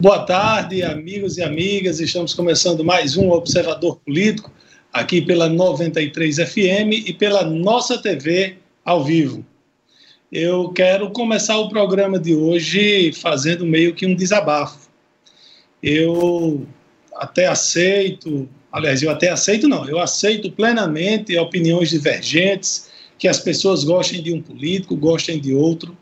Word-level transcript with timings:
Boa 0.00 0.20
tarde, 0.20 0.80
amigos 0.84 1.38
e 1.38 1.42
amigas. 1.42 1.98
Estamos 1.98 2.32
começando 2.32 2.84
mais 2.84 3.16
um 3.16 3.32
Observador 3.32 3.96
Político 3.96 4.48
aqui 4.92 5.20
pela 5.20 5.48
93 5.48 6.36
FM 6.36 7.04
e 7.04 7.12
pela 7.12 7.42
nossa 7.42 7.98
TV 7.98 8.58
ao 8.84 9.02
vivo. 9.02 9.44
Eu 10.30 10.68
quero 10.68 11.10
começar 11.10 11.58
o 11.58 11.68
programa 11.68 12.16
de 12.16 12.32
hoje 12.32 13.10
fazendo 13.10 13.66
meio 13.66 13.92
que 13.92 14.06
um 14.06 14.14
desabafo. 14.14 14.88
Eu 15.82 16.64
até 17.16 17.48
aceito, 17.48 18.48
aliás, 18.70 19.02
eu 19.02 19.10
até 19.10 19.30
aceito 19.30 19.66
não, 19.66 19.84
eu 19.88 19.98
aceito 19.98 20.48
plenamente 20.52 21.36
opiniões 21.36 21.90
divergentes, 21.90 22.88
que 23.18 23.26
as 23.26 23.40
pessoas 23.40 23.82
gostem 23.82 24.22
de 24.22 24.32
um 24.32 24.40
político, 24.40 24.94
gostem 24.94 25.40
de 25.40 25.52
outro, 25.52 25.98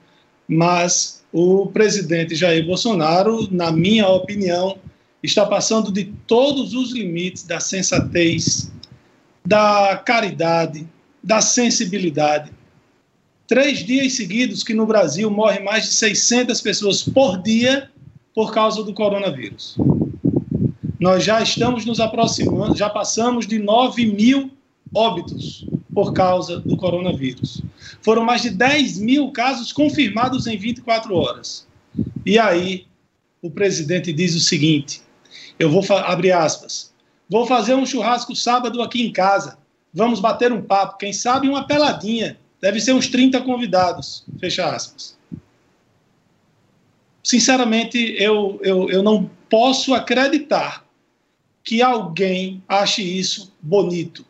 mas 0.46 1.15
o 1.32 1.66
presidente 1.66 2.34
Jair 2.34 2.64
Bolsonaro, 2.66 3.48
na 3.50 3.70
minha 3.70 4.08
opinião, 4.08 4.79
está 5.22 5.44
passando 5.44 5.93
de 5.93 6.04
todos 6.26 6.72
os 6.75 6.93
limites 6.93 7.43
da 7.43 7.61
sensatez, 7.61 8.71
da 9.44 10.00
caridade, 10.04 10.86
da 11.22 11.40
sensibilidade. 11.40 12.50
Três 13.46 13.85
dias 13.85 14.14
seguidos 14.14 14.62
que 14.62 14.75
no 14.75 14.86
Brasil 14.86 15.30
morrem 15.30 15.62
mais 15.62 15.85
de 15.85 15.90
600 15.90 16.61
pessoas 16.61 17.02
por 17.02 17.43
dia 17.43 17.90
por 18.35 18.52
causa 18.52 18.82
do 18.82 18.93
coronavírus. 18.93 19.77
Nós 20.99 21.24
já 21.24 21.43
estamos 21.43 21.85
nos 21.85 22.00
aproximando, 22.00 22.77
já 22.77 22.88
passamos 22.88 23.46
de 23.46 23.58
9 23.58 24.07
mil 24.07 24.50
óbitos 24.94 25.66
por 25.93 26.13
causa 26.13 26.58
do 26.61 26.77
coronavírus. 26.77 27.63
Foram 28.06 28.24
mais 28.24 28.42
de 28.42 28.50
10 28.50 29.00
mil 29.00 29.32
casos 29.32 29.72
confirmados 29.72 30.46
em 30.46 30.56
24 30.56 31.12
horas. 31.12 31.66
E 32.24 32.38
aí, 32.38 32.86
o 33.42 33.50
presidente 33.50 34.12
diz 34.12 34.36
o 34.36 34.41
seguinte: 34.41 35.02
eu 35.58 35.69
vou 35.69 35.84
abrir 35.96 36.30
aspas, 36.30 36.94
vou 37.28 37.48
fazer 37.48 37.74
um 37.74 37.84
churrasco 37.84 38.36
sábado 38.36 38.80
aqui 38.80 39.04
em 39.04 39.12
casa. 39.12 39.58
Vamos 39.92 40.20
bater 40.20 40.52
um 40.52 40.62
papo, 40.62 40.98
quem 40.98 41.12
sabe 41.12 41.48
uma 41.48 41.66
peladinha. 41.66 42.38
Deve 42.60 42.80
ser 42.80 42.92
uns 42.92 43.08
30 43.08 43.40
convidados. 43.40 44.24
Fecha 44.38 44.72
aspas. 44.72 45.18
Sinceramente, 47.24 47.98
eu, 48.18 48.60
eu, 48.62 48.88
eu 48.88 49.02
não 49.02 49.28
posso 49.50 49.92
acreditar 49.92 50.86
que 51.64 51.82
alguém 51.82 52.62
ache 52.68 53.02
isso 53.02 53.52
bonito 53.60 54.24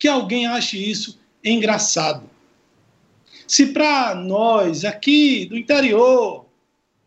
que 0.00 0.08
alguém 0.08 0.46
ache 0.46 0.78
isso 0.78 1.20
engraçado. 1.44 2.29
Se 3.50 3.66
para 3.66 4.14
nós 4.14 4.84
aqui 4.84 5.44
do 5.44 5.58
interior 5.58 6.46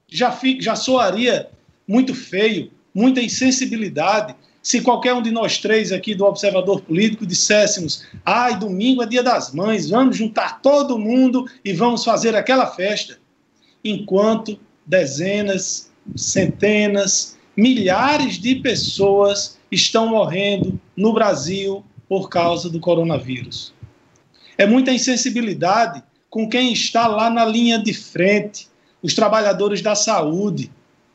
já, 0.09 0.29
fica, 0.29 0.61
já 0.61 0.75
soaria 0.75 1.49
muito 1.87 2.13
feio, 2.13 2.69
muita 2.93 3.21
insensibilidade, 3.21 4.35
se 4.61 4.81
qualquer 4.81 5.13
um 5.13 5.21
de 5.21 5.31
nós 5.31 5.59
três 5.59 5.93
aqui 5.93 6.13
do 6.13 6.25
Observador 6.25 6.81
Político 6.81 7.25
disséssemos: 7.25 8.05
ai, 8.25 8.59
domingo 8.59 9.01
é 9.01 9.05
dia 9.05 9.23
das 9.23 9.53
mães, 9.53 9.89
vamos 9.89 10.17
juntar 10.17 10.61
todo 10.61 10.99
mundo 10.99 11.49
e 11.63 11.71
vamos 11.71 12.03
fazer 12.03 12.35
aquela 12.35 12.67
festa. 12.67 13.17
Enquanto 13.81 14.59
dezenas, 14.85 15.93
centenas, 16.13 17.37
milhares 17.55 18.37
de 18.37 18.55
pessoas 18.55 19.57
estão 19.71 20.09
morrendo 20.09 20.77
no 20.93 21.13
Brasil 21.13 21.85
por 22.09 22.27
causa 22.27 22.69
do 22.69 22.81
coronavírus. 22.81 23.73
É 24.57 24.65
muita 24.65 24.91
insensibilidade 24.91 26.03
com 26.33 26.49
quem 26.49 26.73
está 26.73 27.05
lá 27.05 27.29
na 27.29 27.45
linha 27.45 27.77
de 27.77 27.93
frente, 27.93 28.67
os 29.03 29.13
trabalhadores 29.13 29.83
da 29.83 29.93
saúde, 29.93 30.71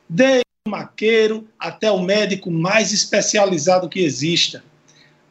desde 0.08 0.44
o 0.64 0.70
maqueiro 0.70 1.44
até 1.58 1.90
o 1.90 2.00
médico 2.00 2.52
mais 2.52 2.92
especializado 2.92 3.88
que 3.88 3.98
exista, 3.98 4.62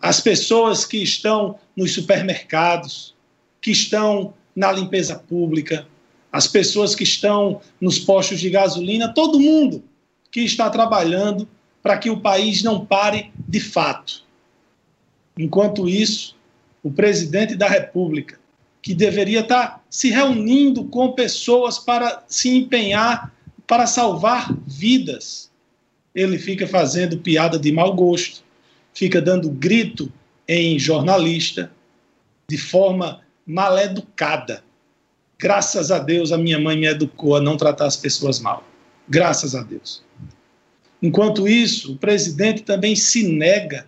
as 0.02 0.20
pessoas 0.20 0.84
que 0.84 0.98
estão 0.98 1.58
nos 1.74 1.94
supermercados, 1.94 3.16
que 3.62 3.72
estão 3.72 4.34
na 4.54 4.74
limpeza 4.74 5.16
pública, 5.16 5.88
as 6.34 6.48
pessoas 6.48 6.94
que 6.94 7.06
estão 7.06 7.62
nos 7.80 7.98
postos 7.98 8.42
de 8.42 8.50
gasolina, 8.50 9.14
todo 9.14 9.40
mundo 9.40 9.86
que 10.30 10.42
está 10.42 10.70
trabalhando 10.70 11.48
para 11.82 11.98
que 11.98 12.10
o 12.10 12.20
país 12.20 12.62
não 12.62 12.86
pare 12.86 13.32
de 13.38 13.62
fato. 13.62 14.26
Enquanto 15.40 15.88
isso, 15.88 16.36
o 16.84 16.92
presidente 16.92 17.56
da 17.56 17.70
República, 17.70 18.38
que 18.88 18.96
deveria 18.96 19.42
estar 19.42 19.86
se 19.90 20.10
reunindo 20.10 20.86
com 20.86 21.12
pessoas 21.12 21.78
para 21.78 22.24
se 22.26 22.56
empenhar 22.56 23.34
para 23.68 23.86
salvar 23.86 24.56
vidas, 24.66 25.52
ele 26.16 26.38
fica 26.40 26.66
fazendo 26.66 27.18
piada 27.18 27.60
de 27.60 27.70
mau 27.70 27.94
gosto, 27.94 28.46
fica 28.94 29.22
dando 29.22 29.50
grito 29.50 30.10
em 30.48 30.80
jornalista 30.80 31.70
de 32.50 32.58
forma 32.58 33.20
mal 33.46 33.78
educada. 33.78 34.64
Graças 35.38 35.92
a 35.92 36.00
Deus 36.00 36.32
a 36.32 36.38
minha 36.38 36.58
mãe 36.58 36.78
me 36.78 36.88
educou 36.88 37.36
a 37.36 37.42
não 37.42 37.58
tratar 37.58 37.88
as 37.88 37.98
pessoas 37.98 38.40
mal. 38.40 38.64
Graças 39.10 39.54
a 39.54 39.64
Deus. 39.64 40.02
Enquanto 41.02 41.46
isso, 41.46 41.92
o 41.92 41.98
presidente 41.98 42.64
também 42.64 42.96
se 42.96 43.28
nega 43.28 43.86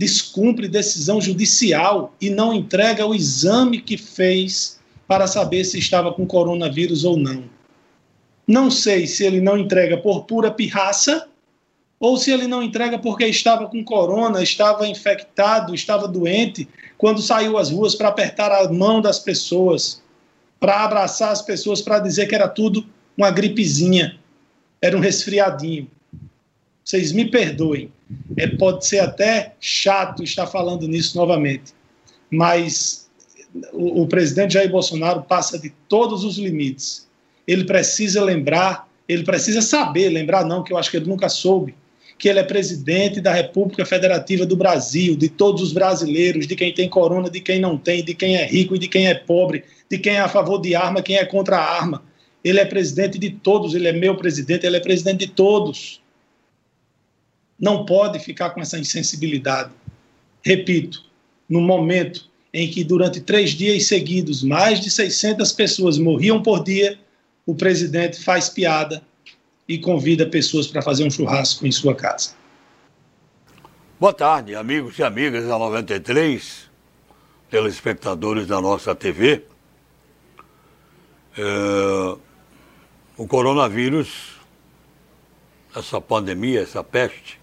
descumpre 0.00 0.66
decisão 0.66 1.20
judicial 1.20 2.14
e 2.18 2.30
não 2.30 2.54
entrega 2.54 3.06
o 3.06 3.14
exame 3.14 3.82
que 3.82 3.98
fez 3.98 4.80
para 5.06 5.26
saber 5.26 5.62
se 5.62 5.78
estava 5.78 6.10
com 6.10 6.26
coronavírus 6.26 7.04
ou 7.04 7.18
não. 7.18 7.44
Não 8.48 8.70
sei 8.70 9.06
se 9.06 9.26
ele 9.26 9.42
não 9.42 9.58
entrega 9.58 9.98
por 9.98 10.24
pura 10.24 10.50
pirraça 10.50 11.28
ou 11.98 12.16
se 12.16 12.30
ele 12.30 12.46
não 12.46 12.62
entrega 12.62 12.98
porque 12.98 13.26
estava 13.26 13.68
com 13.68 13.84
corona, 13.84 14.42
estava 14.42 14.88
infectado, 14.88 15.74
estava 15.74 16.08
doente, 16.08 16.66
quando 16.96 17.20
saiu 17.20 17.58
às 17.58 17.70
ruas 17.70 17.94
para 17.94 18.08
apertar 18.08 18.50
a 18.50 18.72
mão 18.72 19.02
das 19.02 19.18
pessoas, 19.18 20.02
para 20.58 20.82
abraçar 20.82 21.30
as 21.30 21.42
pessoas, 21.42 21.82
para 21.82 21.98
dizer 21.98 22.26
que 22.26 22.34
era 22.34 22.48
tudo 22.48 22.86
uma 23.18 23.30
gripezinha, 23.30 24.18
era 24.80 24.96
um 24.96 25.00
resfriadinho. 25.00 25.90
Vocês 26.82 27.12
me 27.12 27.30
perdoem. 27.30 27.92
É, 28.36 28.46
pode 28.46 28.86
ser 28.86 29.00
até 29.00 29.54
chato 29.60 30.22
estar 30.22 30.46
falando 30.46 30.86
nisso 30.88 31.16
novamente, 31.16 31.72
mas 32.30 33.08
o, 33.72 34.02
o 34.02 34.06
presidente 34.06 34.54
Jair 34.54 34.70
Bolsonaro 34.70 35.22
passa 35.22 35.58
de 35.58 35.70
todos 35.88 36.24
os 36.24 36.38
limites. 36.38 37.08
Ele 37.46 37.64
precisa 37.64 38.22
lembrar, 38.22 38.88
ele 39.08 39.24
precisa 39.24 39.62
saber, 39.62 40.08
lembrar 40.08 40.44
não, 40.44 40.62
que 40.62 40.72
eu 40.72 40.78
acho 40.78 40.90
que 40.90 40.96
ele 40.96 41.08
nunca 41.08 41.28
soube, 41.28 41.74
que 42.18 42.28
ele 42.28 42.38
é 42.38 42.44
presidente 42.44 43.20
da 43.20 43.32
República 43.32 43.84
Federativa 43.86 44.44
do 44.44 44.56
Brasil, 44.56 45.16
de 45.16 45.28
todos 45.28 45.62
os 45.62 45.72
brasileiros, 45.72 46.46
de 46.46 46.54
quem 46.54 46.72
tem 46.72 46.88
corona, 46.88 47.30
de 47.30 47.40
quem 47.40 47.60
não 47.60 47.78
tem, 47.78 48.04
de 48.04 48.14
quem 48.14 48.36
é 48.36 48.44
rico 48.44 48.76
e 48.76 48.78
de 48.78 48.88
quem 48.88 49.08
é 49.08 49.14
pobre, 49.14 49.64
de 49.88 49.98
quem 49.98 50.14
é 50.14 50.20
a 50.20 50.28
favor 50.28 50.60
de 50.60 50.74
arma, 50.74 51.02
quem 51.02 51.16
é 51.16 51.24
contra 51.24 51.56
a 51.56 51.78
arma. 51.80 52.02
Ele 52.42 52.60
é 52.60 52.64
presidente 52.64 53.18
de 53.18 53.30
todos, 53.30 53.74
ele 53.74 53.88
é 53.88 53.92
meu 53.92 54.16
presidente, 54.16 54.66
ele 54.66 54.76
é 54.76 54.80
presidente 54.80 55.26
de 55.26 55.28
todos 55.28 55.99
não 57.60 57.84
pode 57.84 58.18
ficar 58.18 58.50
com 58.50 58.60
essa 58.60 58.78
insensibilidade. 58.78 59.70
Repito, 60.42 61.04
no 61.48 61.60
momento 61.60 62.28
em 62.52 62.68
que 62.68 62.82
durante 62.82 63.20
três 63.20 63.50
dias 63.50 63.86
seguidos 63.86 64.42
mais 64.42 64.80
de 64.80 64.90
600 64.90 65.52
pessoas 65.52 65.98
morriam 65.98 66.42
por 66.42 66.64
dia, 66.64 66.98
o 67.44 67.54
presidente 67.54 68.22
faz 68.22 68.48
piada 68.48 69.02
e 69.68 69.78
convida 69.78 70.26
pessoas 70.26 70.66
para 70.66 70.82
fazer 70.82 71.04
um 71.04 71.10
churrasco 71.10 71.66
em 71.66 71.70
sua 71.70 71.94
casa. 71.94 72.30
Boa 74.00 74.14
tarde, 74.14 74.54
amigos 74.54 74.98
e 74.98 75.02
amigas 75.02 75.46
da 75.46 75.58
93, 75.58 76.70
telespectadores 77.50 78.46
da 78.46 78.60
nossa 78.60 78.94
TV. 78.94 79.44
É, 81.36 82.16
o 83.16 83.26
coronavírus, 83.28 84.38
essa 85.76 86.00
pandemia, 86.00 86.62
essa 86.62 86.82
peste, 86.82 87.39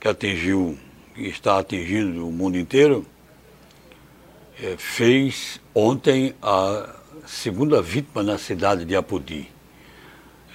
que 0.00 0.08
atingiu 0.08 0.78
e 1.14 1.28
está 1.28 1.58
atingindo 1.58 2.26
o 2.26 2.32
mundo 2.32 2.56
inteiro, 2.56 3.04
é, 4.58 4.76
fez 4.78 5.60
ontem 5.74 6.34
a 6.40 6.96
segunda 7.26 7.82
vítima 7.82 8.22
na 8.22 8.38
cidade 8.38 8.86
de 8.86 8.96
Apodi. 8.96 9.48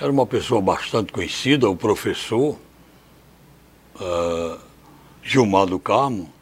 Era 0.02 0.12
uma 0.12 0.26
pessoa 0.26 0.60
bastante 0.60 1.14
conhecida, 1.14 1.70
o 1.70 1.76
professor 1.76 2.58
uh, 3.96 4.60
Gilmar 5.24 5.68
do 5.68 5.80
Carmo, 5.80 6.34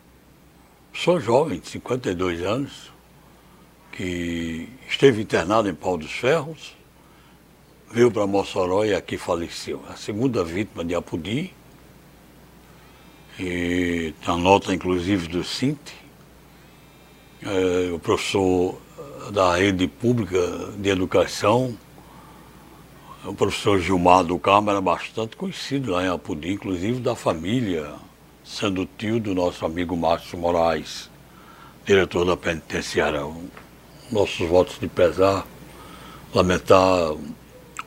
sou 0.94 1.20
jovem, 1.20 1.60
de 1.60 1.68
52 1.68 2.42
anos, 2.42 2.92
que 3.92 4.68
esteve 4.90 5.22
internado 5.22 5.70
em 5.70 5.76
Pau 5.76 5.98
dos 5.98 6.12
Ferros, 6.12 6.76
veio 7.92 8.10
para 8.10 8.26
Mossoró 8.26 8.86
e 8.86 8.96
aqui 8.96 9.18
faleceu. 9.18 9.84
A 9.88 9.96
segunda 9.96 10.44
vítima 10.44 10.84
de 10.84 10.96
Apodi, 10.96 11.54
e 13.40 14.14
tem 14.24 14.34
a 14.34 14.38
nota 14.38 14.74
inclusive 14.74 15.28
do 15.28 15.44
Sint, 15.44 15.80
é, 17.42 17.92
o 17.92 18.00
professor 18.00 18.80
da 19.32 19.56
rede 19.56 19.88
pública 19.88 20.40
de 20.78 20.90
educação, 20.90 21.78
O 23.26 23.34
professor 23.34 23.80
Gilmar 23.80 24.26
do 24.26 24.38
Carmo 24.38 24.70
era 24.70 24.82
bastante 24.82 25.38
conhecido 25.38 25.92
lá 25.92 26.04
em 26.04 26.10
Apudi, 26.10 26.52
inclusive 26.52 27.00
da 27.00 27.16
família, 27.16 27.94
sendo 28.44 28.86
tio 28.98 29.18
do 29.18 29.34
nosso 29.34 29.66
amigo 29.66 29.96
Márcio 29.96 30.38
Moraes, 30.38 31.10
diretor 31.86 32.26
da 32.26 32.36
penitenciária. 32.36 33.22
Nossos 34.12 34.46
votos 34.50 34.78
de 34.78 34.90
pesar, 34.90 35.48
lamentar 36.36 37.14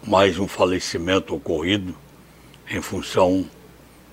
mais 0.07 0.39
um 0.39 0.49
falecimento 0.49 1.35
ocorrido 1.35 1.95
em 2.71 2.81
função 2.81 3.47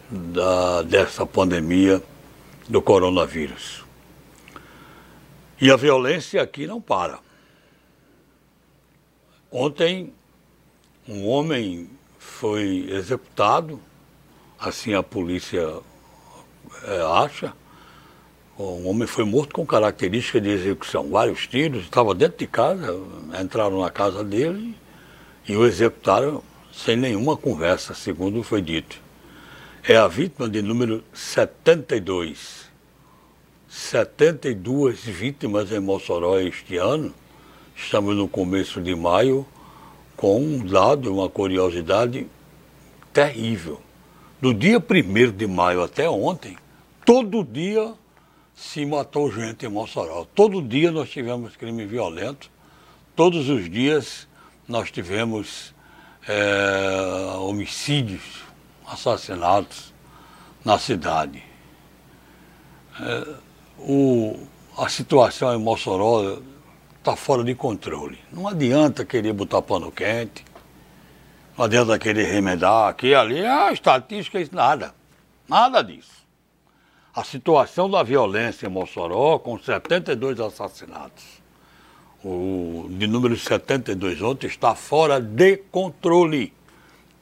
da, 0.09 0.81
dessa 0.83 1.25
pandemia 1.25 2.01
do 2.67 2.81
coronavírus. 2.81 3.83
E 5.59 5.71
a 5.71 5.75
violência 5.75 6.41
aqui 6.41 6.67
não 6.67 6.81
para. 6.81 7.19
Ontem, 9.51 10.11
um 11.07 11.27
homem 11.27 11.89
foi 12.17 12.87
executado, 12.89 13.79
assim 14.59 14.93
a 14.93 15.03
polícia 15.03 15.79
é, 16.85 17.01
acha. 17.01 17.53
Um 18.57 18.87
homem 18.87 19.07
foi 19.07 19.25
morto 19.25 19.53
com 19.53 19.65
característica 19.65 20.39
de 20.39 20.49
execução, 20.49 21.09
vários 21.09 21.47
tiros, 21.47 21.83
estava 21.83 22.15
dentro 22.15 22.37
de 22.37 22.47
casa, 22.47 22.99
entraram 23.41 23.81
na 23.81 23.89
casa 23.89 24.23
dele 24.23 24.75
e 25.47 25.55
o 25.55 25.65
executaram 25.65 26.43
sem 26.71 26.95
nenhuma 26.95 27.35
conversa, 27.35 27.93
segundo 27.93 28.41
foi 28.43 28.61
dito. 28.61 29.02
É 29.85 29.97
a 29.97 30.07
vítima 30.07 30.47
de 30.47 30.61
número 30.61 31.03
72. 31.13 32.71
72 33.67 35.03
vítimas 35.03 35.73
em 35.73 35.81
Mossoró 35.81 36.39
este 36.39 36.77
ano. 36.77 37.13
Estamos 37.75 38.15
no 38.15 38.25
começo 38.25 38.79
de 38.79 38.95
maio 38.95 39.45
com 40.15 40.39
um 40.39 40.65
dado, 40.65 41.13
uma 41.13 41.27
curiosidade 41.27 42.25
terrível. 43.11 43.81
Do 44.41 44.53
dia 44.53 44.79
1 44.79 45.31
de 45.35 45.47
maio 45.47 45.83
até 45.83 46.09
ontem, 46.09 46.55
todo 47.05 47.43
dia 47.43 47.93
se 48.55 48.85
matou 48.85 49.29
gente 49.33 49.65
em 49.65 49.69
Mossoró. 49.69 50.25
Todo 50.33 50.61
dia 50.61 50.91
nós 50.91 51.09
tivemos 51.09 51.57
crime 51.57 51.85
violento. 51.85 52.49
Todos 53.17 53.49
os 53.49 53.69
dias 53.69 54.29
nós 54.65 54.89
tivemos 54.89 55.75
é, 56.25 57.35
homicídios, 57.37 58.42
assassinatos 58.87 59.93
na 60.63 60.77
cidade. 60.77 61.43
É, 62.99 63.35
o, 63.79 64.39
a 64.77 64.87
situação 64.89 65.53
em 65.53 65.59
Mossoró 65.59 66.39
está 66.97 67.15
fora 67.15 67.43
de 67.43 67.53
controle. 67.55 68.17
Não 68.31 68.47
adianta 68.47 69.05
querer 69.05 69.33
botar 69.33 69.61
pano 69.61 69.91
quente, 69.91 70.45
não 71.57 71.65
adianta 71.65 71.99
querer 71.99 72.31
remedar 72.31 72.89
aqui 72.89 73.07
e 73.07 73.15
ali, 73.15 73.45
ah, 73.45 73.71
estatística, 73.71 74.39
isso 74.39 74.55
nada. 74.55 74.93
Nada 75.47 75.81
disso. 75.83 76.23
A 77.15 77.23
situação 77.23 77.89
da 77.89 78.01
violência 78.01 78.65
em 78.65 78.69
Mossoró, 78.69 79.37
com 79.37 79.59
72 79.59 80.39
assassinatos, 80.39 81.23
o 82.23 82.87
de 82.89 83.05
número 83.05 83.37
72 83.37 84.21
ontem 84.21 84.47
está 84.47 84.73
fora 84.73 85.19
de 85.19 85.57
controle 85.57 86.53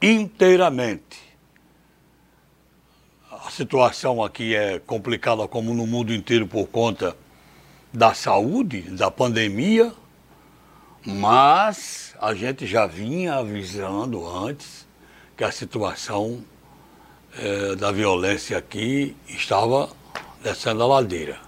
inteiramente. 0.02 1.21
A 3.44 3.50
situação 3.50 4.24
aqui 4.24 4.56
é 4.56 4.78
complicada 4.78 5.48
como 5.48 5.74
no 5.74 5.88
mundo 5.88 6.14
inteiro 6.14 6.46
por 6.46 6.68
conta 6.68 7.18
da 7.92 8.14
saúde, 8.14 8.82
da 8.82 9.10
pandemia, 9.10 9.92
mas 11.04 12.16
a 12.22 12.36
gente 12.36 12.68
já 12.68 12.86
vinha 12.86 13.34
avisando 13.34 14.30
antes 14.30 14.88
que 15.36 15.44
a 15.44 15.52
situação 15.52 16.44
é, 17.36 17.76
da 17.76 17.92
violência 17.92 18.56
aqui 18.60 19.18
estava 19.28 19.90
descendo 20.44 20.84
a 20.84 20.86
ladeira. 20.86 21.40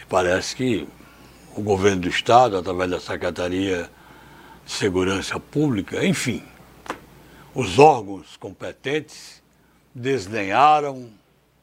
E 0.00 0.06
parece 0.06 0.54
que 0.54 0.86
o 1.56 1.60
governo 1.60 2.02
do 2.02 2.08
Estado, 2.08 2.56
através 2.56 2.92
da 2.92 3.00
Secretaria 3.00 3.90
de 4.64 4.72
Segurança 4.72 5.40
Pública, 5.40 6.06
enfim, 6.06 6.44
os 7.52 7.80
órgãos 7.80 8.36
competentes 8.36 9.42
desdenharam, 9.94 11.08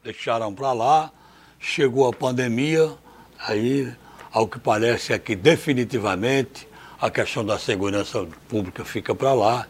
deixaram 0.03 0.53
para 0.53 0.73
lá, 0.73 1.11
chegou 1.59 2.07
a 2.07 2.13
pandemia, 2.13 2.91
aí, 3.39 3.91
ao 4.31 4.47
que 4.47 4.59
parece 4.59 5.13
é 5.13 5.19
que 5.19 5.35
definitivamente 5.35 6.67
a 6.99 7.09
questão 7.09 7.45
da 7.45 7.57
segurança 7.57 8.25
pública 8.47 8.83
fica 8.85 9.13
para 9.13 9.33
lá 9.33 9.67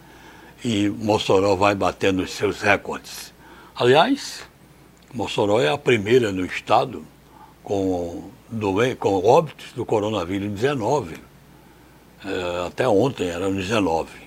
e 0.64 0.90
Mossoró 0.90 1.56
vai 1.56 1.76
batendo 1.76 2.24
os 2.24 2.32
seus 2.32 2.62
recordes. 2.62 3.34
Aliás, 3.76 4.44
Mossoró 5.14 5.62
é 5.62 5.70
a 5.70 5.78
primeira 5.78 6.32
no 6.32 6.46
estado 6.46 7.06
com 7.64 8.32
com 9.00 9.26
óbitos 9.26 9.74
do 9.74 9.86
coronavírus 9.86 10.52
19. 10.52 11.16
É, 12.24 12.68
até 12.68 12.88
ontem 12.88 13.28
eram 13.28 13.54
19. 13.54 14.25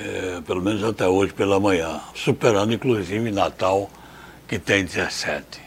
É, 0.00 0.40
pelo 0.42 0.62
menos 0.62 0.84
até 0.84 1.06
hoje 1.08 1.32
pela 1.32 1.58
manhã. 1.58 2.00
Superando 2.14 2.72
inclusive 2.72 3.30
Natal, 3.30 3.90
que 4.46 4.58
tem 4.58 4.84
17. 4.84 5.60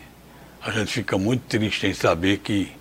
A 0.61 0.71
gente 0.71 0.91
fica 0.91 1.17
muito 1.17 1.41
triste 1.47 1.87
em 1.87 1.93
saber 1.93 2.37
que 2.37 2.71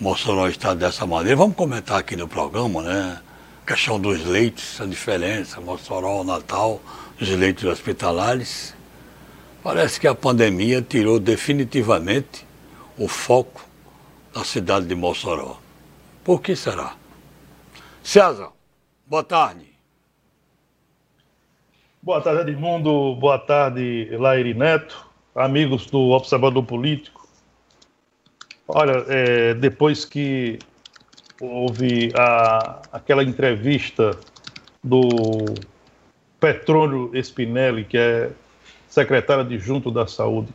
Mossoró 0.00 0.46
está 0.48 0.74
dessa 0.74 1.04
maneira. 1.06 1.36
Vamos 1.36 1.56
comentar 1.56 1.98
aqui 1.98 2.14
no 2.14 2.28
programa, 2.28 2.82
né? 2.82 3.20
A 3.62 3.66
questão 3.66 3.98
dos 3.98 4.24
leitos, 4.24 4.80
a 4.80 4.86
diferença, 4.86 5.60
Mossoró, 5.60 6.22
Natal, 6.22 6.80
os 7.20 7.28
leitos 7.28 7.64
hospitalares. 7.64 8.74
Parece 9.62 9.98
que 9.98 10.06
a 10.06 10.14
pandemia 10.14 10.80
tirou 10.82 11.18
definitivamente 11.18 12.46
o 12.96 13.08
foco 13.08 13.64
na 14.32 14.44
cidade 14.44 14.86
de 14.86 14.94
Mossoró. 14.94 15.58
Por 16.22 16.40
que 16.40 16.54
será? 16.54 16.94
César, 18.04 18.52
boa 19.06 19.24
tarde. 19.24 19.75
Boa 22.06 22.20
tarde, 22.20 22.52
Edmundo. 22.52 23.16
Boa 23.16 23.36
tarde, 23.36 24.08
Laire 24.12 24.54
Neto, 24.54 25.08
amigos 25.34 25.86
do 25.86 26.10
Observador 26.10 26.62
Político. 26.62 27.26
Olha, 28.68 29.04
é, 29.08 29.54
depois 29.54 30.04
que 30.04 30.56
houve 31.40 32.12
a, 32.16 32.80
aquela 32.92 33.24
entrevista 33.24 34.16
do 34.84 35.08
Petrônio 36.38 37.10
Spinelli, 37.20 37.82
que 37.82 37.98
é 37.98 38.30
secretário 38.88 39.42
adjunto 39.42 39.90
da 39.90 40.06
Saúde, 40.06 40.54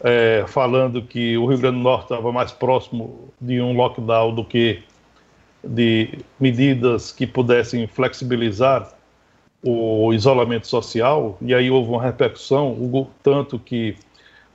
é, 0.00 0.44
falando 0.48 1.00
que 1.00 1.38
o 1.38 1.46
Rio 1.46 1.58
Grande 1.58 1.76
do 1.76 1.84
Norte 1.84 2.06
estava 2.06 2.32
mais 2.32 2.50
próximo 2.50 3.32
de 3.40 3.60
um 3.60 3.72
lockdown 3.72 4.34
do 4.34 4.44
que 4.44 4.82
de 5.62 6.18
medidas 6.40 7.12
que 7.12 7.24
pudessem 7.24 7.86
flexibilizar 7.86 8.95
o 9.68 10.12
isolamento 10.12 10.66
social, 10.66 11.36
e 11.42 11.54
aí 11.54 11.70
houve 11.70 11.90
uma 11.90 12.02
repercussão, 12.02 13.08
tanto 13.22 13.58
que 13.58 13.96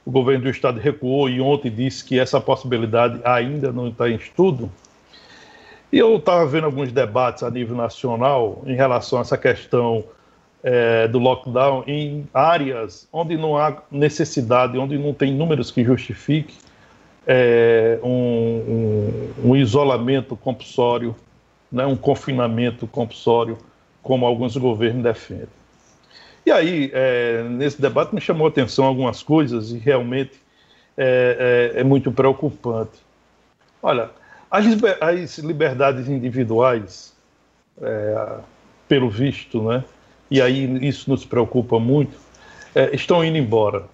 o 0.06 0.12
governo 0.12 0.46
do 0.46 0.50
estado 0.50 0.80
recuou 0.80 1.30
e 1.30 1.41
ontem 1.41 1.70
disse 1.70 2.03
que 2.03 2.20
essa 2.20 2.39
possibilidade 2.39 3.20
ainda 3.24 3.72
não 3.72 3.89
está 3.89 4.10
em 4.10 4.15
estudo. 4.15 4.72
E 5.91 5.98
eu 5.98 6.15
estava 6.15 6.46
vendo 6.46 6.65
alguns 6.65 6.91
debates 6.91 7.44
a 7.44 7.51
nível 7.51 7.75
nacional 7.75 8.62
em 8.65 8.74
relação 8.74 9.20
a 9.20 9.22
essa 9.22 9.38
questão 9.38 10.03
é, 10.63 11.08
do 11.08 11.20
lockdown 11.20 11.84
em 11.86 12.27
áreas 12.34 13.08
onde 13.12 13.36
não 13.36 13.58
há 13.58 13.82
necessidade, 13.91 14.77
onde 14.77 14.98
não 14.98 15.13
tem 15.13 15.34
números 15.34 15.70
que 15.72 15.84
justifiquem 15.84 16.56
é, 17.27 18.00
um, 18.01 18.08
um, 19.44 19.50
um, 19.50 19.56
isolamento 19.56 20.36
compulsório, 20.36 21.15
né, 21.72 21.86
um 21.86 21.96
confinamento 21.96 22.88
compulsório, 22.88 23.58
como 24.01 24.25
alguns 24.25 24.55
governos 24.58 25.03
defendem. 25.03 25.48
E 26.46 26.51
aí, 26.51 26.91
é, 26.93 27.43
nesse 27.43 27.79
debate, 27.79 28.15
me 28.15 28.22
chamou 28.22 28.48
a 28.48 28.50
atenção 28.50 28.86
algumas 28.86 29.22
coisas 29.22 29.72
e 29.72 29.77
realmente 29.77 30.41
é, 30.98 31.72
é, 31.75 31.81
é 31.81 31.84
muito 31.84 32.12
preocupante. 32.12 33.00
Olha, 33.81 34.10
as, 34.50 34.65
as 35.00 35.38
liberdades 35.38 36.08
individuais, 36.08 37.15
é, 37.81 38.38
pelo 38.88 39.10
visto, 39.10 39.62
né, 39.63 39.84
e 40.29 40.41
aí 40.41 40.88
isso 40.88 41.10
nos 41.10 41.25
preocupa 41.25 41.79
muito, 41.79 42.17
é, 42.74 42.93
estão 42.96 43.24
indo 43.24 43.38
embora. 43.38 43.86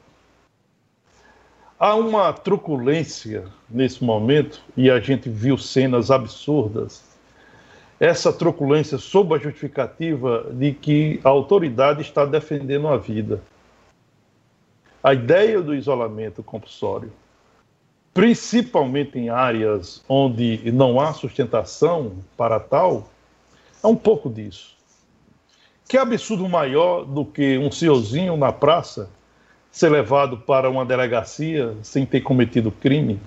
Há 1.79 1.95
uma 1.95 2.33
truculência 2.33 3.45
nesse 3.69 4.03
momento, 4.03 4.63
e 4.75 4.89
a 4.89 4.99
gente 4.99 5.29
viu 5.29 5.57
cenas 5.57 6.09
absurdas. 6.09 7.03
Essa 7.99 8.31
truculência 8.31 8.97
sob 8.99 9.33
a 9.33 9.39
justificativa 9.39 10.47
de 10.53 10.71
que 10.71 11.19
a 11.23 11.29
autoridade 11.29 12.01
está 12.01 12.25
defendendo 12.25 12.87
a 12.87 12.97
vida. 12.97 13.41
A 15.03 15.13
ideia 15.13 15.61
do 15.61 15.73
isolamento 15.73 16.43
compulsório, 16.43 17.11
principalmente 18.13 19.17
em 19.17 19.29
áreas 19.29 20.03
onde 20.07 20.71
não 20.71 20.99
há 20.99 21.13
sustentação 21.13 22.17
para 22.35 22.59
tal, 22.59 23.09
é 23.83 23.87
um 23.87 23.95
pouco 23.95 24.29
disso. 24.29 24.75
Que 25.87 25.97
absurdo 25.97 26.47
maior 26.49 27.05
do 27.05 27.23
que 27.25 27.57
um 27.57 27.71
senhorzinho 27.71 28.35
na 28.35 28.51
praça 28.51 29.09
ser 29.71 29.89
levado 29.89 30.37
para 30.37 30.69
uma 30.69 30.85
delegacia 30.85 31.75
sem 31.81 32.05
ter 32.05 32.21
cometido 32.21 32.71
crime? 32.71 33.19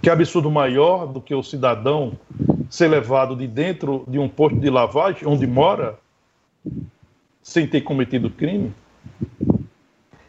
Que 0.00 0.08
absurdo 0.08 0.50
maior 0.50 1.06
do 1.06 1.20
que 1.20 1.34
o 1.34 1.42
cidadão 1.42 2.12
ser 2.70 2.88
levado 2.88 3.34
de 3.34 3.48
dentro 3.48 4.04
de 4.06 4.18
um 4.18 4.28
posto 4.28 4.58
de 4.58 4.70
lavagem 4.70 5.26
onde 5.26 5.46
mora 5.46 5.98
sem 7.42 7.66
ter 7.66 7.80
cometido 7.80 8.30
crime? 8.30 8.72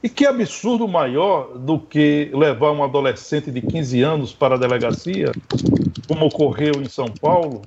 E 0.03 0.09
que 0.09 0.25
absurdo 0.25 0.87
maior 0.87 1.55
do 1.59 1.79
que 1.79 2.31
levar 2.33 2.71
um 2.71 2.83
adolescente 2.83 3.51
de 3.51 3.61
15 3.61 4.01
anos 4.01 4.33
para 4.33 4.55
a 4.55 4.57
delegacia, 4.57 5.31
como 6.07 6.25
ocorreu 6.25 6.81
em 6.81 6.89
São 6.89 7.05
Paulo, 7.05 7.61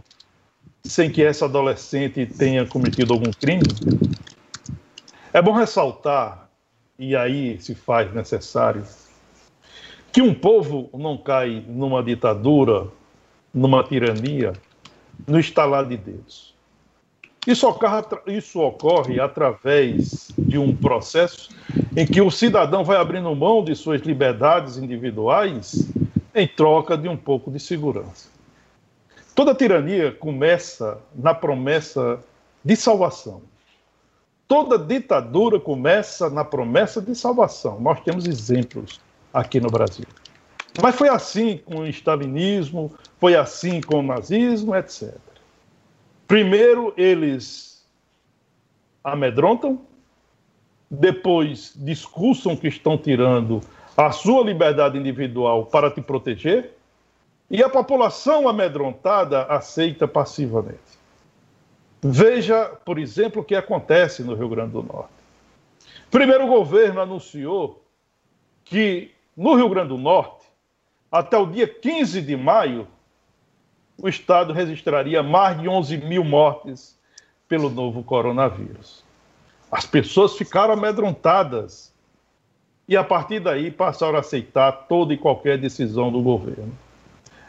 sem 0.82 1.08
que 1.08 1.22
essa 1.22 1.44
adolescente 1.44 2.26
tenha 2.26 2.66
cometido 2.66 3.12
algum 3.12 3.30
crime? 3.30 3.62
É 5.32 5.40
bom 5.40 5.52
ressaltar, 5.52 6.50
e 6.98 7.14
aí 7.14 7.60
se 7.60 7.76
faz 7.76 8.12
necessário, 8.12 8.84
que 10.12 10.20
um 10.20 10.34
povo 10.34 10.90
não 10.92 11.16
cai 11.16 11.64
numa 11.68 12.02
ditadura, 12.02 12.88
numa 13.52 13.84
tirania, 13.84 14.52
no 15.26 15.38
estalar 15.38 15.86
de 15.86 15.96
dedos. 15.96 16.54
Isso 17.46 17.68
ocorre, 17.68 18.02
isso 18.26 18.60
ocorre 18.60 19.20
através 19.20 20.32
de 20.38 20.56
um 20.56 20.74
processo 20.74 21.50
em 21.94 22.06
que 22.06 22.20
o 22.20 22.30
cidadão 22.30 22.82
vai 22.82 22.96
abrindo 22.96 23.34
mão 23.34 23.62
de 23.62 23.74
suas 23.74 24.00
liberdades 24.00 24.78
individuais 24.78 25.90
em 26.34 26.48
troca 26.48 26.96
de 26.96 27.08
um 27.08 27.16
pouco 27.16 27.50
de 27.50 27.60
segurança. 27.60 28.28
Toda 29.34 29.54
tirania 29.54 30.12
começa 30.12 30.98
na 31.14 31.34
promessa 31.34 32.18
de 32.64 32.76
salvação. 32.76 33.42
Toda 34.48 34.78
ditadura 34.78 35.60
começa 35.60 36.30
na 36.30 36.44
promessa 36.44 37.00
de 37.00 37.14
salvação. 37.14 37.80
Nós 37.80 38.00
temos 38.00 38.26
exemplos 38.26 39.00
aqui 39.32 39.60
no 39.60 39.68
Brasil. 39.68 40.06
Mas 40.82 40.96
foi 40.96 41.08
assim 41.08 41.58
com 41.58 41.80
o 41.80 41.86
stalinismo, 41.86 42.92
foi 43.18 43.36
assim 43.36 43.80
com 43.80 44.00
o 44.00 44.02
nazismo, 44.02 44.74
etc. 44.74 45.14
Primeiro, 46.26 46.92
eles 46.96 47.86
amedrontam, 49.02 49.80
depois 50.90 51.72
discursam 51.76 52.56
que 52.56 52.68
estão 52.68 52.96
tirando 52.98 53.60
a 53.96 54.10
sua 54.10 54.42
liberdade 54.42 54.98
individual 54.98 55.66
para 55.66 55.90
te 55.90 56.00
proteger, 56.00 56.72
e 57.50 57.62
a 57.62 57.68
população 57.68 58.48
amedrontada 58.48 59.44
aceita 59.44 60.08
passivamente. 60.08 60.78
Veja, 62.02 62.66
por 62.84 62.98
exemplo, 62.98 63.42
o 63.42 63.44
que 63.44 63.54
acontece 63.54 64.22
no 64.22 64.34
Rio 64.34 64.48
Grande 64.48 64.72
do 64.72 64.82
Norte. 64.82 65.12
Primeiro, 66.10 66.44
o 66.44 66.48
governo 66.48 67.00
anunciou 67.00 67.82
que 68.64 69.12
no 69.36 69.54
Rio 69.54 69.68
Grande 69.68 69.88
do 69.88 69.98
Norte, 69.98 70.43
até 71.14 71.38
o 71.38 71.46
dia 71.46 71.68
15 71.68 72.20
de 72.20 72.36
maio, 72.36 72.88
o 73.96 74.08
Estado 74.08 74.52
registraria 74.52 75.22
mais 75.22 75.60
de 75.60 75.68
11 75.68 75.98
mil 75.98 76.24
mortes 76.24 76.98
pelo 77.46 77.70
novo 77.70 78.02
coronavírus. 78.02 79.04
As 79.70 79.86
pessoas 79.86 80.36
ficaram 80.36 80.74
amedrontadas 80.74 81.94
e, 82.88 82.96
a 82.96 83.04
partir 83.04 83.38
daí, 83.38 83.70
passaram 83.70 84.16
a 84.16 84.20
aceitar 84.20 84.72
toda 84.88 85.14
e 85.14 85.16
qualquer 85.16 85.56
decisão 85.56 86.10
do 86.10 86.20
governo. 86.20 86.76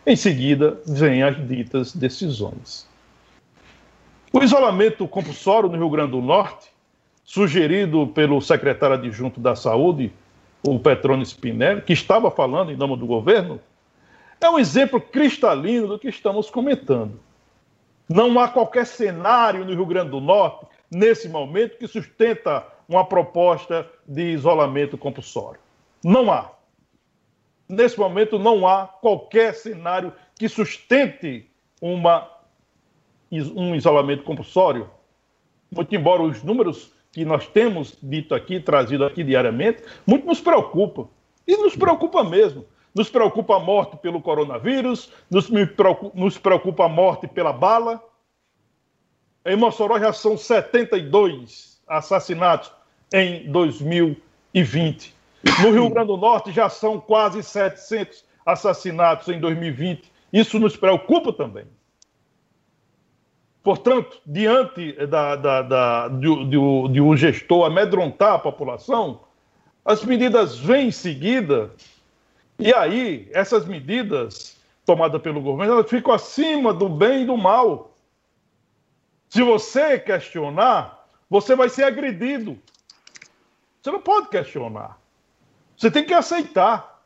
Em 0.06 0.16
seguida, 0.16 0.80
vêm 0.86 1.24
as 1.24 1.36
ditas 1.48 1.92
decisões. 1.92 2.88
O 4.32 4.44
isolamento 4.44 5.08
compulsório 5.08 5.70
no 5.70 5.78
Rio 5.78 5.90
Grande 5.90 6.12
do 6.12 6.22
Norte, 6.22 6.70
sugerido 7.24 8.06
pelo 8.14 8.40
secretário 8.42 8.96
adjunto 8.96 9.40
da 9.40 9.56
Saúde, 9.56 10.14
o 10.68 10.80
Petrone 10.80 11.26
Spinelli, 11.26 11.82
que 11.82 11.94
estava 11.94 12.32
falando 12.32 12.72
em 12.72 12.76
nome 12.76 12.98
do 12.98 13.06
governo, 13.06 13.60
é 14.42 14.50
um 14.50 14.58
exemplo 14.58 15.00
cristalino 15.00 15.88
do 15.88 16.00
que 16.00 16.08
estamos 16.08 16.50
comentando. 16.50 17.20
Não 18.10 18.40
há 18.40 18.48
qualquer 18.48 18.86
cenário 18.86 19.64
no 19.64 19.74
Rio 19.74 19.86
Grande 19.86 20.12
do 20.12 20.20
Norte, 20.20 20.66
nesse 20.92 21.30
momento, 21.30 21.78
que 21.78 21.88
sustenta 21.88 22.66
uma 22.88 23.06
proposta 23.06 23.90
de 24.08 24.34
isolamento 24.34 24.98
compulsório. 24.98 25.60
Não 26.04 26.32
há. 26.32 26.52
Nesse 27.68 27.98
momento, 27.98 28.38
não 28.38 28.68
há 28.68 28.86
qualquer 28.86 29.54
cenário 29.54 30.14
que 30.38 30.48
sustente 30.48 31.50
uma, 31.82 32.30
um 33.32 33.74
isolamento 33.74 34.24
compulsório. 34.24 34.90
Muito 35.72 35.96
embora 35.96 36.22
os 36.22 36.44
números 36.44 36.92
que 37.16 37.24
nós 37.24 37.48
temos 37.48 37.98
dito 38.04 38.36
aqui, 38.36 38.60
trazido 38.60 39.06
aqui 39.06 39.24
diariamente, 39.24 39.82
muito 40.06 40.28
nos 40.28 40.42
preocupa. 40.42 41.08
E 41.48 41.56
nos 41.56 41.74
preocupa 41.74 42.26
mesmo. 42.26 42.66
Nos 42.94 43.10
preocupa 43.10 43.56
a 43.56 43.60
morte 43.60 43.96
pelo 43.96 44.22
coronavírus, 44.22 45.10
nos 45.32 45.50
preocupa, 45.78 46.20
nos 46.20 46.38
preocupa 46.38 46.84
a 46.84 46.90
morte 46.90 47.26
pela 47.26 47.54
bala. 47.54 48.04
Em 49.46 49.56
Mossoró 49.56 49.98
já 49.98 50.12
são 50.12 50.38
72 50.38 51.82
assassinatos 51.88 52.70
em 53.14 53.50
2020. 53.50 55.16
No 55.62 55.72
Rio 55.72 55.90
Grande 55.90 56.08
do 56.08 56.18
Norte 56.18 56.52
já 56.52 56.68
são 56.68 57.00
quase 57.00 57.42
700 57.44 58.26
assassinatos 58.46 59.30
em 59.30 59.40
2020. 59.40 60.12
Isso 60.34 60.60
nos 60.60 60.76
preocupa 60.76 61.32
também. 61.32 61.66
Portanto, 63.66 64.22
diante 64.24 64.94
da, 65.08 65.36
da, 65.36 65.62
da, 65.64 66.08
de, 66.08 66.46
de, 66.46 66.58
de 66.94 67.02
um 67.02 67.18
gestor 67.18 67.66
amedrontar 67.66 68.34
a 68.34 68.40
população, 68.40 69.22
as 69.84 70.06
medidas 70.06 70.56
vêm 70.60 70.90
em 70.90 70.92
seguida 70.92 71.72
e 72.60 72.72
aí, 72.72 73.28
essas 73.34 73.66
medidas 73.66 74.56
tomadas 74.86 75.20
pelo 75.20 75.42
governo, 75.42 75.74
elas 75.74 75.90
ficam 75.90 76.14
acima 76.14 76.72
do 76.76 76.88
bem 76.88 77.24
e 77.24 77.26
do 77.26 77.36
mal. 77.36 77.98
Se 79.30 79.42
você 79.42 79.98
questionar, 79.98 81.04
você 81.28 81.56
vai 81.56 81.68
ser 81.68 81.86
agredido. 81.86 82.60
Você 83.82 83.90
não 83.90 84.00
pode 84.00 84.30
questionar. 84.30 85.00
Você 85.76 85.90
tem 85.90 86.06
que 86.06 86.14
aceitar. 86.14 87.02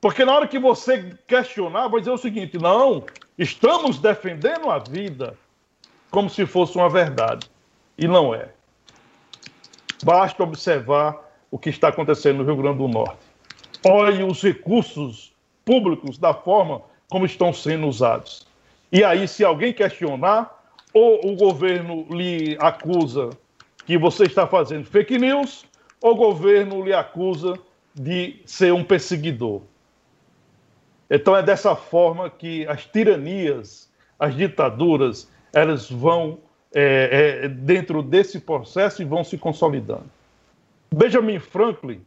Porque 0.00 0.24
na 0.24 0.36
hora 0.36 0.46
que 0.46 0.60
você 0.60 1.18
questionar, 1.26 1.88
vai 1.88 1.98
dizer 1.98 2.12
o 2.12 2.16
seguinte: 2.16 2.56
não, 2.58 3.04
estamos 3.36 3.98
defendendo 3.98 4.70
a 4.70 4.78
vida 4.78 5.36
como 6.10 6.28
se 6.28 6.46
fosse 6.46 6.76
uma 6.76 6.88
verdade. 6.88 7.50
E 7.96 8.08
não 8.08 8.34
é. 8.34 8.48
Basta 10.02 10.42
observar 10.42 11.16
o 11.50 11.58
que 11.58 11.70
está 11.70 11.88
acontecendo 11.88 12.38
no 12.38 12.44
Rio 12.44 12.56
Grande 12.56 12.78
do 12.78 12.88
Norte 12.88 13.30
olhe 13.84 14.22
os 14.22 14.42
recursos 14.42 15.32
públicos 15.64 16.18
da 16.18 16.34
forma 16.34 16.82
como 17.08 17.26
estão 17.26 17.52
sendo 17.52 17.86
usados. 17.86 18.46
E 18.92 19.04
aí, 19.04 19.26
se 19.26 19.44
alguém 19.44 19.72
questionar, 19.72 20.58
ou 20.92 21.32
o 21.32 21.36
governo 21.36 22.06
lhe 22.10 22.56
acusa 22.60 23.30
que 23.86 23.96
você 23.96 24.24
está 24.24 24.46
fazendo 24.46 24.84
fake 24.84 25.18
news, 25.18 25.64
ou 26.00 26.12
o 26.12 26.16
governo 26.16 26.84
lhe 26.84 26.92
acusa 26.92 27.54
de 27.94 28.40
ser 28.44 28.72
um 28.72 28.84
perseguidor. 28.84 29.62
Então 31.08 31.36
é 31.36 31.42
dessa 31.42 31.74
forma 31.74 32.30
que 32.30 32.66
as 32.66 32.84
tiranias, 32.86 33.90
as 34.18 34.34
ditaduras, 34.34 35.29
elas 35.52 35.90
vão 35.90 36.38
é, 36.74 37.42
é, 37.44 37.48
dentro 37.48 38.02
desse 38.02 38.40
processo 38.40 39.02
e 39.02 39.04
vão 39.04 39.24
se 39.24 39.36
consolidando. 39.36 40.10
Benjamin 40.94 41.38
Franklin 41.38 42.02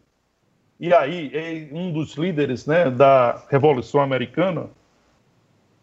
e 0.80 0.94
aí 0.94 1.32
é 1.34 1.74
um 1.74 1.94
dos 1.94 2.16
líderes 2.16 2.66
né, 2.66 2.90
da 2.90 3.42
Revolução 3.50 4.02
Americana, 4.02 4.70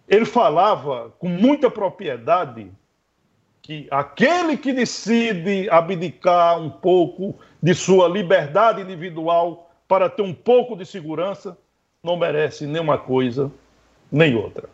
ele 0.06 0.26
falava 0.26 1.10
com 1.18 1.26
muita 1.26 1.70
propriedade 1.70 2.70
que 3.62 3.86
aquele 3.90 4.58
que 4.58 4.74
decide 4.74 5.70
abdicar 5.70 6.60
um 6.60 6.68
pouco 6.68 7.34
de 7.62 7.74
sua 7.74 8.08
liberdade 8.08 8.82
individual 8.82 9.70
para 9.88 10.10
ter 10.10 10.20
um 10.20 10.34
pouco 10.34 10.76
de 10.76 10.84
segurança 10.84 11.56
não 12.02 12.18
merece 12.18 12.66
nenhuma 12.66 12.98
coisa 12.98 13.50
nem 14.12 14.34
outra. 14.34 14.68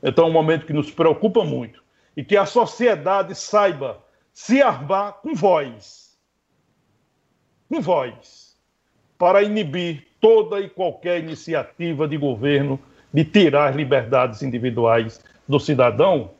Então 0.00 0.26
é 0.26 0.28
um 0.28 0.32
momento 0.32 0.66
que 0.66 0.72
nos 0.72 0.88
preocupa 0.88 1.44
muito 1.44 1.81
e 2.16 2.24
que 2.24 2.36
a 2.36 2.46
sociedade 2.46 3.34
saiba 3.34 4.02
se 4.32 4.62
armar 4.62 5.14
com 5.22 5.34
voz. 5.34 6.16
Com 7.68 7.80
voz 7.80 8.56
para 9.18 9.42
inibir 9.42 10.06
toda 10.20 10.60
e 10.60 10.68
qualquer 10.68 11.22
iniciativa 11.22 12.08
de 12.08 12.16
governo 12.16 12.78
de 13.12 13.24
tirar 13.24 13.68
as 13.68 13.76
liberdades 13.76 14.42
individuais 14.42 15.20
do 15.46 15.60
cidadão, 15.60 16.30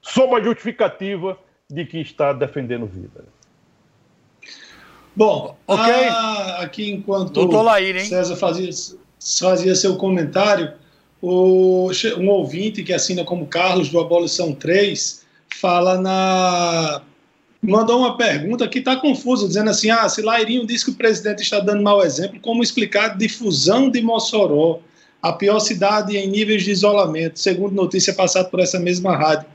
sob 0.00 0.34
a 0.34 0.42
justificativa 0.42 1.38
de 1.68 1.84
que 1.84 1.98
está 1.98 2.32
defendendo 2.32 2.86
vida. 2.86 3.24
Bom, 5.14 5.56
okay. 5.66 6.08
a, 6.08 6.60
aqui 6.60 6.90
enquanto 6.90 7.44
Laíra, 7.62 8.00
César 8.00 8.36
fazia, 8.36 8.70
fazia 9.38 9.74
seu 9.74 9.96
comentário, 9.96 10.74
o, 11.20 11.90
um 12.16 12.28
ouvinte 12.28 12.82
que 12.82 12.92
assina 12.92 13.24
como 13.24 13.46
Carlos 13.46 13.90
do 13.90 14.00
Abolição 14.00 14.54
3 14.54 15.19
fala 15.56 16.00
na, 16.00 17.02
mandou 17.62 17.98
uma 17.98 18.16
pergunta 18.16 18.66
que 18.68 18.78
está 18.78 18.96
confusa, 18.96 19.46
dizendo 19.46 19.70
assim: 19.70 19.90
ah, 19.90 20.08
se 20.08 20.22
Lairinho 20.22 20.66
diz 20.66 20.82
que 20.82 20.90
o 20.90 20.94
presidente 20.94 21.42
está 21.42 21.60
dando 21.60 21.82
mau 21.82 22.02
exemplo, 22.02 22.40
como 22.40 22.62
explicar 22.62 23.10
a 23.10 23.14
difusão 23.14 23.90
de 23.90 24.00
Mossoró, 24.00 24.80
a 25.22 25.32
pior 25.32 25.60
cidade 25.60 26.16
em 26.16 26.28
níveis 26.28 26.62
de 26.62 26.70
isolamento, 26.70 27.38
segundo 27.38 27.74
notícia 27.74 28.14
passada 28.14 28.48
por 28.48 28.60
essa 28.60 28.78
mesma 28.78 29.16
rádio? 29.16 29.46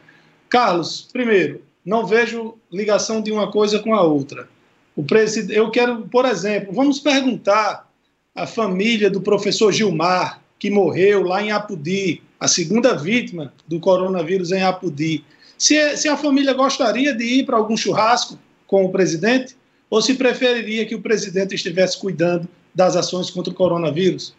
Carlos, 0.49 1.07
primeiro, 1.11 1.61
não 1.83 2.05
vejo 2.05 2.55
ligação 2.71 3.21
de 3.21 3.31
uma 3.31 3.51
coisa 3.51 3.79
com 3.79 3.93
a 3.93 4.01
outra. 4.01 4.47
O 4.95 5.03
presidente, 5.03 5.57
eu 5.57 5.69
quero, 5.71 6.03
por 6.07 6.25
exemplo, 6.25 6.73
vamos 6.73 6.99
perguntar 6.99 7.89
à 8.33 8.45
família 8.45 9.09
do 9.09 9.21
professor 9.21 9.71
Gilmar, 9.71 10.41
que 10.57 10.69
morreu 10.69 11.23
lá 11.23 11.41
em 11.43 11.51
Apudi, 11.51 12.21
a 12.39 12.47
segunda 12.47 12.95
vítima 12.95 13.53
do 13.67 13.79
coronavírus 13.79 14.51
em 14.51 14.63
Apudi. 14.63 15.23
Se, 15.57 15.97
se 15.97 16.07
a 16.07 16.17
família 16.17 16.53
gostaria 16.53 17.13
de 17.13 17.23
ir 17.23 17.45
para 17.45 17.57
algum 17.57 17.77
churrasco 17.77 18.37
com 18.67 18.85
o 18.85 18.91
presidente, 18.91 19.55
ou 19.89 20.01
se 20.01 20.15
preferiria 20.15 20.85
que 20.85 20.95
o 20.95 21.01
presidente 21.01 21.55
estivesse 21.55 21.97
cuidando 21.97 22.47
das 22.73 22.95
ações 22.95 23.29
contra 23.29 23.51
o 23.51 23.55
coronavírus? 23.55 24.35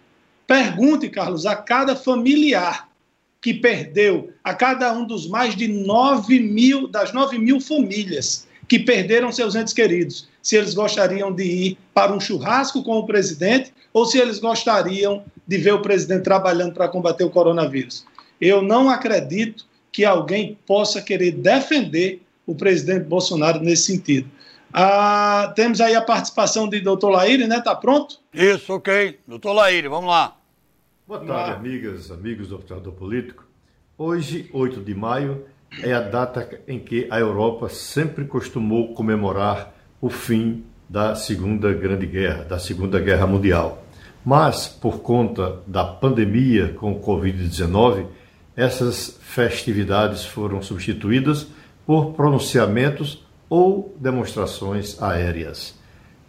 Pergunte, 0.47 1.09
Carlos, 1.09 1.47
a 1.47 1.57
cada 1.57 1.97
familiar 1.97 2.89
que 3.41 3.55
perdeu, 3.55 4.33
a 4.43 4.55
cada 4.55 4.93
um 4.93 5.07
dos 5.07 5.29
mais 5.29 5.55
de 5.55 5.69
9 5.69 6.41
mil, 6.41 6.89
das 6.89 7.13
9 7.13 7.39
mil 7.39 7.61
famílias 7.61 8.47
que 8.69 8.79
perderam 8.79 9.31
seus 9.31 9.55
entes 9.55 9.73
queridos, 9.73 10.29
se 10.43 10.57
eles 10.57 10.75
gostariam 10.75 11.33
de 11.33 11.45
ir 11.45 11.79
para 11.95 12.13
um 12.13 12.21
churrasco 12.21 12.83
com 12.83 12.99
o 12.99 13.07
presidente 13.07 13.73
ou 13.93 14.05
se 14.05 14.19
eles 14.19 14.39
gostariam 14.39 15.25
de 15.47 15.59
ver 15.59 15.75
o 15.75 15.83
presidente 15.83 16.25
trabalhando 16.25 16.75
para 16.75 16.89
combater 16.89 17.25
o 17.25 17.31
coronavírus. 17.31 18.05
Eu 18.41 18.61
não 18.61 18.91
acredito 18.91 19.65
que 19.97 20.05
alguém 20.05 20.59
possa 20.67 21.01
querer 21.01 21.33
defender 21.33 22.21
o 22.47 22.55
presidente 22.55 23.05
Bolsonaro 23.05 23.61
nesse 23.61 23.85
sentido. 23.85 24.29
Ah, 24.71 25.51
temos 25.57 25.81
aí 25.81 25.95
a 25.95 26.03
participação 26.03 26.69
de 26.69 26.81
doutor 26.83 27.09
Laíre, 27.09 27.47
né? 27.47 27.57
Está 27.57 27.75
pronto? 27.75 28.19
Isso, 28.31 28.75
ok. 28.75 29.19
Doutor 29.27 29.55
Laíre, 29.55 29.89
vamos 29.89 30.11
lá. 30.11 30.37
Boa 31.09 31.21
tarde, 31.21 31.53
amigas, 31.53 32.11
amigos 32.11 32.49
do 32.49 32.57
Observador 32.57 32.93
Político. 32.93 33.47
Hoje, 33.97 34.51
8 34.53 34.83
de 34.83 34.95
maio, 34.95 35.47
é 35.83 35.95
a 35.95 36.03
data 36.03 36.47
em 36.69 36.79
que 36.79 37.09
a 37.11 37.19
Europa 37.19 37.71
sempre 37.71 38.27
costumou 38.27 38.93
comemorar 38.93 39.75
o 39.99 40.11
fim 40.11 40.63
da 40.87 41.15
Segunda 41.15 41.73
Grande 41.73 42.05
Guerra, 42.05 42.45
da 42.45 42.59
Segunda 42.59 43.01
Guerra 43.01 43.27
Mundial. 43.27 43.83
Mas, 44.23 44.69
por 44.69 45.01
conta 45.01 45.63
da 45.67 45.85
pandemia 45.85 46.75
com 46.75 46.93
o 46.93 47.01
Covid-19, 47.01 48.09
essas 48.57 49.19
festividades 49.21 50.25
foram 50.25 50.63
substituídas 50.63 51.47
por 51.87 52.15
pronunciamentos 52.15 53.25
ou 53.49 53.95
demonstrações 54.01 55.01
aéreas. 55.01 55.79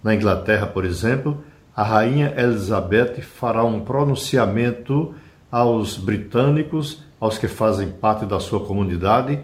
Na 0.04 0.14
Inglaterra, 0.14 0.68
por 0.68 0.86
exemplo, 0.86 1.44
a 1.76 1.84
rainha 1.84 2.34
Elizabeth 2.38 3.22
fará 3.22 3.64
um 3.64 3.80
pronunciamento 3.80 5.16
aos 5.52 5.98
britânicos, 5.98 7.04
aos 7.20 7.38
que 7.38 7.48
fazem 7.48 7.90
parte 7.90 8.26
da 8.26 8.40
sua 8.40 8.60
comunidade, 8.60 9.40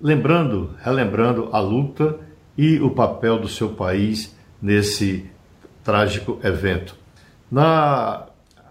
lembrando, 0.00 0.74
relembrando 0.82 1.48
a 1.52 1.58
luta 1.58 2.16
e 2.56 2.78
o 2.80 2.90
papel 2.90 3.38
do 3.38 3.48
seu 3.48 3.70
país 3.70 4.34
nesse 4.62 5.28
trágico 5.82 6.38
evento. 6.42 6.94
Na 7.50 8.26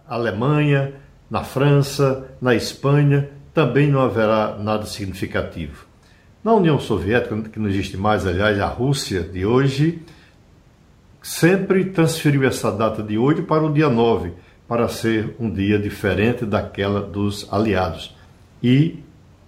Alemanha, 0.08 0.94
na 1.30 1.44
França, 1.44 2.28
na 2.42 2.56
Espanha, 2.56 3.30
também 3.60 3.92
não 3.92 4.00
haverá 4.00 4.56
nada 4.58 4.86
significativo. 4.86 5.86
Na 6.42 6.54
União 6.54 6.80
Soviética, 6.80 7.36
que 7.42 7.60
não 7.60 7.68
existe 7.68 7.98
mais, 7.98 8.25
aliás, 8.25 8.58
a 8.58 8.68
Rússia 8.68 9.22
de 9.22 9.46
hoje, 9.46 10.01
sempre 11.22 11.84
transferiu 11.84 12.46
essa 12.46 12.72
data 12.72 13.04
de 13.04 13.18
hoje 13.18 13.42
para 13.42 13.66
o 13.66 13.74
dia 13.74 13.89
9, 13.89 14.32
para 14.66 14.88
ser 14.88 15.36
um 15.38 15.51
dia 15.51 15.77
diferente 15.77 16.46
daquela 16.46 17.01
dos 17.01 17.51
aliados. 17.51 18.16
E 18.64 19.03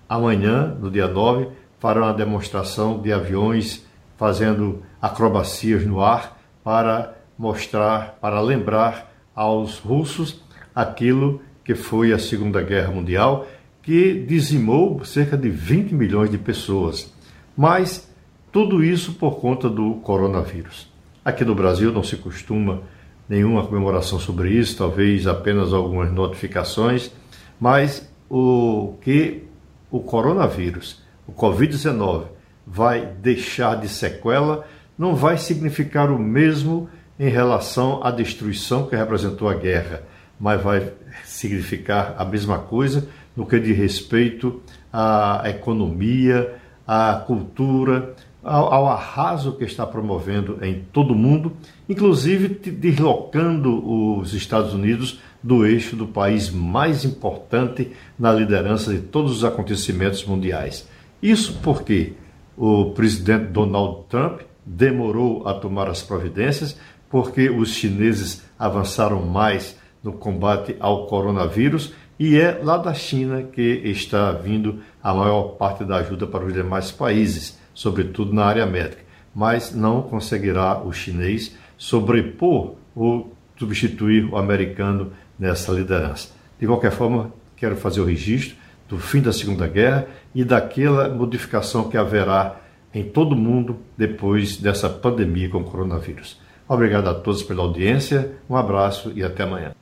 amanhã, 0.10 0.76
no 0.78 0.92
dia 0.92 1.08
9, 1.08 1.48
farão 1.80 2.04
a 2.04 2.12
demonstração 2.12 3.02
de 3.02 3.14
aviões 3.14 3.88
fazendo 4.18 4.84
acrobacias 5.02 5.86
no 5.86 6.02
ar 6.02 6.38
para 6.66 7.16
mostrar, 7.38 8.18
para 8.20 8.42
lembrar 8.42 9.10
aos 9.34 9.80
russos 9.80 10.44
aquilo 10.76 11.42
que 11.64 11.76
foi 11.76 12.12
a 12.12 12.20
Segunda 12.20 12.62
Guerra 12.62 12.92
Mundial 12.92 13.48
que 13.82 14.14
dizimou 14.28 15.04
cerca 15.04 15.38
de 15.38 15.50
20 15.50 15.94
milhões 15.94 16.30
de 16.30 16.38
pessoas. 16.38 17.12
Mas 17.58 18.10
tudo 18.52 18.84
isso 18.84 19.14
por 19.14 19.40
conta 19.40 19.70
do 19.70 19.96
coronavírus. 19.96 20.92
Aqui 21.24 21.46
no 21.46 21.56
Brasil 21.56 21.92
não 21.92 22.04
se 22.04 22.18
costuma 22.18 22.82
nenhuma 23.28 23.66
comemoração 23.66 24.20
sobre 24.20 24.50
isso, 24.50 24.78
talvez 24.78 25.26
apenas 25.26 25.74
algumas 25.74 26.12
notificações, 26.12 27.12
mas 27.60 28.12
o 28.30 28.96
que 29.02 29.44
o 29.90 30.00
coronavírus, 30.00 31.02
o 31.28 31.32
Covid-19, 31.32 32.26
vai 32.66 33.06
deixar 33.06 33.80
de 33.80 33.88
sequela 33.88 34.66
não 34.98 35.16
vai 35.16 35.38
significar 35.38 36.12
o 36.12 36.20
mesmo 36.20 36.90
em 37.20 37.30
relação 37.30 38.04
à 38.04 38.12
destruição 38.12 38.86
que 38.86 38.96
representou 38.96 39.50
a 39.50 39.54
guerra, 39.54 40.04
mas 40.40 40.62
vai 40.62 40.94
significar 41.24 42.16
a 42.18 42.26
mesma 42.26 42.60
coisa 42.60 43.08
no 43.42 43.48
que 43.48 43.60
diz 43.60 43.76
respeito 43.76 44.62
à 44.94 45.42
economia, 45.48 46.58
à 46.86 47.24
cultura, 47.26 48.14
ao, 48.44 48.72
ao, 48.72 48.88
arraso 48.88 49.54
que 49.54 49.64
está 49.64 49.84
promovendo 49.84 50.60
em 50.62 50.84
todo 50.94 51.14
o 51.14 51.16
mundo, 51.16 51.54
inclusive 51.90 52.50
deslocando 52.50 54.20
os 54.20 54.36
Estados 54.36 54.76
Unidos 54.76 55.20
do 55.42 55.66
eixo 55.66 55.96
do 55.96 56.06
país 56.06 56.52
mais 56.52 57.04
importante 57.04 57.92
na 58.18 58.32
liderança 58.32 58.94
de 58.94 59.00
todos 59.00 59.32
os 59.38 59.44
acontecimentos 59.44 60.24
mundiais. 60.24 60.88
Isso 61.22 61.60
porque 61.64 62.14
o 62.56 62.92
presidente 62.92 63.46
Donald 63.46 64.04
Trump 64.08 64.42
demorou 64.64 65.48
a 65.48 65.54
tomar 65.56 65.90
as 65.90 66.04
providências, 66.04 66.78
porque 67.10 67.50
os 67.50 67.70
chineses 67.70 68.44
avançaram 68.60 69.26
mais 69.26 69.76
no 70.04 70.14
combate 70.14 70.76
ao 70.80 71.08
coronavírus 71.08 71.92
e 72.24 72.40
é 72.40 72.60
lá 72.62 72.78
da 72.78 72.94
China 72.94 73.42
que 73.42 73.82
está 73.84 74.32
vindo 74.32 74.78
a 75.02 75.12
maior 75.12 75.56
parte 75.56 75.84
da 75.84 75.96
ajuda 75.96 76.28
para 76.28 76.46
os 76.46 76.54
demais 76.54 76.92
países, 76.92 77.60
sobretudo 77.74 78.32
na 78.32 78.46
área 78.46 78.64
médica. 78.64 79.02
Mas 79.34 79.74
não 79.74 80.04
conseguirá 80.04 80.84
o 80.84 80.94
chinês 80.94 81.58
sobrepor 81.80 82.76
ou 82.96 83.36
substituir 83.58 84.26
o 84.26 84.38
americano 84.38 85.14
nessa 85.40 85.72
liderança. 85.72 86.30
De 86.60 86.68
qualquer 86.68 86.92
forma, 86.92 87.34
quero 87.58 87.76
fazer 87.76 88.02
o 88.02 88.06
registro 88.06 88.56
do 88.88 89.00
fim 89.00 89.20
da 89.20 89.34
Segunda 89.34 89.66
Guerra 89.66 90.06
e 90.36 90.44
daquela 90.44 91.10
modificação 91.10 91.90
que 91.90 91.98
haverá 91.98 92.58
em 92.94 93.04
todo 93.04 93.32
o 93.34 93.36
mundo 93.36 93.80
depois 93.98 94.58
dessa 94.58 94.88
pandemia 94.88 95.50
com 95.50 95.62
o 95.62 95.64
coronavírus. 95.64 96.40
Obrigado 96.70 97.08
a 97.08 97.16
todos 97.16 97.42
pela 97.42 97.64
audiência, 97.64 98.34
um 98.48 98.56
abraço 98.56 99.12
e 99.16 99.24
até 99.24 99.42
amanhã. 99.42 99.74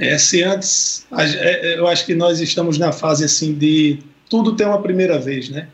É, 0.00 0.16
se 0.16 0.42
antes, 0.42 1.06
é, 1.12 1.78
eu 1.78 1.86
acho 1.86 2.06
que 2.06 2.14
nós 2.14 2.40
estamos 2.40 2.78
na 2.78 2.90
fase 2.90 3.22
assim 3.22 3.52
de 3.52 3.98
tudo 4.30 4.56
tem 4.56 4.66
uma 4.66 4.80
primeira 4.80 5.18
vez, 5.18 5.50
né? 5.50 5.68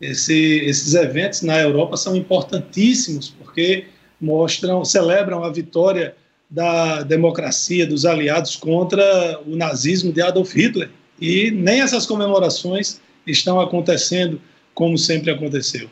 Esse, 0.00 0.60
esses 0.64 0.94
eventos 0.94 1.42
na 1.42 1.58
Europa 1.60 1.96
são 1.96 2.14
importantíssimos 2.14 3.30
porque 3.30 3.86
mostram, 4.20 4.84
celebram 4.84 5.42
a 5.42 5.50
vitória 5.50 6.14
da 6.48 7.02
democracia 7.02 7.84
dos 7.84 8.06
aliados 8.06 8.54
contra 8.54 9.40
o 9.44 9.56
nazismo 9.56 10.12
de 10.12 10.22
Adolf 10.22 10.54
Hitler. 10.54 10.90
E 11.20 11.50
nem 11.50 11.80
essas 11.80 12.06
comemorações 12.06 13.00
estão 13.26 13.60
acontecendo 13.60 14.40
como 14.72 14.96
sempre 14.96 15.32
aconteceu. 15.32 15.90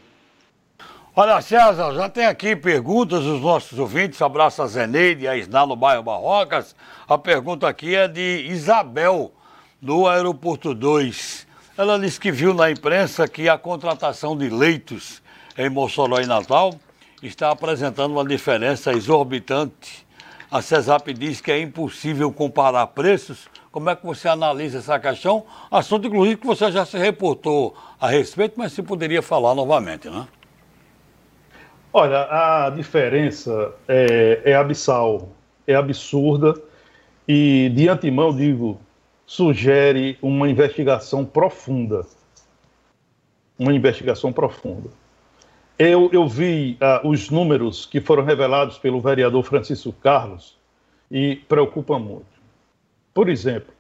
Olha, 1.19 1.41
César, 1.41 1.95
já 1.95 2.11
tem 2.11 2.27
aqui 2.27 2.55
perguntas 2.55 3.25
dos 3.25 3.41
nossos 3.41 3.79
ouvintes. 3.79 4.21
Abraço 4.21 4.61
a 4.61 4.67
Zeneide, 4.67 5.27
a 5.27 5.35
Isná 5.35 5.65
no 5.65 5.75
bairro 5.75 6.03
Barrocas. 6.03 6.77
A 7.09 7.17
pergunta 7.17 7.67
aqui 7.67 7.95
é 7.95 8.07
de 8.07 8.45
Isabel, 8.51 9.33
do 9.81 10.07
Aeroporto 10.07 10.75
2. 10.75 11.47
Ela 11.79 11.99
disse 11.99 12.21
que 12.21 12.31
viu 12.31 12.53
na 12.53 12.71
imprensa 12.71 13.27
que 13.27 13.49
a 13.49 13.57
contratação 13.57 14.37
de 14.37 14.51
leitos 14.51 15.23
em 15.57 15.71
Mossoró 15.71 16.21
e 16.21 16.27
Natal 16.27 16.75
está 17.23 17.51
apresentando 17.51 18.13
uma 18.13 18.25
diferença 18.27 18.93
exorbitante. 18.93 20.07
A 20.51 20.61
CESAP 20.61 21.15
diz 21.15 21.41
que 21.41 21.51
é 21.51 21.59
impossível 21.59 22.31
comparar 22.31 22.89
preços. 22.89 23.49
Como 23.73 23.89
é 23.89 23.97
que 23.97 24.05
você 24.05 24.29
analisa 24.29 24.81
essa 24.81 24.99
questão? 24.99 25.47
Assunto, 25.71 26.09
inclusive, 26.09 26.37
que 26.37 26.47
você 26.47 26.71
já 26.71 26.85
se 26.85 26.99
reportou 26.99 27.75
a 27.99 28.07
respeito, 28.07 28.57
mas 28.59 28.75
se 28.75 28.83
poderia 28.83 29.23
falar 29.23 29.55
novamente, 29.55 30.11
né? 30.11 30.29
Olha, 31.99 32.29
a 32.31 32.69
diferença 32.69 33.73
é, 33.89 34.43
é 34.45 34.55
abissal, 34.55 35.31
é 35.67 35.75
absurda 35.75 36.55
e, 37.27 37.73
de 37.75 37.89
antemão, 37.89 38.37
digo, 38.37 38.79
sugere 39.25 40.19
uma 40.21 40.47
investigação 40.47 41.25
profunda. 41.25 42.05
Uma 43.59 43.73
investigação 43.73 44.31
profunda. 44.31 44.91
Eu, 45.79 46.11
eu 46.13 46.29
vi 46.29 46.77
uh, 46.83 47.09
os 47.09 47.31
números 47.31 47.87
que 47.87 47.99
foram 47.99 48.25
revelados 48.25 48.77
pelo 48.77 49.01
vereador 49.01 49.43
Francisco 49.43 49.91
Carlos 49.91 50.55
e 51.11 51.37
preocupa 51.49 51.99
muito. 51.99 52.27
Por 53.15 53.27
exemplo, 53.27 53.73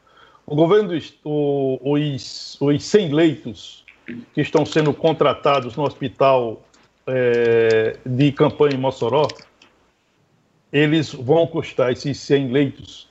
o 0.46 0.56
governo, 0.56 0.98
o, 1.22 1.92
os, 1.92 2.56
os 2.62 2.82
100 2.82 3.12
leitos 3.12 3.84
que 4.32 4.40
estão 4.40 4.64
sendo 4.64 4.94
contratados 4.94 5.76
no 5.76 5.84
hospital 5.84 6.62
é, 7.06 7.96
de 8.04 8.32
campanha 8.32 8.74
em 8.74 8.78
Mossoró, 8.78 9.28
eles 10.72 11.12
vão 11.12 11.46
custar 11.46 11.92
esses 11.92 12.18
100 12.18 12.52
leitos 12.52 13.08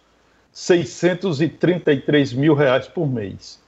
633 0.56 2.32
mil 2.32 2.54
reais 2.54 2.88
por 2.88 3.06
mês. 3.08 3.62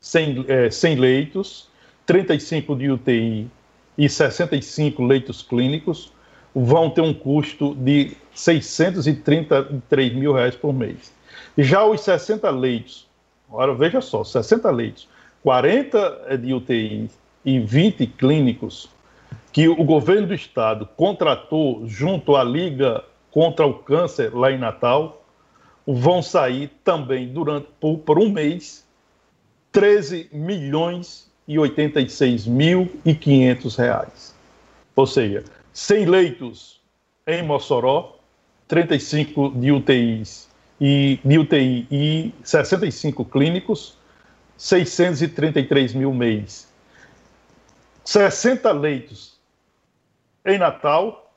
100, 0.00 0.44
é, 0.46 0.70
100 0.70 0.96
leitos, 0.96 1.68
35 2.06 2.76
de 2.76 2.90
UTI 2.90 3.50
e 3.98 4.08
65 4.08 5.02
leitos 5.02 5.42
clínicos 5.42 6.12
vão 6.54 6.88
ter 6.88 7.00
um 7.00 7.12
custo 7.12 7.74
de 7.74 8.12
633 8.32 10.14
mil 10.14 10.32
reais 10.32 10.54
por 10.54 10.72
mês. 10.72 11.12
Já 11.58 11.84
os 11.84 12.00
60 12.02 12.48
leitos, 12.50 13.08
agora 13.48 13.74
veja 13.74 14.00
só, 14.00 14.22
60 14.22 14.70
leitos, 14.70 15.08
40 15.42 16.38
de 16.38 16.54
UTI 16.54 17.10
e 17.44 17.58
20 17.58 18.06
clínicos 18.06 18.88
que 19.54 19.68
o 19.68 19.84
governo 19.84 20.26
do 20.26 20.34
estado 20.34 20.84
contratou 20.96 21.86
junto 21.86 22.34
à 22.34 22.42
Liga 22.42 23.04
contra 23.30 23.64
o 23.64 23.72
Câncer 23.72 24.36
lá 24.36 24.50
em 24.50 24.58
Natal, 24.58 25.24
vão 25.86 26.20
sair 26.20 26.72
também 26.82 27.28
durante 27.28 27.68
por, 27.78 27.98
por 27.98 28.18
um 28.18 28.28
mês 28.28 28.84
13 29.70 30.28
milhões 30.32 31.30
e 31.46 31.56
86 31.56 32.48
mil 32.48 32.90
e 33.04 33.14
500 33.14 33.76
reais. 33.76 34.34
Ou 34.96 35.06
seja, 35.06 35.44
100 35.72 36.06
leitos 36.06 36.80
em 37.24 37.40
Mossoró, 37.44 38.18
35 38.66 39.50
de 39.50 39.70
UTIs 39.70 40.48
e 40.80 41.20
de 41.24 41.38
UTI 41.38 41.86
e 41.92 42.34
65 42.42 43.24
clínicos, 43.26 43.96
633 44.56 45.94
mil 45.94 46.12
mês. 46.12 46.66
60 48.04 48.72
leitos 48.72 49.33
em 50.44 50.58
Natal, 50.58 51.32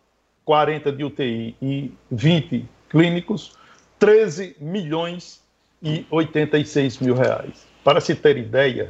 40 0.46 0.91
de 0.91 1.04
UTI 1.04 1.56
e 1.62 1.91
20 2.12 2.65
clínicos, 2.89 3.58
13 4.00 4.56
milhões 4.60 5.41
e 5.82 6.06
86 6.10 7.00
mil 7.00 7.15
reais. 7.15 7.65
Para 7.84 8.02
se 8.02 8.15
ter 8.15 8.38
ideia, 8.38 8.88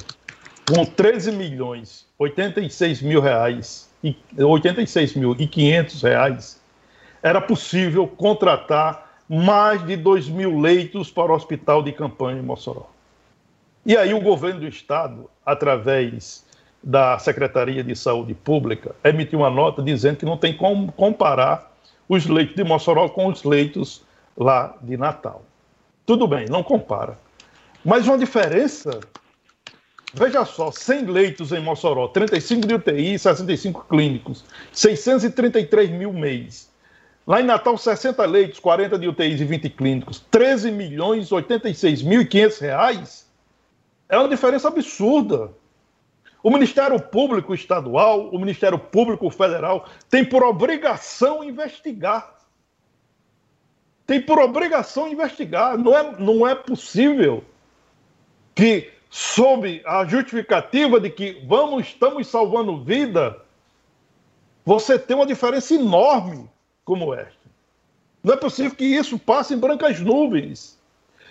com 0.67 0.85
13 0.85 1.31
milhões 1.31 2.07
86 2.19 3.01
mil 3.01 3.21
reais 3.21 3.89
e 4.03 4.15
86 4.37 5.15
mil 5.15 5.35
e 5.37 5.47
500 5.47 6.01
reais, 6.01 6.61
era 7.21 7.39
possível 7.39 8.07
contratar 8.07 9.21
mais 9.29 9.85
de 9.85 9.95
2 9.95 10.29
mil 10.29 10.59
leitos 10.59 11.11
para 11.11 11.31
o 11.31 11.35
hospital 11.35 11.83
de 11.83 11.91
campanha 11.91 12.39
em 12.39 12.43
Mossoró. 12.43 12.89
E 13.85 13.95
aí 13.95 14.13
o 14.13 14.21
governo 14.21 14.61
do 14.61 14.67
estado, 14.67 15.29
através 15.45 16.45
da 16.83 17.17
Secretaria 17.19 17.83
de 17.83 17.95
Saúde 17.95 18.33
Pública, 18.33 18.95
emitiu 19.03 19.39
uma 19.39 19.49
nota 19.49 19.81
dizendo 19.81 20.17
que 20.17 20.25
não 20.25 20.37
tem 20.37 20.55
como 20.55 20.91
comparar 20.91 21.71
os 22.07 22.25
leitos 22.25 22.55
de 22.55 22.63
Mossoró 22.63 23.09
com 23.09 23.27
os 23.27 23.43
leitos 23.43 24.03
lá 24.37 24.75
de 24.81 24.95
Natal. 24.95 25.43
Tudo 26.05 26.27
bem, 26.27 26.45
não 26.49 26.63
compara. 26.63 27.17
Mas 27.83 28.07
uma 28.07 28.17
diferença 28.17 28.99
Veja 30.13 30.45
só, 30.45 30.71
100 30.71 31.05
leitos 31.05 31.51
em 31.51 31.59
Mossoró, 31.59 32.07
35 32.07 32.65
de 32.65 32.73
UTI, 32.73 33.19
65 33.19 33.85
clínicos, 33.89 34.45
633 34.71 35.89
mil 35.91 36.13
mês. 36.13 36.71
Lá 37.27 37.41
em 37.41 37.43
Natal, 37.43 37.77
60 37.77 38.25
leitos, 38.25 38.57
40 38.57 38.97
de 38.97 39.07
UTIs 39.07 39.41
e 39.41 39.43
20 39.43 39.69
clínicos, 39.69 40.23
13 40.31 40.71
milhões 40.71 41.29
86 41.29 42.01
mil 42.03 42.21
e 42.21 42.25
500 42.25 42.59
reais. 42.59 43.27
É 44.07 44.17
uma 44.17 44.29
diferença 44.29 44.69
absurda. 44.69 45.51
O 46.43 46.51
Ministério 46.51 46.99
Público 47.01 47.53
Estadual, 47.53 48.29
o 48.29 48.39
Ministério 48.39 48.77
Público 48.77 49.29
Federal 49.29 49.87
tem 50.09 50.23
por 50.23 50.43
obrigação 50.43 51.43
investigar. 51.43 52.35
Tem 54.05 54.21
por 54.21 54.39
obrigação 54.39 55.07
investigar. 55.07 55.77
Não 55.77 55.97
é, 55.97 56.19
não 56.19 56.47
é 56.47 56.55
possível 56.55 57.43
que 58.55 58.91
sob 59.09 59.81
a 59.85 60.05
justificativa 60.05 60.99
de 60.99 61.09
que 61.09 61.43
vamos, 61.45 61.87
estamos 61.87 62.27
salvando 62.27 62.83
vida, 62.83 63.41
você 64.65 64.99
tem 64.99 65.15
uma 65.15 65.25
diferença 65.25 65.73
enorme 65.73 66.49
como 66.83 67.13
esta. 67.13 67.47
Não 68.23 68.33
é 68.33 68.37
possível 68.37 68.75
que 68.75 68.85
isso 68.85 69.17
passe 69.17 69.53
em 69.53 69.57
brancas 69.57 69.99
nuvens. 69.99 70.77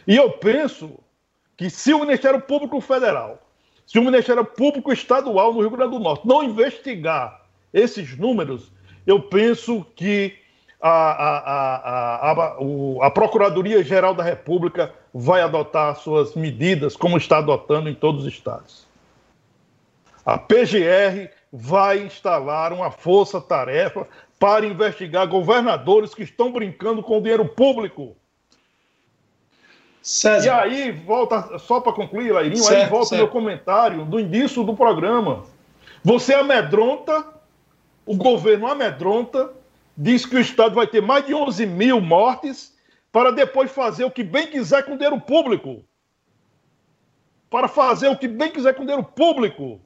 E 0.07 0.17
eu 0.17 0.31
penso 0.31 0.99
que 1.57 1.69
se 1.69 1.93
o 1.93 2.01
Ministério 2.01 2.41
Público 2.41 2.81
Federal, 2.81 3.46
se 3.87 3.99
o 3.99 4.03
Ministério 4.03 4.45
Público 4.45 4.93
Estadual 4.93 5.55
no 5.55 5.61
Rio 5.61 5.71
Grande 5.71 5.93
do 5.93 6.01
Norte 6.01 6.27
não 6.27 6.43
investigar 6.43 7.43
esses 7.73 8.19
números, 8.19 8.73
eu 9.07 9.23
penso 9.23 9.87
que 9.95 10.35
a, 10.81 10.91
a, 10.91 12.33
a, 12.33 13.07
a, 13.07 13.11
Procuradoria-Geral 13.11 14.15
da 14.15 14.23
República 14.23 14.93
vai 15.15 15.41
adotar 15.41 15.97
suas 15.97 16.35
medidas, 16.35 16.97
como 16.97 17.17
está 17.17 17.39
adotando 17.39 17.89
em 17.89 17.95
todos 17.95 18.25
os 18.25 18.33
estados. 18.33 18.87
A 20.25 20.37
PGR 20.37 21.31
vai 21.53 22.01
instalar 22.01 22.73
uma 22.73 22.91
força-tarefa 22.91 24.07
para 24.39 24.67
investigar 24.67 25.27
governadores 25.27 26.15
que 26.15 26.25
estão 26.25 26.53
brincando 26.53 27.03
com 27.03 27.19
o 27.19 27.21
dinheiro 27.21 27.47
público. 27.47 28.17
César. 30.07 30.47
E 30.47 30.49
aí, 30.49 30.93
volta, 30.93 31.59
só 31.59 31.81
para 31.81 31.93
concluir, 31.93 32.31
Lairinho, 32.31 32.63
certo, 32.63 32.85
aí 32.85 32.89
volta 32.89 33.07
certo. 33.07 33.23
meu 33.23 33.29
comentário 33.29 34.05
do 34.05 34.21
início 34.21 34.63
do 34.63 34.73
programa. 34.73 35.43
Você 36.05 36.33
amedronta, 36.33 37.27
o 38.07 38.17
governo 38.17 38.69
amedronta 38.69 39.51
diz 39.97 40.25
que 40.25 40.37
o 40.37 40.41
Estado 40.41 40.77
vai 40.77 40.87
ter 40.87 41.03
mais 41.03 41.27
de 41.27 41.35
11 41.35 41.67
mil 41.67 42.01
mortes 42.01 42.73
para 43.11 43.33
depois 43.33 43.73
fazer 43.73 44.05
o 44.05 44.11
que 44.11 44.23
bem 44.23 44.47
quiser 44.47 44.85
com 44.85 44.93
o 44.93 44.97
dinheiro 44.97 45.21
público. 45.21 45.83
Para 47.51 47.67
fazer 47.67 48.07
o 48.07 48.17
que 48.17 48.29
bem 48.29 48.53
quiser 48.53 48.75
com 48.75 48.85
o 48.85 48.87
dinheiro 48.87 49.03
público. 49.03 49.81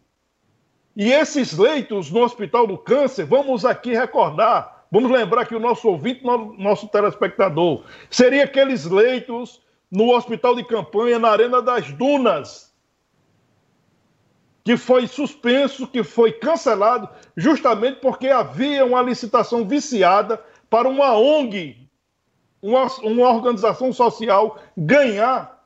E 0.94 1.10
esses 1.10 1.56
leitos 1.56 2.10
no 2.10 2.20
Hospital 2.22 2.66
do 2.66 2.76
Câncer, 2.76 3.24
vamos 3.24 3.64
aqui 3.64 3.94
recordar, 3.94 4.84
vamos 4.92 5.10
lembrar 5.10 5.46
que 5.46 5.54
o 5.54 5.60
nosso 5.60 5.88
ouvinte, 5.88 6.22
nosso 6.58 6.88
telespectador, 6.88 7.84
seria 8.10 8.44
aqueles 8.44 8.84
leitos 8.84 9.62
no 9.90 10.14
Hospital 10.14 10.54
de 10.54 10.64
Campanha, 10.64 11.18
na 11.18 11.30
Arena 11.30 11.60
das 11.60 11.90
Dunas, 11.92 12.72
que 14.64 14.76
foi 14.76 15.06
suspenso, 15.06 15.86
que 15.86 16.04
foi 16.04 16.32
cancelado, 16.32 17.08
justamente 17.36 18.00
porque 18.00 18.28
havia 18.28 18.84
uma 18.84 19.02
licitação 19.02 19.66
viciada 19.66 20.40
para 20.68 20.88
uma 20.88 21.16
ONG, 21.18 21.88
uma, 22.62 22.86
uma 23.02 23.28
organização 23.30 23.92
social, 23.92 24.62
ganhar 24.76 25.60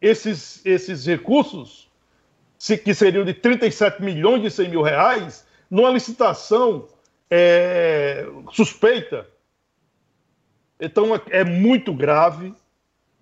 esses, 0.00 0.64
esses 0.64 1.04
recursos, 1.06 1.90
que 2.84 2.94
seriam 2.94 3.24
de 3.24 3.34
37 3.34 4.02
milhões 4.02 4.40
de 4.42 4.50
100 4.50 4.68
mil 4.68 4.82
reais, 4.82 5.44
numa 5.68 5.90
licitação 5.90 6.88
é, 7.30 8.26
suspeita. 8.52 9.26
Então 10.80 11.14
é, 11.14 11.20
é 11.30 11.44
muito 11.44 11.92
grave. 11.92 12.54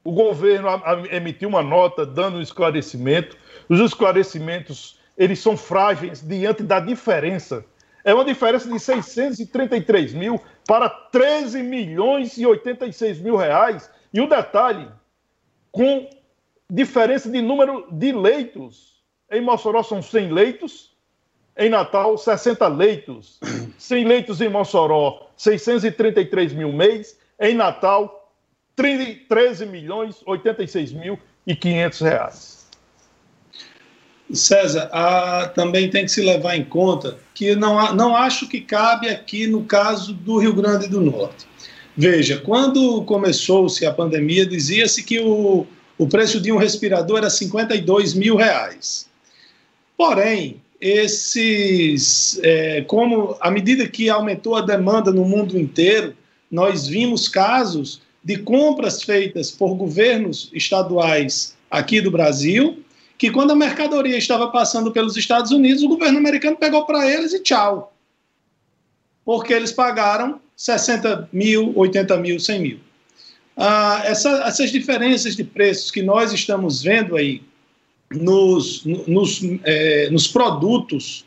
O 0.02 0.12
governo 0.12 0.68
emitiu 1.10 1.48
uma 1.48 1.62
nota 1.62 2.06
dando 2.06 2.38
um 2.38 2.42
esclarecimento. 2.42 3.36
Os 3.68 3.80
esclarecimentos, 3.80 4.98
eles 5.16 5.38
são 5.38 5.56
frágeis 5.56 6.20
diante 6.26 6.62
da 6.62 6.80
diferença. 6.80 7.64
É 8.02 8.14
uma 8.14 8.24
diferença 8.24 8.68
de 8.68 8.80
633 8.80 10.14
mil 10.14 10.40
para 10.66 10.88
13 10.88 11.62
milhões 11.62 12.38
e 12.38 12.46
86 12.46 13.20
mil 13.20 13.36
reais. 13.36 13.90
E 14.12 14.20
o 14.20 14.26
detalhe, 14.26 14.88
com 15.70 16.08
diferença 16.70 17.28
de 17.28 17.42
número 17.42 17.86
de 17.90 18.12
leitos. 18.12 19.00
Em 19.30 19.40
Mossoró 19.40 19.82
são 19.82 20.00
100 20.00 20.32
leitos, 20.32 20.96
em 21.56 21.68
Natal 21.68 22.16
60 22.16 22.66
leitos. 22.68 23.38
100 23.76 24.04
leitos 24.04 24.40
em 24.40 24.48
Mossoró, 24.48 25.28
633 25.36 26.54
mil 26.54 26.72
mês. 26.72 27.18
Em 27.38 27.54
Natal, 27.54 28.19
13 29.28 29.66
milhões 29.66 30.16
86 30.24 30.92
mil 30.92 31.18
e 31.46 31.54
500 31.54 32.00
reais. 32.00 32.60
César, 34.32 34.88
também 35.54 35.90
tem 35.90 36.04
que 36.04 36.10
se 36.10 36.22
levar 36.22 36.56
em 36.56 36.64
conta 36.64 37.18
que 37.34 37.54
não, 37.56 37.94
não 37.94 38.14
acho 38.14 38.48
que 38.48 38.60
cabe 38.60 39.08
aqui 39.08 39.46
no 39.46 39.64
caso 39.64 40.12
do 40.12 40.38
Rio 40.38 40.54
Grande 40.54 40.88
do 40.88 41.00
Norte. 41.00 41.46
Veja, 41.96 42.38
quando 42.38 43.02
começou-se 43.04 43.84
a 43.84 43.92
pandemia, 43.92 44.46
dizia-se 44.46 45.02
que 45.02 45.18
o, 45.20 45.66
o 45.98 46.06
preço 46.06 46.40
de 46.40 46.52
um 46.52 46.56
respirador 46.56 47.18
era 47.18 47.30
52 47.30 48.14
mil 48.14 48.36
reais. 48.36 49.08
Porém, 49.96 50.62
esses, 50.80 52.40
é, 52.42 52.82
como 52.82 53.36
à 53.40 53.50
medida 53.50 53.86
que 53.86 54.08
aumentou 54.08 54.56
a 54.56 54.62
demanda 54.62 55.10
no 55.10 55.24
mundo 55.24 55.58
inteiro, 55.58 56.14
nós 56.50 56.86
vimos 56.86 57.28
casos 57.28 58.00
de 58.22 58.38
compras 58.38 59.02
feitas 59.02 59.50
por 59.50 59.74
governos 59.74 60.50
estaduais 60.52 61.56
aqui 61.70 62.00
do 62.00 62.11
Brasil, 62.11 62.85
que 63.16 63.30
quando 63.30 63.52
a 63.52 63.56
mercadoria 63.56 64.16
estava 64.16 64.48
passando 64.48 64.92
pelos 64.92 65.16
Estados 65.16 65.50
Unidos, 65.50 65.83
o 65.83 65.88
governo 65.88 66.18
americano 66.18 66.56
pegou 66.56 66.85
para 66.85 67.11
eles 67.11 67.33
e 67.33 67.42
tchau. 67.42 67.94
Porque 69.24 69.52
eles 69.52 69.72
pagaram 69.72 70.40
60 70.56 71.28
mil, 71.33 71.72
80 71.76 72.16
mil, 72.18 72.38
100 72.38 72.61
mil. 72.61 72.80
Ah, 73.56 74.02
essa, 74.04 74.44
essas 74.46 74.70
diferenças 74.70 75.37
de 75.37 75.44
preços 75.44 75.90
que 75.90 76.02
nós 76.02 76.33
estamos 76.33 76.83
vendo 76.83 77.16
aí 77.16 77.42
nos, 78.11 78.85
nos, 78.85 79.40
é, 79.64 80.11
nos 80.11 80.26
produtos 80.26 81.24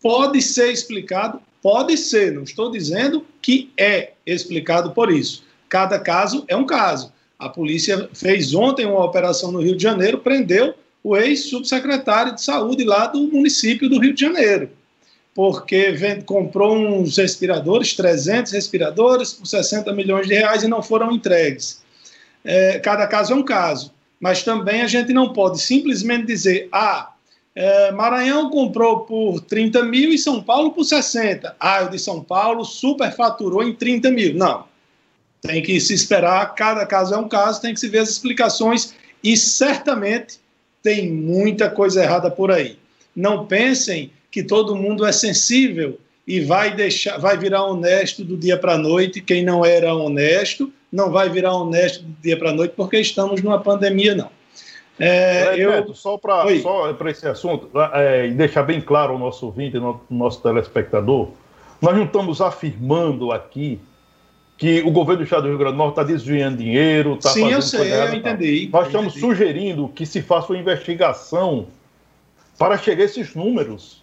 pode 0.00 0.40
ser 0.40 0.72
explicado, 0.72 1.40
pode 1.60 1.96
ser, 1.96 2.32
não 2.32 2.44
estou 2.44 2.70
dizendo 2.70 3.26
que 3.42 3.70
é 3.76 4.12
explicado 4.24 4.92
por 4.92 5.12
isso. 5.12 5.45
Cada 5.68 5.98
caso 5.98 6.44
é 6.48 6.56
um 6.56 6.66
caso. 6.66 7.12
A 7.38 7.48
polícia 7.48 8.08
fez 8.14 8.54
ontem 8.54 8.86
uma 8.86 9.04
operação 9.04 9.52
no 9.52 9.60
Rio 9.60 9.76
de 9.76 9.82
Janeiro, 9.82 10.18
prendeu 10.18 10.74
o 11.02 11.16
ex-subsecretário 11.16 12.34
de 12.34 12.42
saúde 12.42 12.82
lá 12.82 13.06
do 13.06 13.20
município 13.28 13.88
do 13.88 14.00
Rio 14.00 14.14
de 14.14 14.20
Janeiro, 14.20 14.70
porque 15.34 15.94
comprou 16.24 16.76
uns 16.76 17.16
respiradores, 17.18 17.94
300 17.94 18.52
respiradores, 18.52 19.32
por 19.32 19.46
60 19.46 19.92
milhões 19.92 20.26
de 20.26 20.34
reais 20.34 20.62
e 20.62 20.68
não 20.68 20.82
foram 20.82 21.12
entregues. 21.12 21.80
É, 22.44 22.78
cada 22.78 23.06
caso 23.06 23.32
é 23.32 23.36
um 23.36 23.44
caso, 23.44 23.92
mas 24.18 24.42
também 24.42 24.82
a 24.82 24.86
gente 24.86 25.12
não 25.12 25.32
pode 25.32 25.60
simplesmente 25.60 26.26
dizer, 26.26 26.68
ah, 26.72 27.12
é, 27.54 27.90
Maranhão 27.92 28.50
comprou 28.50 29.00
por 29.00 29.40
30 29.40 29.82
mil 29.84 30.10
e 30.10 30.18
São 30.18 30.42
Paulo 30.42 30.72
por 30.72 30.84
60. 30.84 31.56
Ah, 31.58 31.84
o 31.84 31.90
de 31.90 31.98
São 31.98 32.22
Paulo 32.22 32.64
superfaturou 32.64 33.62
em 33.62 33.74
30 33.74 34.10
mil. 34.10 34.34
Não. 34.34 34.64
Tem 35.46 35.62
que 35.62 35.80
se 35.80 35.94
esperar, 35.94 36.54
cada 36.54 36.84
caso 36.84 37.14
é 37.14 37.18
um 37.18 37.28
caso, 37.28 37.60
tem 37.60 37.72
que 37.72 37.80
se 37.80 37.88
ver 37.88 37.98
as 37.98 38.10
explicações 38.10 38.94
e 39.22 39.36
certamente 39.36 40.38
tem 40.82 41.10
muita 41.12 41.70
coisa 41.70 42.02
errada 42.02 42.30
por 42.30 42.50
aí. 42.50 42.78
Não 43.14 43.46
pensem 43.46 44.10
que 44.30 44.42
todo 44.42 44.76
mundo 44.76 45.04
é 45.04 45.12
sensível 45.12 45.98
e 46.26 46.40
vai 46.40 46.74
deixar, 46.74 47.18
vai 47.18 47.38
virar 47.38 47.64
honesto 47.64 48.24
do 48.24 48.36
dia 48.36 48.58
para 48.58 48.74
a 48.74 48.78
noite. 48.78 49.20
Quem 49.20 49.44
não 49.44 49.64
era 49.64 49.94
honesto 49.94 50.72
não 50.92 51.10
vai 51.10 51.28
virar 51.28 51.54
honesto 51.54 52.02
do 52.02 52.22
dia 52.22 52.36
para 52.36 52.50
a 52.50 52.52
noite 52.52 52.74
porque 52.76 52.98
estamos 52.98 53.42
numa 53.42 53.60
pandemia, 53.60 54.14
não. 54.14 54.30
É, 54.98 55.48
é, 55.48 55.58
eu... 55.58 55.94
Só 55.94 56.16
para 56.16 57.10
esse 57.10 57.26
assunto, 57.28 57.70
é, 57.92 58.28
e 58.28 58.30
deixar 58.32 58.62
bem 58.62 58.80
claro 58.80 59.12
ao 59.12 59.18
nosso 59.18 59.46
ouvinte, 59.46 59.76
ao 59.76 60.02
nosso 60.10 60.42
telespectador, 60.42 61.30
nós 61.80 61.94
não 61.94 62.04
estamos 62.04 62.40
afirmando 62.40 63.30
aqui 63.32 63.78
que 64.56 64.80
o 64.82 64.90
governo 64.90 65.18
do 65.18 65.24
Estado 65.24 65.42
do 65.42 65.48
Rio 65.48 65.58
Grande 65.58 65.74
do 65.74 65.78
Norte 65.78 65.92
está 65.92 66.02
desviando 66.02 66.56
dinheiro, 66.56 67.14
está 67.14 67.30
Sim, 67.30 67.50
eu 67.50 67.60
sei, 67.60 67.92
eu 67.92 68.14
entendi. 68.14 68.68
Nós 68.72 68.86
estamos 68.86 69.14
entendi. 69.14 69.20
sugerindo 69.20 69.88
que 69.88 70.06
se 70.06 70.22
faça 70.22 70.52
uma 70.52 70.58
investigação 70.58 71.66
para 72.58 72.78
chegar 72.78 73.02
a 73.02 73.06
esses 73.06 73.34
números. 73.34 74.02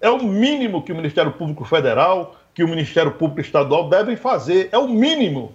É 0.00 0.10
o 0.10 0.22
mínimo 0.22 0.82
que 0.82 0.92
o 0.92 0.96
Ministério 0.96 1.32
Público 1.32 1.64
Federal, 1.64 2.36
que 2.54 2.64
o 2.64 2.68
Ministério 2.68 3.12
Público 3.12 3.40
Estadual 3.40 3.88
devem 3.88 4.16
fazer. 4.16 4.68
É 4.72 4.78
o 4.78 4.88
mínimo. 4.88 5.52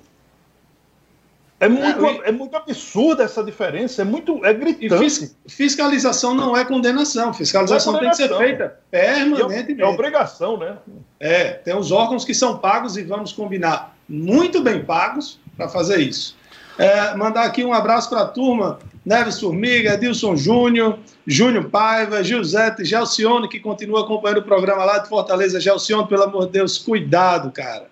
É 1.59 1.69
muito, 1.69 2.05
é, 2.05 2.29
é 2.29 2.31
muito 2.31 2.57
absurda 2.57 3.23
essa 3.23 3.41
diferença, 3.41 4.01
é 4.01 4.05
muito 4.05 4.45
é 4.45 4.53
gritante. 4.53 5.31
fiscalização 5.47 6.36
não 6.36 6.57
é 6.57 6.65
condenação, 6.65 7.33
fiscalização 7.33 7.93
é 7.93 7.95
condenação. 7.99 8.27
tem 8.27 8.38
que 8.38 8.43
ser 8.43 8.57
feita 8.57 8.79
permanentemente. 8.91 9.81
É, 9.81 9.86
é 9.86 9.88
obrigação, 9.88 10.57
né? 10.57 10.77
É, 11.21 11.51
tem 11.51 11.73
os 11.73 11.89
órgãos 11.89 12.25
que 12.25 12.33
são 12.33 12.57
pagos 12.57 12.97
e 12.97 13.03
vamos 13.03 13.31
combinar 13.31 13.92
muito 14.07 14.61
bem 14.61 14.83
pagos 14.83 15.39
para 15.55 15.67
fazer 15.67 15.99
isso. 15.99 16.35
É, 16.77 17.15
mandar 17.15 17.43
aqui 17.43 17.63
um 17.63 17.73
abraço 17.73 18.09
para 18.09 18.21
a 18.21 18.27
turma, 18.27 18.79
Neves 19.05 19.39
Formiga, 19.39 19.93
Edilson 19.93 20.35
Júnior, 20.35 20.97
Júnior 21.27 21.69
Paiva, 21.69 22.23
Giuseppe, 22.23 22.85
Gelcione, 22.85 23.47
que 23.47 23.59
continua 23.59 24.01
acompanhando 24.01 24.39
o 24.39 24.43
programa 24.43 24.83
lá 24.83 24.97
de 24.99 25.09
Fortaleza. 25.09 25.59
Gelcione, 25.59 26.07
pelo 26.07 26.23
amor 26.23 26.47
de 26.47 26.53
Deus, 26.53 26.77
cuidado, 26.77 27.51
cara. 27.51 27.87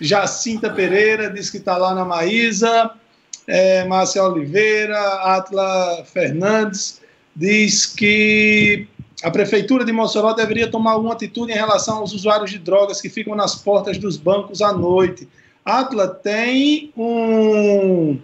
Jacinta 0.00 0.70
Pereira 0.70 1.30
diz 1.30 1.50
que 1.50 1.58
está 1.58 1.76
lá 1.76 1.94
na 1.94 2.04
Maísa. 2.04 2.90
É, 3.46 3.84
Márcia 3.84 4.22
Oliveira, 4.22 4.98
Atla 5.22 6.04
Fernandes 6.06 7.02
diz 7.36 7.86
que 7.86 8.86
a 9.24 9.30
Prefeitura 9.30 9.86
de 9.86 9.92
Mossoró 9.92 10.34
deveria 10.34 10.70
tomar 10.70 10.92
alguma 10.92 11.14
atitude 11.14 11.50
em 11.50 11.54
relação 11.54 11.96
aos 11.96 12.12
usuários 12.12 12.50
de 12.50 12.58
drogas 12.58 13.00
que 13.00 13.08
ficam 13.08 13.34
nas 13.34 13.54
portas 13.54 13.96
dos 13.96 14.18
bancos 14.18 14.60
à 14.60 14.70
noite. 14.70 15.26
Atla 15.64 16.08
tem 16.08 16.92
um. 16.94 18.18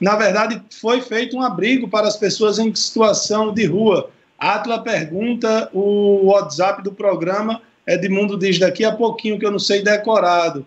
Na 0.00 0.16
verdade, 0.16 0.62
foi 0.80 1.02
feito 1.02 1.36
um 1.36 1.42
abrigo 1.42 1.88
para 1.88 2.08
as 2.08 2.16
pessoas 2.16 2.58
em 2.58 2.74
situação 2.74 3.52
de 3.52 3.66
rua. 3.66 4.08
Atla 4.38 4.82
pergunta, 4.82 5.68
o 5.74 6.28
WhatsApp 6.28 6.82
do 6.82 6.90
programa, 6.90 7.60
Edmundo 7.86 8.38
diz 8.38 8.58
daqui 8.58 8.82
a 8.82 8.92
pouquinho, 8.92 9.38
que 9.38 9.44
eu 9.44 9.50
não 9.50 9.58
sei 9.58 9.82
decorado. 9.82 10.64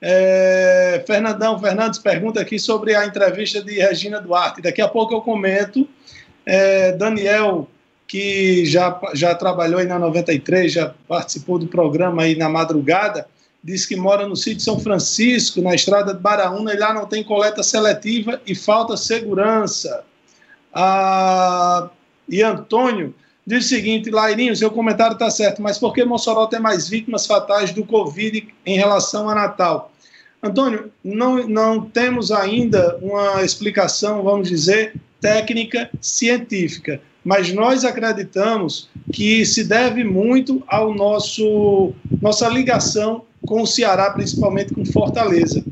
É, 0.00 1.02
Fernandão 1.04 1.58
Fernandes 1.58 1.98
pergunta 1.98 2.40
aqui 2.40 2.60
sobre 2.60 2.94
a 2.94 3.04
entrevista 3.04 3.60
de 3.60 3.72
Regina 3.74 4.20
Duarte. 4.20 4.62
Daqui 4.62 4.80
a 4.80 4.86
pouco 4.86 5.12
eu 5.12 5.20
comento. 5.20 5.88
É, 6.46 6.92
Daniel, 6.92 7.68
que 8.12 8.66
já, 8.66 9.00
já 9.14 9.34
trabalhou 9.34 9.80
aí 9.80 9.86
na 9.86 9.98
93, 9.98 10.70
já 10.70 10.92
participou 11.08 11.58
do 11.58 11.66
programa 11.66 12.24
aí 12.24 12.36
na 12.36 12.46
madrugada, 12.46 13.26
diz 13.64 13.86
que 13.86 13.96
mora 13.96 14.28
no 14.28 14.36
sítio 14.36 14.60
São 14.60 14.78
Francisco, 14.78 15.62
na 15.62 15.74
estrada 15.74 16.12
de 16.12 16.20
Baraúna, 16.20 16.74
e 16.74 16.76
lá 16.76 16.92
não 16.92 17.06
tem 17.06 17.24
coleta 17.24 17.62
seletiva 17.62 18.38
e 18.46 18.54
falta 18.54 18.98
segurança. 18.98 20.04
Ah, 20.74 21.88
e 22.28 22.42
Antônio 22.42 23.14
diz 23.46 23.64
o 23.64 23.68
seguinte, 23.70 24.10
Lairinho, 24.10 24.54
seu 24.54 24.70
comentário 24.70 25.14
está 25.14 25.30
certo, 25.30 25.62
mas 25.62 25.78
por 25.78 25.94
que 25.94 26.04
Mossoró 26.04 26.44
tem 26.46 26.60
mais 26.60 26.86
vítimas 26.86 27.26
fatais 27.26 27.72
do 27.72 27.82
Covid 27.82 28.46
em 28.66 28.76
relação 28.76 29.26
a 29.26 29.34
Natal? 29.34 29.90
Antônio, 30.42 30.92
não, 31.02 31.48
não 31.48 31.80
temos 31.80 32.30
ainda 32.30 32.94
uma 33.00 33.42
explicação, 33.42 34.22
vamos 34.22 34.50
dizer, 34.50 34.92
técnica 35.18 35.88
científica, 35.98 37.00
mas 37.24 37.52
nós 37.52 37.84
acreditamos 37.84 38.88
que 39.12 39.44
se 39.44 39.64
deve 39.64 40.04
muito 40.04 40.62
ao 40.66 40.94
nosso 40.94 41.92
nossa 42.20 42.48
ligação 42.48 43.24
com 43.46 43.62
o 43.62 43.66
Ceará, 43.66 44.10
principalmente 44.10 44.74
com 44.74 44.84
Fortaleza. 44.84 45.64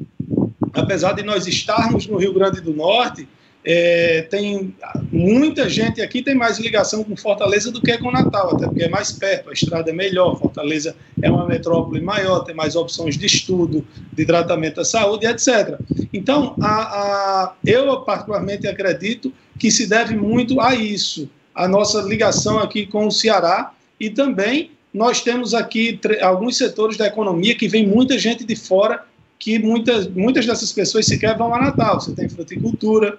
Apesar 0.73 1.13
de 1.13 1.23
nós 1.23 1.47
estarmos 1.47 2.07
no 2.07 2.17
Rio 2.17 2.33
Grande 2.33 2.61
do 2.61 2.73
Norte, 2.73 3.29
é, 3.65 4.23
tem 4.23 4.75
muita 5.13 5.69
gente 5.69 6.01
aqui 6.01 6.23
tem 6.23 6.35
mais 6.35 6.59
ligação 6.59 7.05
com 7.05 7.15
Fortaleza 7.15 7.71
do 7.71 7.81
que 7.81 7.97
com 7.99 8.11
Natal, 8.11 8.55
até 8.55 8.67
porque 8.67 8.85
é 8.85 8.89
mais 8.89 9.13
perto, 9.13 9.51
a 9.51 9.53
estrada 9.53 9.91
é 9.91 9.93
melhor, 9.93 10.39
Fortaleza 10.39 10.97
é 11.21 11.31
uma 11.31 11.47
metrópole 11.47 12.01
maior, 12.01 12.41
tem 12.41 12.55
mais 12.55 12.75
opções 12.75 13.19
de 13.19 13.27
estudo, 13.27 13.87
de 14.13 14.25
tratamento 14.25 14.77
da 14.77 14.85
saúde, 14.85 15.27
etc. 15.27 15.79
Então, 16.13 16.57
a, 16.61 16.69
a, 16.69 17.55
eu 17.65 18.01
particularmente 18.01 18.67
acredito 18.67 19.33
que 19.59 19.71
se 19.71 19.87
deve 19.87 20.17
muito 20.17 20.59
a 20.59 20.75
isso, 20.75 21.29
a 21.61 21.69
nossa 21.69 22.01
ligação 22.01 22.59
aqui 22.59 22.87
com 22.87 23.07
o 23.07 23.11
Ceará 23.11 23.75
e 23.99 24.09
também 24.09 24.71
nós 24.95 25.21
temos 25.21 25.53
aqui 25.53 26.01
alguns 26.23 26.57
setores 26.57 26.97
da 26.97 27.07
economia 27.07 27.55
que 27.55 27.69
vem 27.69 27.87
muita 27.87 28.19
gente 28.19 28.45
de 28.45 28.57
fora 28.57 29.05
que 29.39 29.59
muitas, 29.59 30.07
muitas 30.09 30.47
dessas 30.47 30.73
pessoas 30.73 31.05
sequer 31.05 31.37
vão 31.37 31.55
a 31.55 31.61
Natal. 31.61 32.01
Você 32.01 32.15
tem 32.15 32.29
fruticultura, 32.31 33.19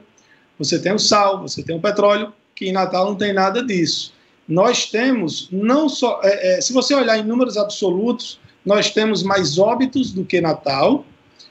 você 0.57 0.79
tem 0.79 0.91
o 0.91 0.99
sal, 0.99 1.41
você 1.41 1.61
tem 1.61 1.75
o 1.75 1.79
petróleo, 1.79 2.33
que 2.55 2.67
em 2.67 2.71
Natal 2.71 3.05
não 3.05 3.15
tem 3.15 3.31
nada 3.31 3.63
disso. 3.63 4.11
Nós 4.47 4.87
temos, 4.87 5.47
não 5.51 5.87
só. 5.87 6.19
É, 6.23 6.57
é, 6.57 6.61
se 6.61 6.73
você 6.73 6.95
olhar 6.95 7.19
em 7.19 7.23
números 7.23 7.57
absolutos, 7.57 8.39
nós 8.65 8.89
temos 8.89 9.21
mais 9.21 9.59
óbitos 9.59 10.11
do 10.11 10.25
que 10.25 10.41
Natal, 10.41 11.05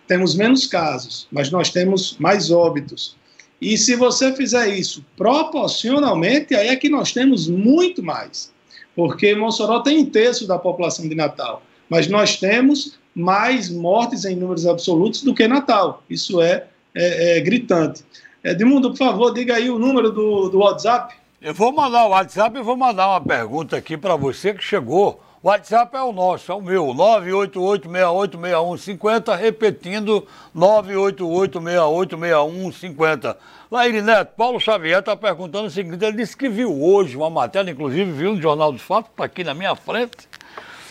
temos 0.08 0.34
menos 0.34 0.66
casos, 0.66 1.28
mas 1.30 1.52
nós 1.52 1.70
temos 1.70 2.16
mais 2.18 2.50
óbitos. 2.50 3.16
E 3.60 3.76
se 3.76 3.94
você 3.94 4.32
fizer 4.34 4.68
isso 4.68 5.04
proporcionalmente, 5.16 6.54
aí 6.54 6.68
é 6.68 6.76
que 6.76 6.88
nós 6.88 7.12
temos 7.12 7.48
muito 7.48 8.02
mais. 8.02 8.52
Porque 8.96 9.34
Mossoró 9.34 9.80
tem 9.80 9.98
um 9.98 10.06
terço 10.06 10.46
da 10.46 10.58
população 10.58 11.08
de 11.08 11.14
Natal, 11.14 11.62
mas 11.88 12.08
nós 12.08 12.36
temos 12.36 12.98
mais 13.14 13.70
mortes 13.70 14.24
em 14.24 14.34
números 14.34 14.66
absolutos 14.66 15.22
do 15.22 15.34
que 15.34 15.46
Natal. 15.46 16.02
Isso 16.08 16.40
é, 16.40 16.66
é, 16.94 17.38
é 17.38 17.40
gritante. 17.40 18.02
Edmundo, 18.42 18.90
por 18.90 18.96
favor, 18.96 19.34
diga 19.34 19.56
aí 19.56 19.68
o 19.68 19.78
número 19.78 20.10
do, 20.10 20.48
do 20.48 20.58
WhatsApp. 20.58 21.14
Eu 21.40 21.54
vou 21.54 21.72
mandar 21.72 22.06
o 22.06 22.10
WhatsApp 22.10 22.58
e 22.58 22.62
vou 22.62 22.76
mandar 22.76 23.08
uma 23.08 23.20
pergunta 23.20 23.76
aqui 23.76 23.96
para 23.96 24.16
você 24.16 24.54
que 24.54 24.64
chegou 24.64 25.20
O 25.42 25.48
WhatsApp 25.48 25.96
é 25.96 26.02
o 26.02 26.12
nosso, 26.12 26.52
é 26.52 26.54
o 26.54 26.60
meu, 26.60 26.88
988686150, 26.88 29.38
repetindo, 29.38 30.28
988686150. 30.54 33.38
Laíri 33.70 34.02
Neto, 34.02 34.34
Paulo 34.36 34.60
Xavier 34.60 34.98
está 34.98 35.16
perguntando 35.16 35.68
o 35.68 35.70
seguinte, 35.70 36.04
ele 36.04 36.18
disse 36.18 36.36
que 36.36 36.46
viu 36.46 36.82
hoje 36.82 37.16
uma 37.16 37.30
matéria, 37.30 37.70
inclusive 37.70 38.12
viu 38.12 38.34
no 38.34 38.42
Jornal 38.42 38.70
dos 38.70 38.82
Fatos, 38.82 39.10
está 39.12 39.24
aqui 39.24 39.42
na 39.42 39.54
minha 39.54 39.74
frente, 39.74 40.28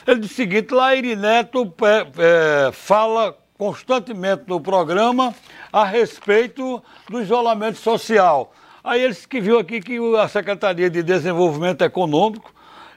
ele 0.07 0.21
disse 0.21 0.33
o 0.33 0.37
seguinte, 0.37 0.73
Laíri 0.73 1.15
Neto 1.15 1.71
é, 1.83 2.07
é, 2.17 2.71
fala 2.71 3.37
constantemente 3.55 4.45
no 4.47 4.59
programa 4.59 5.31
a 5.71 5.85
respeito 5.85 6.81
do 7.07 7.21
isolamento 7.21 7.77
social. 7.77 8.51
Aí 8.83 8.99
ele 8.99 9.13
disse 9.13 9.27
que 9.27 9.39
viu 9.39 9.59
aqui 9.59 9.79
que 9.79 9.99
a 10.17 10.27
Secretaria 10.27 10.89
de 10.89 11.03
Desenvolvimento 11.03 11.83
Econômico 11.83 12.51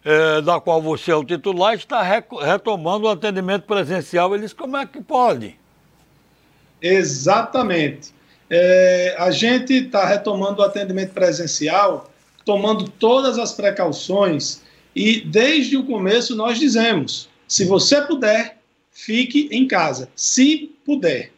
é, 0.04 0.40
da 0.40 0.60
qual 0.60 0.82
você 0.82 1.10
é 1.10 1.16
o 1.16 1.24
titular, 1.24 1.74
está 1.74 2.02
retomando 2.02 3.06
o 3.06 3.10
atendimento 3.10 3.64
presencial. 3.64 4.34
Eles, 4.34 4.52
como 4.52 4.76
é 4.76 4.86
que 4.86 5.00
pode? 5.00 5.56
Exatamente. 6.80 8.12
É, 8.50 9.14
a 9.18 9.30
gente 9.30 9.72
está 9.72 10.04
retomando 10.04 10.60
o 10.60 10.64
atendimento 10.64 11.12
presencial, 11.12 12.10
tomando 12.44 12.88
todas 12.88 13.38
as 13.38 13.52
precauções, 13.52 14.62
e 14.94 15.20
desde 15.20 15.76
o 15.76 15.84
começo 15.84 16.34
nós 16.34 16.58
dizemos: 16.58 17.28
se 17.46 17.64
você 17.64 18.02
puder, 18.02 18.58
fique 18.90 19.48
em 19.50 19.66
casa, 19.66 20.08
se 20.14 20.74
puder. 20.84 21.32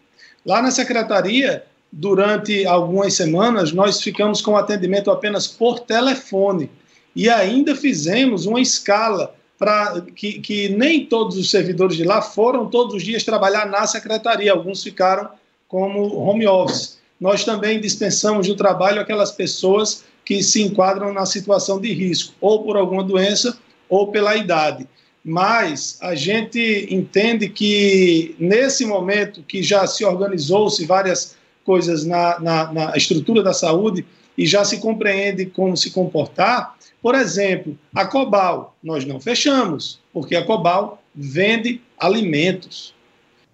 Lá 0.44 0.60
na 0.60 0.70
secretaria, 0.70 1.64
durante 1.92 2.66
algumas 2.66 3.14
semanas, 3.14 3.72
nós 3.72 4.00
ficamos 4.00 4.40
com 4.40 4.56
atendimento 4.56 5.10
apenas 5.10 5.46
por 5.46 5.80
telefone 5.80 6.68
e 7.14 7.28
ainda 7.28 7.74
fizemos 7.74 8.46
uma 8.46 8.60
escala 8.60 9.34
para 9.58 10.00
que, 10.14 10.40
que 10.40 10.68
nem 10.70 11.06
todos 11.06 11.36
os 11.36 11.50
servidores 11.50 11.96
de 11.96 12.04
lá 12.04 12.20
foram 12.20 12.66
todos 12.66 12.94
os 12.94 13.02
dias 13.02 13.22
trabalhar 13.22 13.66
na 13.66 13.86
secretaria, 13.86 14.52
alguns 14.52 14.82
ficaram 14.82 15.30
como 15.68 16.16
home 16.16 16.46
office. 16.46 16.98
Nós 17.20 17.44
também 17.44 17.80
dispensamos 17.80 18.48
do 18.48 18.56
trabalho 18.56 19.00
aquelas 19.00 19.30
pessoas 19.30 20.04
que 20.24 20.42
se 20.42 20.62
enquadram 20.62 21.12
na 21.12 21.26
situação 21.26 21.80
de 21.80 21.92
risco, 21.92 22.34
ou 22.40 22.62
por 22.64 22.76
alguma 22.76 23.04
doença, 23.04 23.56
ou 23.88 24.08
pela 24.08 24.36
idade. 24.36 24.88
Mas 25.24 25.98
a 26.02 26.14
gente 26.14 26.86
entende 26.90 27.48
que 27.48 28.34
nesse 28.38 28.84
momento 28.84 29.42
que 29.42 29.62
já 29.62 29.86
se 29.86 30.04
organizou-se 30.04 30.84
várias 30.84 31.36
coisas 31.64 32.04
na, 32.04 32.38
na, 32.40 32.72
na 32.72 32.96
estrutura 32.96 33.42
da 33.42 33.54
saúde 33.54 34.04
e 34.36 34.46
já 34.46 34.64
se 34.64 34.78
compreende 34.78 35.46
como 35.46 35.76
se 35.76 35.90
comportar, 35.90 36.76
por 37.04 37.14
exemplo, 37.14 37.78
a 37.94 38.06
Cobal, 38.06 38.74
nós 38.82 39.04
não 39.04 39.20
fechamos, 39.20 40.00
porque 40.10 40.34
a 40.34 40.42
Cobal 40.42 41.02
vende 41.14 41.82
alimentos. 41.98 42.94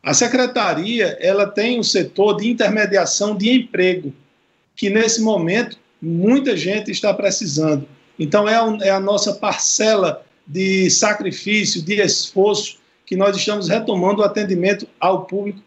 A 0.00 0.14
secretaria, 0.14 1.18
ela 1.20 1.48
tem 1.48 1.80
um 1.80 1.82
setor 1.82 2.36
de 2.36 2.48
intermediação 2.48 3.36
de 3.36 3.50
emprego, 3.50 4.14
que 4.76 4.88
nesse 4.88 5.20
momento 5.20 5.76
muita 6.00 6.56
gente 6.56 6.92
está 6.92 7.12
precisando. 7.12 7.88
Então 8.16 8.48
é, 8.48 8.86
é 8.86 8.90
a 8.90 9.00
nossa 9.00 9.34
parcela 9.34 10.24
de 10.46 10.88
sacrifício, 10.88 11.82
de 11.82 12.00
esforço, 12.00 12.78
que 13.04 13.16
nós 13.16 13.36
estamos 13.36 13.68
retomando 13.68 14.22
o 14.22 14.24
atendimento 14.24 14.86
ao 15.00 15.24
público 15.24 15.60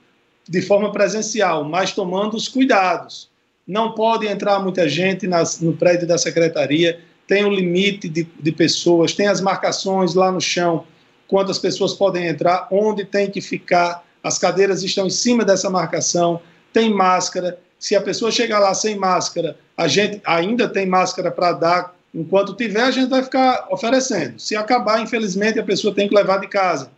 de 0.48 0.62
forma 0.62 0.89
presencial, 0.93 1.65
mas 1.65 1.91
tomando 1.91 2.38
os 2.38 2.48
cuidados. 2.48 3.30
Não 3.67 3.91
pode 3.91 4.26
entrar 4.26 4.60
muita 4.60 4.88
gente 4.88 5.28
nas, 5.28 5.60
no 5.60 5.74
prédio 5.74 6.08
da 6.08 6.17
secretaria, 6.17 7.02
tem 7.27 7.45
o 7.45 7.49
limite 7.49 8.09
de, 8.09 8.23
de 8.23 8.51
pessoas, 8.51 9.13
tem 9.13 9.27
as 9.27 9.41
marcações 9.41 10.13
lá 10.13 10.31
no 10.31 10.41
chão, 10.41 10.86
quantas 11.27 11.57
pessoas 11.57 11.93
podem 11.93 12.27
entrar, 12.27 12.67
onde 12.71 13.05
tem 13.05 13.29
que 13.29 13.41
ficar, 13.41 14.03
as 14.23 14.38
cadeiras 14.38 14.83
estão 14.83 15.07
em 15.07 15.09
cima 15.09 15.43
dessa 15.43 15.69
marcação, 15.69 16.41
tem 16.71 16.93
máscara. 16.93 17.59
Se 17.79 17.95
a 17.95 18.01
pessoa 18.01 18.31
chegar 18.31 18.59
lá 18.59 18.73
sem 18.73 18.95
máscara, 18.97 19.57
a 19.77 19.88
gente 19.88 20.21
ainda 20.25 20.67
tem 20.67 20.86
máscara 20.86 21.31
para 21.31 21.51
dar. 21.53 21.95
Enquanto 22.13 22.55
tiver, 22.55 22.83
a 22.83 22.91
gente 22.91 23.09
vai 23.09 23.23
ficar 23.23 23.67
oferecendo. 23.71 24.39
Se 24.39 24.55
acabar, 24.55 25.01
infelizmente, 25.01 25.59
a 25.59 25.63
pessoa 25.63 25.93
tem 25.93 26.07
que 26.07 26.15
levar 26.15 26.39
de 26.39 26.47
casa. 26.47 26.91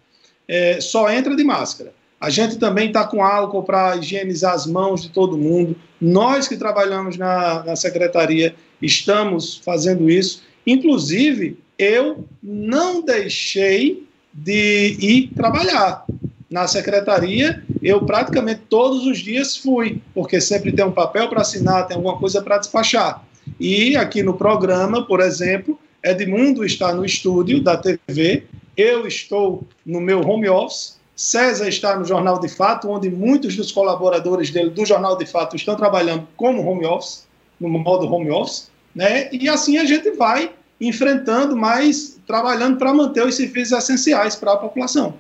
É, 0.48 0.80
só 0.82 1.10
entra 1.10 1.36
de 1.36 1.44
máscara. 1.44 1.94
A 2.20 2.30
gente 2.30 2.58
também 2.58 2.88
está 2.88 3.06
com 3.06 3.24
álcool 3.24 3.64
para 3.64 3.96
higienizar 3.98 4.54
as 4.54 4.66
mãos 4.66 5.02
de 5.02 5.10
todo 5.10 5.38
mundo. 5.38 5.76
Nós 6.00 6.48
que 6.48 6.58
trabalhamos 6.58 7.18
na, 7.18 7.64
na 7.64 7.76
secretaria 7.76 8.56
estamos 8.82 9.58
fazendo 9.58 10.10
isso. 10.10 10.44
Inclusive, 10.66 11.58
eu 11.78 12.26
não 12.42 13.02
deixei 13.02 14.08
de 14.34 14.98
ir 15.00 15.32
trabalhar. 15.36 16.06
Na 16.50 16.68
secretaria, 16.68 17.64
eu 17.82 18.06
praticamente 18.06 18.62
todos 18.70 19.06
os 19.06 19.18
dias 19.20 19.58
fui, 19.58 20.02
porque 20.14 20.40
sempre 20.40 20.72
tem 20.72 20.86
um 20.86 20.92
papel 20.92 21.28
para 21.28 21.42
assinar, 21.42 21.88
tem 21.88 21.98
alguma 21.98 22.18
coisa 22.18 22.42
para 22.42 22.58
despachar. 22.58 23.26
E 23.60 23.96
aqui 23.96 24.24
no 24.24 24.36
programa, 24.36 25.06
por 25.06 25.20
exemplo, 25.20 25.78
Edmundo 26.04 26.64
está 26.64 26.94
no 26.94 27.06
estúdio 27.06 27.62
da 27.62 27.78
TV, 27.78 28.44
eu 28.78 29.08
estou 29.08 29.64
no 29.86 30.00
meu 30.00 30.22
home 30.22 30.48
office, 30.48 30.98
César 31.16 31.68
está 31.68 31.98
no 31.98 32.06
Jornal 32.06 32.40
de 32.40 32.50
Fato, 32.50 32.90
onde 32.90 33.10
muitos 33.10 33.56
dos 33.56 33.72
colaboradores 33.72 34.52
dele 34.52 34.70
do 34.70 34.86
Jornal 34.86 35.18
de 35.18 35.26
Fato 35.26 35.56
estão 35.56 35.76
trabalhando 35.76 36.28
como 36.36 36.68
home 36.68 36.86
office, 36.86 37.25
no 37.60 37.70
modo 37.70 38.12
home 38.12 38.32
office, 38.32 38.70
né? 38.94 39.30
E 39.32 39.48
assim 39.50 39.78
a 39.78 39.86
gente 39.86 40.12
vai 40.12 40.52
enfrentando, 40.80 41.56
mas 41.56 42.20
trabalhando 42.28 42.78
para 42.78 42.94
manter 42.94 43.26
os 43.26 43.36
serviços 43.36 43.78
essenciais 43.78 44.36
para 44.36 44.54
a 44.54 44.58
população. 44.58 45.16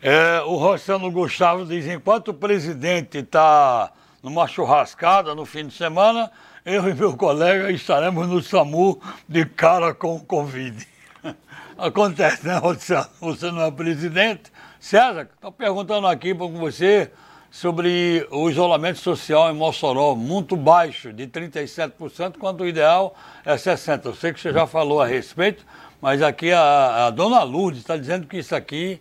É, 0.00 0.40
o 0.42 0.54
Rossano 0.54 1.10
Gustavo 1.10 1.66
diz, 1.66 1.84
enquanto 1.84 2.28
o 2.28 2.34
presidente 2.34 3.18
está 3.18 3.90
numa 4.22 4.46
churrascada 4.46 5.34
no 5.34 5.44
fim 5.44 5.66
de 5.66 5.74
semana, 5.74 6.30
eu 6.64 6.88
e 6.88 6.94
meu 6.94 7.16
colega 7.16 7.72
estaremos 7.72 8.28
no 8.28 8.40
SAMU 8.40 9.02
de 9.28 9.44
cara 9.44 9.92
com 9.92 10.14
o 10.14 10.20
Covid. 10.20 10.86
Acontece, 11.76 12.46
né, 12.46 12.56
Rossano? 12.58 13.08
Você 13.20 13.50
não 13.50 13.62
é 13.62 13.70
presidente. 13.72 14.42
César, 14.78 15.28
estou 15.34 15.50
perguntando 15.50 16.06
aqui 16.06 16.32
para 16.32 16.46
você 16.46 17.10
sobre 17.50 18.26
o 18.30 18.48
isolamento 18.48 18.98
social 18.98 19.50
em 19.50 19.54
Mossoró, 19.54 20.14
muito 20.14 20.56
baixo, 20.56 21.12
de 21.12 21.26
37%, 21.26 22.34
quando 22.38 22.60
o 22.60 22.66
ideal 22.66 23.14
é 23.44 23.54
60%. 23.54 24.04
Eu 24.04 24.14
sei 24.14 24.32
que 24.32 24.40
você 24.40 24.52
já 24.52 24.66
falou 24.66 25.00
a 25.00 25.06
respeito, 25.06 25.66
mas 26.00 26.22
aqui 26.22 26.52
a, 26.52 27.06
a 27.06 27.10
dona 27.10 27.42
Lourdes 27.42 27.80
está 27.80 27.96
dizendo 27.96 28.26
que 28.26 28.38
isso 28.38 28.54
aqui 28.54 29.00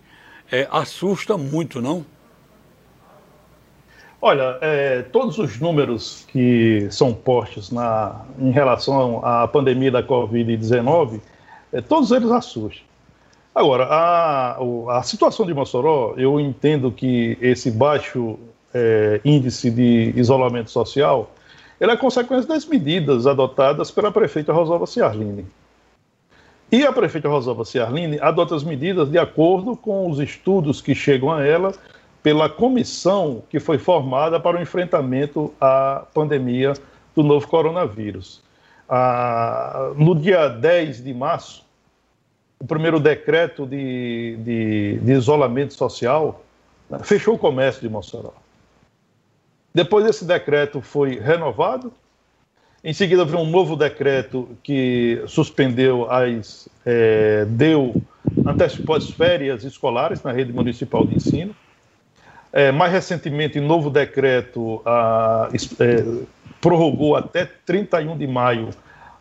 é, 0.52 0.68
assusta 0.72 1.38
muito, 1.38 1.80
não? 1.80 2.04
Olha, 4.22 4.58
é, 4.60 5.04
todos 5.04 5.38
os 5.38 5.60
números 5.60 6.26
que 6.28 6.88
são 6.92 7.14
postos 7.14 7.72
na, 7.72 8.26
em 8.38 8.52
relação 8.52 9.24
à 9.24 9.48
pandemia 9.48 9.92
da 9.92 10.04
Covid-19, 10.04 11.22
é, 11.72 11.80
todos 11.80 12.12
eles 12.12 12.30
assustam. 12.30 12.89
Agora, 13.54 13.88
a, 13.90 14.58
a 14.98 15.04
situação 15.04 15.46
de 15.46 15.54
Mossoró, 15.54 16.14
eu 16.18 16.40
entendo 16.40 16.92
que 16.92 17.38
esse 17.42 17.72
baixo 17.72 18.38
é, 18.74 19.20
índice 19.26 19.72
de 19.72 20.14
isolamento 20.16 20.70
social, 20.70 21.32
ele 21.80 21.92
é 21.92 21.98
consequência 21.98 22.48
das 22.48 22.66
medidas 22.66 23.26
adotadas 23.26 23.90
pela 23.90 24.12
prefeita 24.12 24.54
Rosalba 24.54 24.86
Ciarline. 24.86 25.46
E 26.72 26.86
a 26.86 26.94
prefeita 26.94 27.28
Rosalba 27.28 27.66
Ciarline 27.66 28.20
adota 28.20 28.56
as 28.56 28.64
medidas 28.64 29.10
de 29.10 29.18
acordo 29.18 29.76
com 29.76 30.10
os 30.10 30.20
estudos 30.20 30.82
que 30.82 30.94
chegam 30.94 31.32
a 31.32 31.44
ela 31.46 31.74
pela 32.22 32.50
comissão 32.50 33.42
que 33.50 33.60
foi 33.60 33.78
formada 33.78 34.40
para 34.40 34.58
o 34.58 34.62
enfrentamento 34.62 35.54
à 35.60 36.04
pandemia 36.14 36.74
do 37.16 37.24
novo 37.24 37.48
coronavírus. 37.48 38.42
Ah, 38.88 39.94
no 39.96 40.14
dia 40.14 40.48
10 40.48 41.04
de 41.04 41.14
março, 41.14 41.66
o 42.60 42.66
primeiro 42.66 43.00
decreto 43.00 43.66
de, 43.66 44.38
de, 44.44 45.00
de 45.00 45.12
isolamento 45.14 45.74
social 45.74 46.44
né, 46.90 47.00
fechou 47.04 47.36
o 47.36 47.40
comércio 47.40 47.82
de 47.82 47.90
Mossoró. 47.90 48.34
Depois 49.74 50.06
esse 50.06 50.26
decreto 50.26 50.82
foi 50.82 51.20
renovado, 51.20 51.94
em 52.84 52.94
seguida 52.94 53.26
veio 53.26 53.40
um 53.40 53.50
novo 53.50 53.76
decreto 53.76 54.50
que 54.64 55.22
suspendeu 55.28 56.10
as. 56.10 56.70
É, 56.86 57.46
deu 57.46 58.02
antecipou 58.46 58.96
as 58.96 59.10
férias 59.10 59.64
escolares 59.64 60.24
na 60.24 60.32
rede 60.32 60.54
municipal 60.54 61.06
de 61.06 61.16
ensino. 61.16 61.56
É, 62.52 62.72
mais 62.72 62.92
recentemente, 62.92 63.60
em 63.60 63.62
novo 63.62 63.90
decreto, 63.90 64.82
a, 64.86 65.50
é, 65.80 66.26
prorrogou 66.62 67.16
até 67.16 67.46
31 67.46 68.18
de 68.18 68.28
maio 68.28 68.70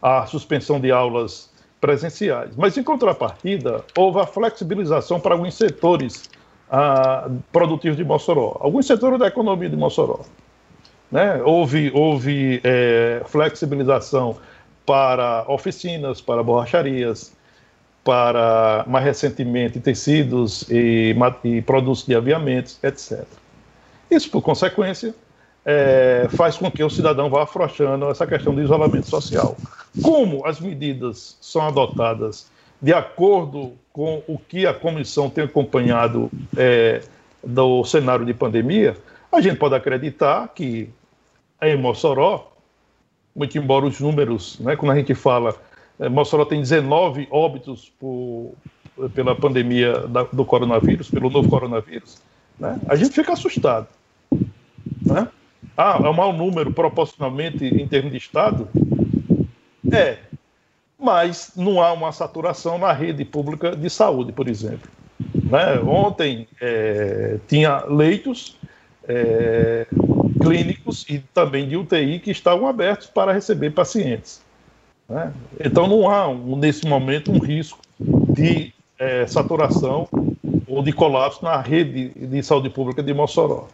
a 0.00 0.24
suspensão 0.26 0.80
de 0.80 0.92
aulas 0.92 1.47
presenciais. 1.80 2.56
Mas, 2.56 2.76
em 2.76 2.82
contrapartida, 2.82 3.84
houve 3.96 4.20
a 4.20 4.26
flexibilização 4.26 5.20
para 5.20 5.34
alguns 5.34 5.54
setores 5.54 6.28
a, 6.70 7.28
produtivos 7.52 7.96
de 7.96 8.04
Mossoró, 8.04 8.56
alguns 8.60 8.86
setores 8.86 9.18
da 9.18 9.26
economia 9.26 9.68
de 9.68 9.76
Mossoró. 9.76 10.20
Né? 11.10 11.40
Houve, 11.42 11.90
houve 11.94 12.60
é, 12.64 13.22
flexibilização 13.26 14.36
para 14.84 15.44
oficinas, 15.48 16.20
para 16.20 16.42
borracharias, 16.42 17.32
para, 18.04 18.84
mais 18.86 19.04
recentemente, 19.04 19.80
tecidos 19.80 20.62
e, 20.70 21.14
e 21.44 21.62
produtos 21.62 22.06
de 22.06 22.14
aviamentos, 22.14 22.78
etc. 22.82 23.24
Isso, 24.10 24.30
por 24.30 24.40
consequência, 24.40 25.14
é, 25.64 26.26
faz 26.30 26.56
com 26.56 26.70
que 26.70 26.82
o 26.82 26.88
cidadão 26.88 27.28
vá 27.28 27.42
afrouxando 27.42 28.08
essa 28.08 28.26
questão 28.26 28.54
do 28.54 28.62
isolamento 28.62 29.06
social. 29.08 29.56
Como 30.02 30.46
as 30.46 30.60
medidas 30.60 31.36
são 31.40 31.62
adotadas 31.62 32.50
de 32.80 32.92
acordo 32.92 33.72
com 33.92 34.22
o 34.26 34.38
que 34.38 34.66
a 34.66 34.72
comissão 34.72 35.28
tem 35.28 35.44
acompanhado 35.44 36.30
é, 36.56 37.02
do 37.44 37.84
cenário 37.84 38.24
de 38.24 38.32
pandemia, 38.32 38.96
a 39.32 39.40
gente 39.40 39.56
pode 39.56 39.74
acreditar 39.74 40.48
que 40.48 40.88
em 41.60 41.76
Mossoró, 41.76 42.52
muito 43.34 43.58
embora 43.58 43.86
os 43.86 44.00
números, 44.00 44.58
né, 44.60 44.76
quando 44.76 44.92
a 44.92 44.96
gente 44.96 45.14
fala, 45.14 45.56
é, 45.98 46.08
Mossoró 46.08 46.44
tem 46.44 46.60
19 46.60 47.26
óbitos 47.30 47.92
por, 47.98 48.52
pela 49.14 49.34
pandemia 49.34 50.06
da, 50.06 50.22
do 50.22 50.44
coronavírus, 50.44 51.10
pelo 51.10 51.28
novo 51.28 51.48
coronavírus, 51.48 52.22
né, 52.58 52.80
a 52.88 52.94
gente 52.94 53.12
fica 53.12 53.32
assustado. 53.32 53.88
Né? 55.02 55.28
Ah, 55.76 56.00
é 56.02 56.08
um 56.08 56.12
mau 56.12 56.32
número 56.32 56.72
proporcionalmente 56.72 57.64
em 57.64 57.86
termos 57.86 58.12
de 58.12 58.18
Estado? 58.18 58.68
É, 59.92 60.18
mas 60.98 61.52
não 61.56 61.80
há 61.80 61.92
uma 61.92 62.12
saturação 62.12 62.78
na 62.78 62.92
rede 62.92 63.24
pública 63.24 63.76
de 63.76 63.88
saúde, 63.88 64.32
por 64.32 64.48
exemplo. 64.48 64.90
Né? 65.34 65.78
Ontem 65.80 66.48
é, 66.60 67.38
tinha 67.46 67.84
leitos 67.84 68.56
é, 69.06 69.86
clínicos 70.42 71.06
e 71.08 71.18
também 71.32 71.68
de 71.68 71.76
UTI 71.76 72.18
que 72.18 72.30
estavam 72.30 72.66
abertos 72.66 73.06
para 73.06 73.32
receber 73.32 73.70
pacientes. 73.70 74.40
Né? 75.08 75.32
Então 75.64 75.86
não 75.86 76.10
há, 76.10 76.32
nesse 76.34 76.86
momento, 76.86 77.32
um 77.32 77.38
risco 77.38 77.78
de 77.98 78.72
é, 78.98 79.26
saturação 79.26 80.08
ou 80.66 80.82
de 80.82 80.92
colapso 80.92 81.42
na 81.44 81.60
rede 81.60 82.10
de 82.10 82.42
saúde 82.42 82.68
pública 82.68 83.02
de 83.02 83.14
Mossoró. 83.14 83.68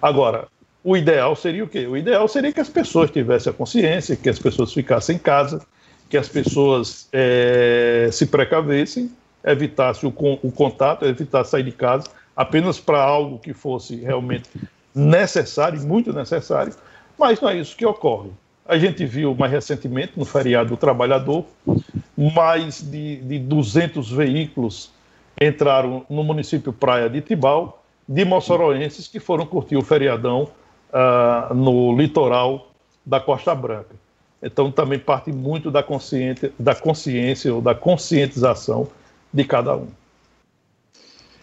Agora, 0.00 0.48
o 0.84 0.96
ideal 0.96 1.36
seria 1.36 1.62
o 1.62 1.68
quê? 1.68 1.86
O 1.86 1.96
ideal 1.96 2.26
seria 2.26 2.52
que 2.52 2.60
as 2.60 2.68
pessoas 2.68 3.10
tivessem 3.10 3.50
a 3.50 3.54
consciência, 3.54 4.16
que 4.16 4.28
as 4.28 4.38
pessoas 4.38 4.72
ficassem 4.72 5.16
em 5.16 5.18
casa, 5.18 5.64
que 6.10 6.16
as 6.16 6.28
pessoas 6.28 7.08
é, 7.12 8.08
se 8.10 8.26
precavessem, 8.26 9.10
evitassem 9.44 10.08
o, 10.08 10.38
o 10.42 10.50
contato, 10.50 11.04
evitassem 11.04 11.50
sair 11.50 11.62
de 11.62 11.72
casa 11.72 12.06
apenas 12.36 12.80
para 12.80 13.00
algo 13.00 13.38
que 13.38 13.52
fosse 13.52 13.96
realmente 13.96 14.48
necessário, 14.94 15.80
muito 15.86 16.12
necessário, 16.12 16.74
mas 17.18 17.40
não 17.40 17.48
é 17.48 17.56
isso 17.56 17.76
que 17.76 17.86
ocorre. 17.86 18.30
A 18.66 18.78
gente 18.78 19.04
viu 19.04 19.34
mais 19.34 19.52
recentemente, 19.52 20.12
no 20.16 20.24
feriado 20.24 20.70
do 20.70 20.76
trabalhador, 20.76 21.44
mais 22.16 22.80
de, 22.80 23.16
de 23.16 23.38
200 23.38 24.10
veículos 24.10 24.90
entraram 25.40 26.04
no 26.08 26.22
município 26.22 26.72
Praia 26.72 27.08
de 27.08 27.20
Tibau, 27.20 27.82
de 28.08 28.24
moçoroenses 28.24 29.08
que 29.08 29.18
foram 29.18 29.46
curtir 29.46 29.76
o 29.76 29.82
feriadão 29.82 30.48
uh, 30.92 31.54
no 31.54 31.96
litoral 31.96 32.70
da 33.04 33.18
Costa 33.18 33.54
Branca. 33.54 33.94
Então, 34.42 34.70
também 34.70 34.98
parte 34.98 35.30
muito 35.30 35.70
da 35.70 35.82
consciência, 35.82 36.52
da 36.58 36.74
consciência 36.74 37.54
ou 37.54 37.60
da 37.60 37.74
conscientização 37.74 38.88
de 39.32 39.44
cada 39.44 39.76
um. 39.76 39.86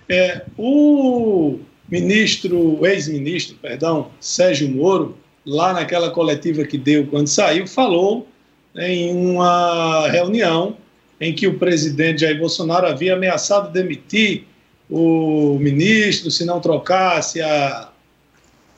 É, 0.07 0.43
o 0.57 1.59
ministro, 1.87 2.85
ex-ministro, 2.85 3.55
perdão, 3.61 4.09
Sérgio 4.19 4.69
Moro, 4.69 5.17
lá 5.45 5.73
naquela 5.73 6.11
coletiva 6.11 6.65
que 6.65 6.77
deu 6.77 7.07
quando 7.07 7.27
saiu, 7.27 7.65
falou 7.67 8.27
em 8.75 9.15
uma 9.15 10.09
reunião 10.09 10.77
em 11.19 11.33
que 11.33 11.47
o 11.47 11.57
presidente 11.57 12.21
Jair 12.21 12.37
Bolsonaro 12.37 12.87
havia 12.87 13.13
ameaçado 13.13 13.71
demitir 13.71 14.45
o 14.89 15.57
ministro 15.59 16.31
se 16.31 16.45
não 16.45 16.59
trocasse 16.59 17.41
a, 17.41 17.88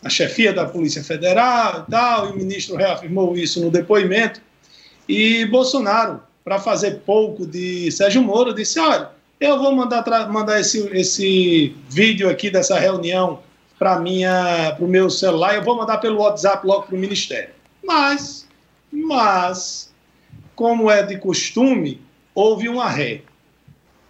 a 0.04 0.10
chefia 0.10 0.52
da 0.54 0.66
Polícia 0.66 1.04
Federal 1.04 1.86
e 1.88 1.91
tal, 1.91 2.28
e 2.28 2.32
o 2.32 2.36
ministro 2.36 2.76
reafirmou 2.76 3.36
isso 3.36 3.62
no 3.62 3.70
depoimento. 3.70 4.41
E 5.08 5.45
Bolsonaro, 5.45 6.22
para 6.43 6.60
fazer 6.60 7.02
pouco 7.06 7.45
de 7.45 7.91
Sérgio 7.91 8.22
Moro, 8.22 8.54
disse: 8.54 8.80
olha 8.80 9.12
eu 9.41 9.58
vou 9.58 9.76
mandar, 9.76 10.30
mandar 10.30 10.60
esse, 10.60 10.88
esse 10.95 11.76
vídeo 11.89 12.30
aqui 12.30 12.52
dessa 12.52 12.78
reunião 12.78 13.39
para 13.80 13.99
o 14.80 14.88
meu 14.88 15.10
celular, 15.10 15.56
eu 15.56 15.64
vou 15.64 15.76
mandar 15.76 15.97
pelo 15.97 16.20
WhatsApp 16.20 16.66
logo 16.66 16.84
para 16.84 16.95
o 16.95 16.99
Ministério. 16.99 17.49
Mas, 17.84 18.47
mas, 18.91 19.91
como 20.56 20.91
é 20.91 21.02
de 21.02 21.18
costume, 21.18 21.99
houve 22.36 22.70
uma 22.70 22.88
ré. 22.88 23.24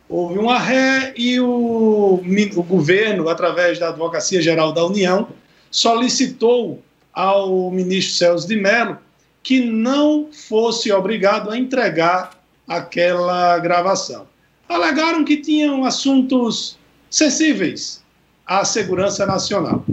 Houve 0.09 0.37
uma 0.37 0.59
ré 0.59 1.13
e 1.15 1.39
o, 1.39 2.21
o 2.55 2.63
governo, 2.63 3.29
através 3.29 3.79
da 3.79 3.87
Advocacia 3.87 4.41
Geral 4.41 4.73
da 4.73 4.85
União, 4.85 5.29
solicitou 5.71 6.83
ao 7.11 7.71
ministro 7.71 8.15
Celso 8.15 8.47
de 8.47 8.57
Mello 8.57 8.97
que 9.41 9.59
não 9.59 10.29
fosse 10.31 10.91
obrigado 10.91 11.49
a 11.49 11.57
entregar 11.57 12.39
aquela 12.67 13.57
gravação 13.57 14.27
alegaram 14.73 15.23
que 15.23 15.37
tinham 15.37 15.83
assuntos 15.85 16.77
sensíveis 17.09 18.01
à 18.45 18.63
segurança 18.63 19.25
nacional. 19.25 19.85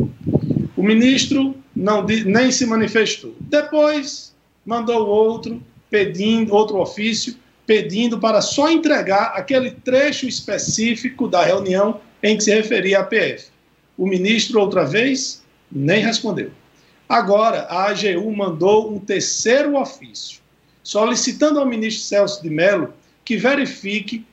O 0.76 0.82
ministro 0.82 1.54
não, 1.74 2.04
nem 2.04 2.50
se 2.50 2.64
manifestou. 2.64 3.34
Depois 3.40 4.34
mandou 4.64 5.06
outro 5.06 5.62
pedindo 5.90 6.54
outro 6.54 6.78
ofício 6.78 7.34
pedindo 7.66 8.18
para 8.18 8.40
só 8.40 8.70
entregar 8.70 9.32
aquele 9.34 9.72
trecho 9.72 10.26
específico 10.26 11.28
da 11.28 11.44
reunião 11.44 12.00
em 12.22 12.36
que 12.36 12.44
se 12.44 12.54
referia 12.54 13.00
à 13.00 13.04
PF. 13.04 13.48
O 13.96 14.06
ministro 14.06 14.60
outra 14.60 14.84
vez 14.84 15.37
nem 15.70 16.02
respondeu. 16.02 16.50
Agora 17.08 17.62
a 17.70 17.88
AGU 17.88 18.30
mandou 18.34 18.92
um 18.92 18.98
terceiro 18.98 19.76
ofício 19.76 20.40
solicitando 20.82 21.58
ao 21.58 21.66
ministro 21.66 22.04
Celso 22.04 22.42
de 22.42 22.50
Mello 22.50 22.92
que 23.24 23.36
verifique 23.36 24.24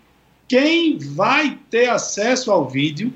quem 0.47 0.97
vai 0.97 1.57
ter 1.69 1.89
acesso 1.89 2.51
ao 2.51 2.69
vídeo. 2.69 3.13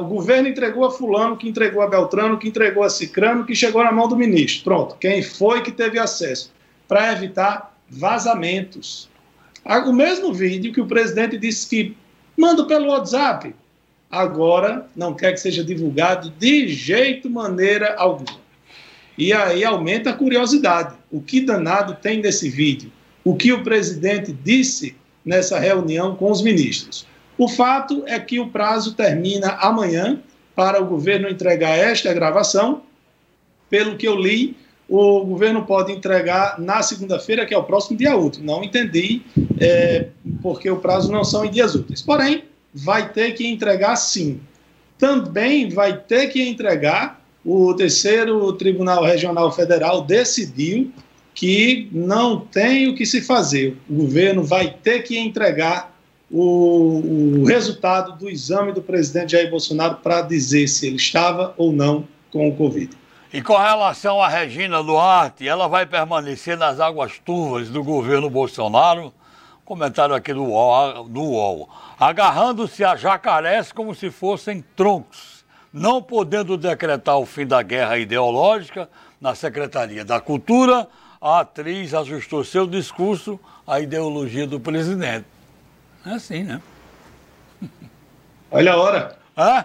o 0.00 0.04
governo 0.04 0.48
entregou 0.48 0.84
a 0.84 0.90
Fulano, 0.90 1.36
que 1.36 1.48
entregou 1.48 1.82
a 1.82 1.86
Beltrano, 1.86 2.38
que 2.38 2.48
entregou 2.48 2.82
a 2.82 2.90
Cicrano, 2.90 3.44
que 3.44 3.54
chegou 3.54 3.84
na 3.84 3.92
mão 3.92 4.08
do 4.08 4.16
ministro. 4.16 4.64
Pronto, 4.64 4.96
quem 4.98 5.22
foi 5.22 5.62
que 5.62 5.70
teve 5.70 5.98
acesso? 5.98 6.52
Para 6.88 7.12
evitar 7.12 7.76
vazamentos. 7.88 9.08
O 9.86 9.92
mesmo 9.92 10.32
vídeo 10.32 10.72
que 10.72 10.80
o 10.80 10.86
presidente 10.86 11.38
disse 11.38 11.68
que 11.68 11.96
manda 12.36 12.64
pelo 12.64 12.88
WhatsApp, 12.88 13.54
agora 14.10 14.86
não 14.94 15.14
quer 15.14 15.32
que 15.32 15.40
seja 15.40 15.64
divulgado 15.64 16.30
de 16.38 16.68
jeito, 16.68 17.28
maneira 17.28 17.94
alguma. 17.96 18.38
E 19.18 19.32
aí 19.32 19.64
aumenta 19.64 20.10
a 20.10 20.14
curiosidade. 20.14 20.94
O 21.10 21.20
que 21.20 21.40
danado 21.40 21.94
tem 21.94 22.20
nesse 22.20 22.48
vídeo? 22.48 22.92
O 23.24 23.34
que 23.34 23.52
o 23.52 23.62
presidente 23.62 24.32
disse 24.32 24.94
nessa 25.24 25.58
reunião 25.58 26.14
com 26.14 26.30
os 26.30 26.42
ministros. 26.42 27.06
O 27.36 27.48
fato 27.48 28.04
é 28.06 28.18
que 28.18 28.38
o 28.38 28.48
prazo 28.48 28.94
termina 28.94 29.52
amanhã 29.60 30.20
para 30.54 30.80
o 30.80 30.86
governo 30.86 31.28
entregar 31.28 31.76
esta 31.76 32.14
gravação. 32.14 32.82
Pelo 33.68 33.96
que 33.96 34.06
eu 34.06 34.14
li, 34.14 34.56
o 34.88 35.24
governo 35.24 35.66
pode 35.66 35.92
entregar 35.92 36.58
na 36.60 36.80
segunda-feira, 36.82 37.44
que 37.44 37.52
é 37.52 37.58
o 37.58 37.64
próximo 37.64 37.98
dia 37.98 38.16
útil. 38.16 38.44
Não 38.44 38.62
entendi 38.62 39.22
é, 39.58 40.08
porque 40.40 40.70
o 40.70 40.76
prazo 40.76 41.10
não 41.10 41.24
são 41.24 41.44
em 41.44 41.50
dias 41.50 41.74
úteis. 41.74 42.00
Porém, 42.00 42.44
vai 42.76 43.08
ter 43.10 43.32
que 43.32 43.46
entregar 43.46 43.96
sim. 43.96 44.40
Também 44.98 45.68
vai 45.70 45.96
ter 45.96 46.28
que 46.28 46.42
entregar, 46.42 47.22
o 47.44 47.72
terceiro 47.74 48.52
Tribunal 48.52 49.04
Regional 49.04 49.50
Federal 49.52 50.02
decidiu 50.02 50.92
que 51.34 51.88
não 51.92 52.40
tem 52.40 52.88
o 52.88 52.94
que 52.94 53.06
se 53.06 53.22
fazer. 53.22 53.76
O 53.88 53.94
governo 53.94 54.42
vai 54.42 54.70
ter 54.70 55.02
que 55.02 55.18
entregar 55.18 55.94
o, 56.30 57.40
o 57.40 57.44
resultado 57.44 58.18
do 58.18 58.28
exame 58.28 58.72
do 58.72 58.82
presidente 58.82 59.32
Jair 59.32 59.50
Bolsonaro 59.50 59.96
para 59.96 60.22
dizer 60.22 60.66
se 60.66 60.86
ele 60.86 60.96
estava 60.96 61.54
ou 61.56 61.72
não 61.72 62.06
com 62.32 62.48
o 62.48 62.56
Covid. 62.56 62.90
E 63.32 63.42
com 63.42 63.56
relação 63.56 64.20
a 64.20 64.28
Regina 64.28 64.82
Duarte, 64.82 65.46
ela 65.46 65.68
vai 65.68 65.84
permanecer 65.84 66.56
nas 66.56 66.80
águas 66.80 67.18
turvas 67.24 67.68
do 67.68 67.84
governo 67.84 68.30
Bolsonaro? 68.30 69.12
Comentário 69.64 70.14
aqui 70.14 70.32
do 70.32 70.44
UOL, 70.44 71.04
do 71.08 71.22
UOL. 71.22 71.68
Agarrando-se 71.98 72.84
a 72.84 72.94
jacarés 72.94 73.72
como 73.72 73.94
se 73.94 74.10
fossem 74.10 74.62
troncos, 74.76 75.44
não 75.72 76.02
podendo 76.02 76.56
decretar 76.56 77.18
o 77.18 77.24
fim 77.24 77.46
da 77.46 77.62
guerra 77.62 77.96
ideológica 77.96 78.88
na 79.18 79.34
Secretaria 79.34 80.04
da 80.04 80.20
Cultura, 80.20 80.86
a 81.20 81.40
atriz 81.40 81.94
ajustou 81.94 82.44
seu 82.44 82.66
discurso 82.66 83.40
à 83.66 83.80
ideologia 83.80 84.46
do 84.46 84.60
presidente. 84.60 85.24
É 86.04 86.10
assim, 86.10 86.42
né? 86.42 86.60
Olha 88.50 88.74
a 88.74 88.76
hora. 88.76 89.18
É? 89.36 89.64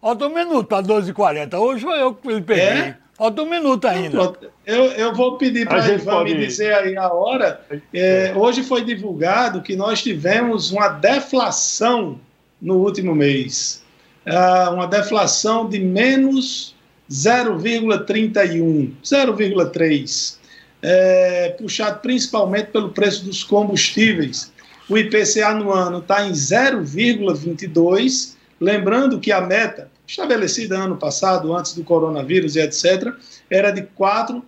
Falta 0.00 0.26
um 0.26 0.34
minuto 0.34 0.66
para 0.66 0.82
12h40. 0.82 1.58
Hoje 1.58 1.84
foi 1.84 2.00
eu 2.00 2.14
que 2.14 2.40
peguei. 2.42 2.64
É? 2.64 3.01
Falta 3.14 3.42
um 3.42 3.48
minuto 3.48 3.86
ainda. 3.86 4.32
Eu, 4.66 4.84
eu 4.84 5.14
vou 5.14 5.36
pedir 5.36 5.68
para 5.68 5.82
a 5.82 5.88
Ivan 5.88 6.12
pode... 6.12 6.34
me 6.34 6.46
dizer 6.46 6.74
aí 6.74 6.96
a 6.96 7.12
hora. 7.12 7.60
É, 7.92 8.32
hoje 8.34 8.62
foi 8.62 8.84
divulgado 8.84 9.62
que 9.62 9.76
nós 9.76 10.02
tivemos 10.02 10.70
uma 10.70 10.88
deflação 10.88 12.18
no 12.60 12.78
último 12.78 13.14
mês. 13.14 13.82
É, 14.24 14.68
uma 14.68 14.86
deflação 14.86 15.68
de 15.68 15.78
menos 15.78 16.74
0,31, 17.10 18.92
0,3. 19.04 20.36
É, 20.84 21.54
puxado 21.58 22.00
principalmente 22.00 22.66
pelo 22.66 22.90
preço 22.90 23.24
dos 23.24 23.44
combustíveis 23.44 24.52
o 24.88 24.98
IPCA 24.98 25.54
no 25.54 25.72
ano 25.72 25.98
está 25.98 26.26
em 26.26 26.32
0,22. 26.32 28.34
Lembrando 28.60 29.20
que 29.20 29.30
a 29.32 29.40
meta 29.40 29.90
estabelecida 30.12 30.76
ano 30.76 30.96
passado, 30.96 31.54
antes 31.54 31.74
do 31.74 31.82
coronavírus 31.82 32.54
e 32.54 32.60
etc., 32.60 33.12
era 33.50 33.70
de 33.70 33.82
4%. 33.82 34.42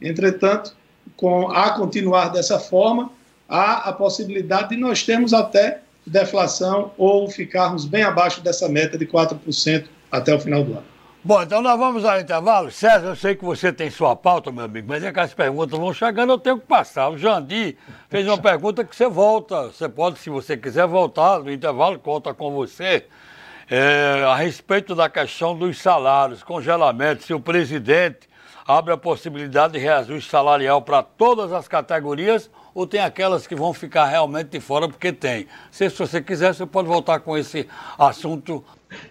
Entretanto, 0.00 0.76
com, 1.16 1.50
a 1.50 1.70
continuar 1.70 2.28
dessa 2.28 2.58
forma, 2.58 3.10
há 3.48 3.88
a 3.88 3.92
possibilidade 3.92 4.70
de 4.70 4.76
nós 4.76 5.02
termos 5.02 5.32
até 5.32 5.80
deflação 6.06 6.92
ou 6.96 7.28
ficarmos 7.28 7.84
bem 7.84 8.02
abaixo 8.02 8.40
dessa 8.40 8.68
meta 8.68 8.96
de 8.96 9.06
4% 9.06 9.86
até 10.10 10.34
o 10.34 10.40
final 10.40 10.62
do 10.62 10.72
ano. 10.72 10.96
Bom, 11.24 11.42
então 11.42 11.60
nós 11.60 11.76
vamos 11.76 12.04
ao 12.04 12.20
intervalo. 12.20 12.70
César, 12.70 13.08
eu 13.08 13.16
sei 13.16 13.34
que 13.34 13.44
você 13.44 13.72
tem 13.72 13.90
sua 13.90 14.14
pauta, 14.14 14.52
meu 14.52 14.64
amigo, 14.64 14.86
mas 14.88 15.02
é 15.02 15.12
que 15.12 15.18
as 15.18 15.34
perguntas 15.34 15.76
vão 15.76 15.92
chegando, 15.92 16.32
eu 16.32 16.38
tenho 16.38 16.60
que 16.60 16.66
passar. 16.66 17.08
O 17.08 17.18
Jandir 17.18 17.76
fez 18.08 18.28
uma 18.28 18.38
pergunta 18.38 18.84
que 18.84 18.94
você 18.94 19.08
volta. 19.08 19.64
Você 19.64 19.88
pode, 19.88 20.20
se 20.20 20.30
você 20.30 20.56
quiser 20.56 20.86
voltar 20.86 21.40
no 21.40 21.50
intervalo, 21.50 21.98
conta 21.98 22.32
com 22.32 22.52
você. 22.52 23.06
É, 23.68 24.24
a 24.24 24.36
respeito 24.36 24.94
da 24.94 25.08
questão 25.08 25.56
dos 25.56 25.78
salários, 25.78 26.42
congelamento, 26.42 27.24
se 27.24 27.34
o 27.34 27.40
presidente 27.40 28.28
abre 28.66 28.92
a 28.92 28.96
possibilidade 28.96 29.74
de 29.74 29.78
reajuste 29.78 30.30
salarial 30.30 30.82
para 30.82 31.02
todas 31.02 31.52
as 31.52 31.66
categorias 31.66 32.50
ou 32.74 32.86
tem 32.86 33.00
aquelas 33.00 33.46
que 33.46 33.54
vão 33.54 33.72
ficar 33.72 34.06
realmente 34.06 34.48
de 34.48 34.60
fora 34.60 34.88
porque 34.88 35.12
tem. 35.12 35.46
Se, 35.70 35.88
se 35.88 35.98
você 35.98 36.20
quiser, 36.20 36.54
você 36.54 36.66
pode 36.66 36.88
voltar 36.88 37.20
com 37.20 37.36
esse 37.36 37.68
assunto 37.98 38.64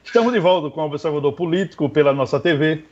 Estamos 0.04 0.32
de 0.32 0.40
volta 0.40 0.70
com 0.70 0.82
o 0.82 0.86
Observador 0.86 1.34
Político 1.34 1.90
pela 1.90 2.14
nossa 2.14 2.40
TV 2.40 2.86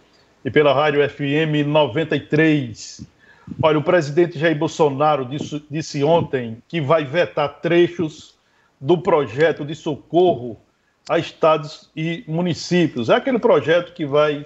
e 0.44 0.52
pela 0.52 0.74
Rádio 0.74 1.08
FM 1.10 1.66
93. 1.66 3.08
Olha, 3.62 3.80
o 3.80 3.84
presidente 3.84 4.38
Jair 4.38 4.58
Bolsonaro 4.58 5.26
disse, 5.26 5.64
disse 5.70 6.04
ontem 6.04 6.62
que 6.68 6.82
vai 6.82 7.06
vetar 7.06 7.62
trechos 7.62 8.38
do 8.80 8.98
projeto 8.98 9.64
de 9.64 9.76
socorro 9.76 10.58
a 11.10 11.20
estados 11.20 11.90
e 11.96 12.24
municípios. 12.28 13.10
É 13.10 13.16
aquele 13.16 13.40
projeto 13.40 13.94
que 13.94 14.06
vai 14.06 14.46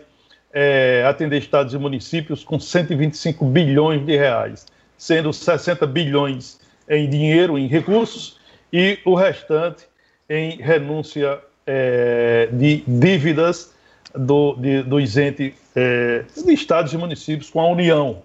é, 0.52 1.04
atender 1.08 1.38
estados 1.38 1.74
e 1.74 1.78
municípios 1.78 2.44
com 2.44 2.60
125 2.60 3.46
bilhões 3.46 4.06
de 4.06 4.16
reais, 4.16 4.66
sendo 4.98 5.32
60 5.32 5.86
bilhões 5.86 6.60
em 6.90 7.10
dinheiro, 7.10 7.58
em 7.58 7.68
recursos, 7.68 8.40
e 8.72 9.00
o 9.06 9.14
restante 9.14 9.86
em 10.30 10.58
renúncia 10.58 11.40
é, 11.66 12.50
de 12.52 12.84
dívidas 12.88 13.74
do, 14.14 14.56
de, 14.56 14.84
dos 14.84 15.18
entes 15.18 15.54
é, 15.76 16.24
de 16.46 16.54
estados 16.54 16.92
e 16.94 16.98
municípios 16.98 17.50
com 17.50 17.62
a 17.62 17.70
União. 17.70 18.24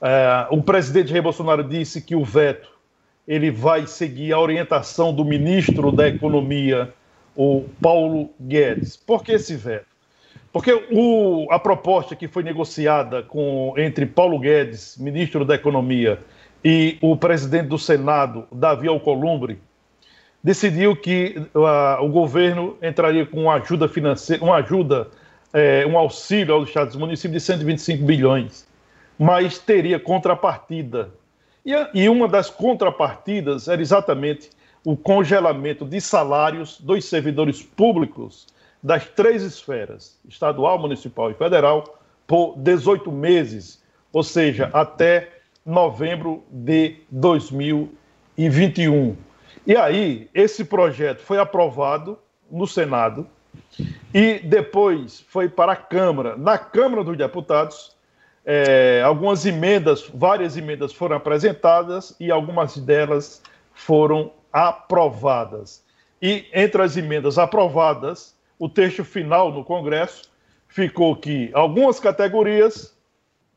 É, 0.00 0.46
o 0.50 0.62
presidente 0.62 1.10
Jair 1.10 1.22
Bolsonaro 1.22 1.64
disse 1.64 2.00
que 2.00 2.14
o 2.14 2.24
veto 2.24 2.68
ele 3.26 3.50
vai 3.50 3.86
seguir 3.86 4.32
a 4.32 4.38
orientação 4.38 5.12
do 5.12 5.24
ministro 5.24 5.92
da 5.92 6.08
Economia, 6.08 6.94
o 7.38 7.64
Paulo 7.80 8.30
Guedes. 8.40 8.96
Por 8.96 9.22
que 9.22 9.30
esse 9.30 9.54
veto? 9.54 9.86
Porque 10.52 10.72
o, 10.90 11.46
a 11.52 11.58
proposta 11.58 12.16
que 12.16 12.26
foi 12.26 12.42
negociada 12.42 13.22
com, 13.22 13.72
entre 13.76 14.06
Paulo 14.06 14.40
Guedes, 14.40 14.98
ministro 14.98 15.44
da 15.44 15.54
Economia, 15.54 16.18
e 16.64 16.98
o 17.00 17.16
presidente 17.16 17.68
do 17.68 17.78
Senado, 17.78 18.48
Davi 18.50 18.88
Alcolumbre, 18.88 19.60
decidiu 20.42 20.96
que 20.96 21.40
uh, 21.54 22.04
o 22.04 22.08
governo 22.08 22.76
entraria 22.82 23.24
com 23.24 23.42
uma 23.42 23.54
ajuda 23.54 23.88
financeira, 23.88 24.42
uma 24.42 24.56
ajuda, 24.56 25.06
é, 25.52 25.86
um 25.86 25.96
auxílio 25.96 26.54
aos 26.54 26.68
estados 26.68 26.96
e 26.96 26.98
municípios 26.98 27.40
de 27.40 27.46
125 27.46 28.04
bilhões, 28.04 28.66
mas 29.16 29.58
teria 29.58 30.00
contrapartida. 30.00 31.10
E, 31.64 31.72
e 31.94 32.08
uma 32.08 32.26
das 32.26 32.50
contrapartidas 32.50 33.68
era 33.68 33.80
exatamente 33.80 34.50
o 34.88 34.96
congelamento 34.96 35.84
de 35.84 36.00
salários 36.00 36.80
dos 36.80 37.04
servidores 37.04 37.62
públicos 37.62 38.46
das 38.82 39.06
três 39.06 39.42
esferas, 39.42 40.18
estadual, 40.26 40.78
municipal 40.78 41.30
e 41.30 41.34
federal, 41.34 41.98
por 42.26 42.56
18 42.56 43.12
meses, 43.12 43.84
ou 44.10 44.22
seja, 44.22 44.70
até 44.72 45.28
novembro 45.62 46.42
de 46.50 46.96
2021. 47.10 49.14
E 49.66 49.76
aí, 49.76 50.30
esse 50.32 50.64
projeto 50.64 51.20
foi 51.20 51.38
aprovado 51.38 52.18
no 52.50 52.66
Senado 52.66 53.26
e 54.14 54.38
depois 54.38 55.20
foi 55.28 55.50
para 55.50 55.72
a 55.72 55.76
Câmara. 55.76 56.34
Na 56.34 56.56
Câmara 56.56 57.04
dos 57.04 57.18
Deputados, 57.18 57.94
é, 58.42 59.02
algumas 59.04 59.44
emendas, 59.44 60.10
várias 60.14 60.56
emendas 60.56 60.94
foram 60.94 61.14
apresentadas 61.14 62.16
e 62.18 62.30
algumas 62.30 62.78
delas 62.78 63.42
foram 63.74 64.32
aprovadas. 64.58 65.84
E 66.20 66.46
entre 66.52 66.82
as 66.82 66.96
emendas 66.96 67.38
aprovadas, 67.38 68.34
o 68.58 68.68
texto 68.68 69.04
final 69.04 69.52
no 69.52 69.62
Congresso 69.64 70.28
ficou 70.66 71.14
que 71.14 71.50
algumas 71.54 72.00
categorias 72.00 72.96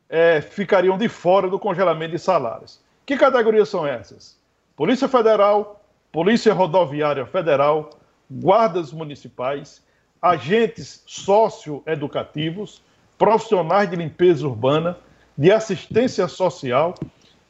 é, 0.07 0.41
ficariam 0.41 0.97
de 0.97 1.09
fora 1.09 1.49
do 1.49 1.57
congelamento 1.57 2.11
de 2.11 2.19
salários. 2.19 2.79
Que 3.03 3.17
categorias 3.17 3.67
são 3.67 3.87
essas? 3.87 4.37
Polícia 4.75 5.07
Federal, 5.07 5.83
Polícia 6.11 6.53
Rodoviária 6.53 7.25
Federal, 7.25 7.89
guardas 8.29 8.93
municipais, 8.93 9.83
agentes 10.21 11.03
socioeducativos, 11.07 12.83
profissionais 13.17 13.89
de 13.89 13.95
limpeza 13.95 14.47
urbana, 14.47 14.97
de 15.35 15.51
assistência 15.51 16.27
social 16.27 16.93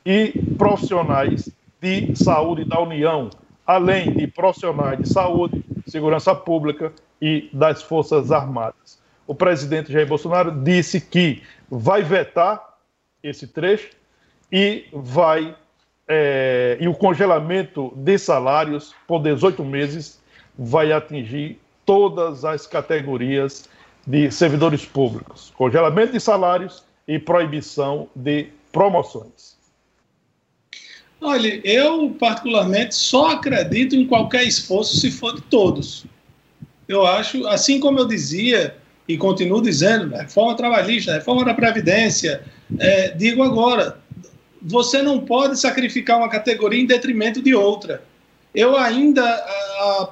e 0.05 0.31
profissionais 0.57 1.49
de 1.81 2.15
saúde 2.15 2.63
da 2.63 2.79
União, 2.79 3.29
além 3.65 4.11
de 4.11 4.27
profissionais 4.27 4.99
de 4.99 5.09
saúde, 5.09 5.65
segurança 5.87 6.35
pública 6.35 6.93
e 7.19 7.49
das 7.51 7.81
Forças 7.81 8.31
Armadas. 8.31 8.99
O 9.25 9.33
presidente 9.33 9.91
Jair 9.91 10.07
Bolsonaro 10.07 10.51
disse 10.63 11.01
que 11.01 11.41
vai 11.69 12.03
vetar 12.03 12.77
esse 13.23 13.47
trecho 13.47 13.89
e 14.51 14.85
vai 14.93 15.55
é, 16.07 16.77
e 16.79 16.87
o 16.87 16.93
congelamento 16.93 17.93
de 17.95 18.17
salários 18.17 18.93
por 19.07 19.19
18 19.19 19.63
meses 19.63 20.21
vai 20.57 20.91
atingir 20.91 21.59
todas 21.85 22.43
as 22.43 22.67
categorias 22.67 23.69
de 24.05 24.29
servidores 24.29 24.85
públicos. 24.85 25.53
Congelamento 25.55 26.11
de 26.11 26.19
salários 26.19 26.83
e 27.07 27.17
proibição 27.17 28.09
de 28.15 28.47
promoções. 28.71 29.50
Olha, 31.21 31.61
eu 31.63 32.09
particularmente 32.19 32.95
só 32.95 33.31
acredito 33.31 33.95
em 33.95 34.07
qualquer 34.07 34.43
esforço 34.43 34.97
se 34.97 35.11
for 35.11 35.35
de 35.35 35.41
todos. 35.43 36.03
Eu 36.87 37.05
acho, 37.05 37.47
assim 37.47 37.79
como 37.79 37.99
eu 37.99 38.07
dizia 38.07 38.75
e 39.07 39.15
continuo 39.17 39.61
dizendo, 39.61 40.15
reforma 40.15 40.55
trabalhista, 40.55 41.13
reforma 41.13 41.45
da 41.45 41.53
Previdência, 41.53 42.43
é, 42.79 43.09
digo 43.09 43.43
agora, 43.43 43.99
você 44.61 45.03
não 45.03 45.19
pode 45.19 45.59
sacrificar 45.59 46.17
uma 46.17 46.29
categoria 46.29 46.81
em 46.81 46.87
detrimento 46.87 47.39
de 47.39 47.53
outra. 47.53 48.03
Eu 48.53 48.75
ainda 48.75 49.23
ah, 49.23 50.09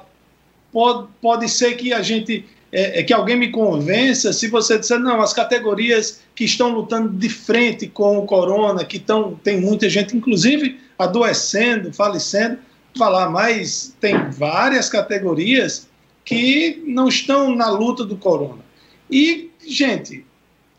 pode, 0.72 1.08
pode 1.20 1.48
ser 1.48 1.74
que 1.74 1.92
a 1.92 2.02
gente 2.02 2.44
é, 2.72 3.00
é, 3.00 3.02
que 3.02 3.12
alguém 3.12 3.36
me 3.36 3.50
convença 3.50 4.32
se 4.32 4.48
você 4.48 4.78
disser 4.78 4.98
não, 4.98 5.20
as 5.20 5.32
categorias 5.32 6.22
que 6.34 6.44
estão 6.44 6.70
lutando 6.70 7.08
de 7.08 7.28
frente 7.28 7.88
com 7.88 8.18
o 8.18 8.26
corona, 8.26 8.84
que 8.84 8.96
estão 8.96 9.38
tem 9.42 9.60
muita 9.60 9.88
gente, 9.88 10.16
inclusive 10.16 10.78
adoecendo, 10.98 11.92
falecendo, 11.92 12.58
falar, 12.96 13.30
mas 13.30 13.94
tem 14.00 14.30
várias 14.30 14.88
categorias 14.88 15.88
que 16.24 16.82
não 16.86 17.08
estão 17.08 17.54
na 17.54 17.70
luta 17.70 18.04
do 18.04 18.16
corona. 18.16 18.64
E, 19.10 19.50
gente, 19.66 20.24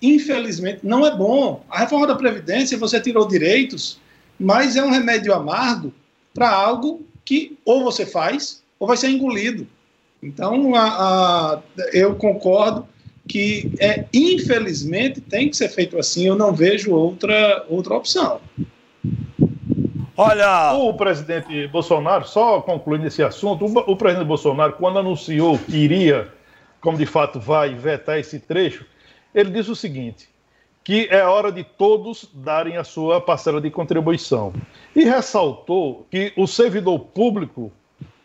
infelizmente, 0.02 0.80
não 0.84 1.06
é 1.06 1.16
bom. 1.16 1.66
A 1.70 1.80
reforma 1.80 2.08
da 2.08 2.16
Previdência, 2.16 2.78
você 2.78 3.00
tirou 3.00 3.28
direitos, 3.28 4.00
mas 4.40 4.76
é 4.76 4.84
um 4.84 4.92
remédio 4.92 5.34
amargo 5.34 5.94
para 6.34 6.50
algo 6.50 7.06
que 7.26 7.58
ou 7.66 7.84
você 7.84 8.06
faz 8.06 8.64
ou 8.80 8.88
vai 8.88 8.96
ser 8.96 9.10
engolido. 9.10 9.68
Então, 10.22 10.76
a, 10.76 10.86
a, 10.86 11.62
eu 11.94 12.16
concordo 12.16 12.88
que, 13.28 13.74
é, 13.80 14.06
infelizmente, 14.14 15.22
tem 15.22 15.50
que 15.50 15.58
ser 15.58 15.70
feito 15.70 15.98
assim. 15.98 16.28
Eu 16.28 16.36
não 16.36 16.54
vejo 16.54 16.94
outra, 16.94 17.66
outra 17.70 17.96
opção. 17.96 18.40
Olha. 20.16 20.74
O 20.74 20.94
presidente 20.94 21.68
Bolsonaro, 21.68 22.28
só 22.28 22.62
concluindo 22.62 23.08
esse 23.08 23.24
assunto, 23.24 23.66
o, 23.66 23.92
o 23.92 23.96
presidente 23.96 24.28
Bolsonaro, 24.28 24.74
quando 24.74 25.00
anunciou 25.00 25.58
que 25.58 25.78
iria, 25.78 26.32
como 26.80 26.98
de 26.98 27.06
fato 27.06 27.40
vai, 27.40 27.74
vetar 27.74 28.20
esse 28.20 28.40
trecho, 28.40 28.86
ele 29.34 29.50
disse 29.50 29.72
o 29.72 29.76
seguinte: 29.76 30.30
que 30.84 31.08
é 31.10 31.24
hora 31.24 31.52
de 31.52 31.64
todos 31.64 32.30
darem 32.34 32.78
a 32.78 32.84
sua 32.84 33.22
parcela 33.22 33.62
de 33.62 33.70
contribuição. 33.70 34.54
E 34.96 35.04
ressaltou 35.04 36.06
que 36.10 36.34
o 36.36 36.48
servidor 36.48 37.00
público, 37.00 37.72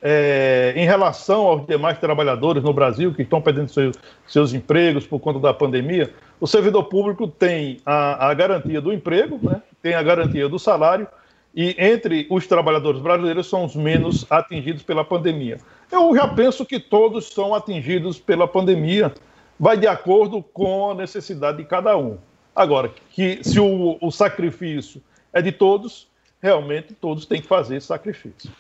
é, 0.09 0.73
em 0.77 0.85
relação 0.85 1.49
aos 1.49 1.67
demais 1.67 1.99
trabalhadores 1.99 2.63
no 2.63 2.73
Brasil 2.73 3.13
que 3.13 3.23
estão 3.23 3.43
perdendo 3.43 3.73
seus, 3.73 3.97
seus 4.25 4.55
empregos 4.55 5.05
por 5.05 5.19
conta 5.19 5.41
da 5.41 5.53
pandemia, 5.53 6.15
o 6.39 6.47
servidor 6.47 6.85
público 6.85 7.27
tem 7.27 7.79
a, 7.85 8.29
a 8.29 8.33
garantia 8.33 8.81
do 8.81 8.93
emprego, 8.93 9.41
né, 9.43 9.61
tem 9.83 9.95
a 9.95 10.03
garantia 10.05 10.49
do 10.49 10.61
salário, 10.61 11.09
e 11.53 11.75
entre 11.77 12.25
os 12.31 12.47
trabalhadores 12.47 13.01
brasileiros 13.01 13.49
são 13.49 13.65
os 13.65 13.75
menos 13.75 14.25
atingidos 14.31 14.85
pela 14.85 15.05
pandemia. 15.05 15.59
Eu 15.91 16.15
já 16.15 16.29
penso 16.29 16.65
que 16.65 16.79
todos 16.79 17.29
são 17.31 17.53
atingidos 17.53 18.17
pela 18.17 18.47
pandemia, 18.47 19.13
vai 19.59 19.77
de 19.77 19.89
acordo 19.89 20.41
com 20.41 20.93
a 20.93 20.95
necessidade 20.95 21.59
de 21.59 21.65
cada 21.65 21.97
um. 21.97 22.17
Agora, 22.55 22.93
que 23.11 23.41
se 23.43 23.59
o, 23.59 23.99
o 24.01 24.13
sacrifício 24.13 25.03
é 25.33 25.43
de 25.43 25.51
todos, 25.51 26.07
realmente 26.41 26.95
todos 26.95 27.27
têm 27.27 27.41
que 27.41 27.49
fazer 27.49 27.79
esse 27.79 27.89
sacrifício. 27.89 28.53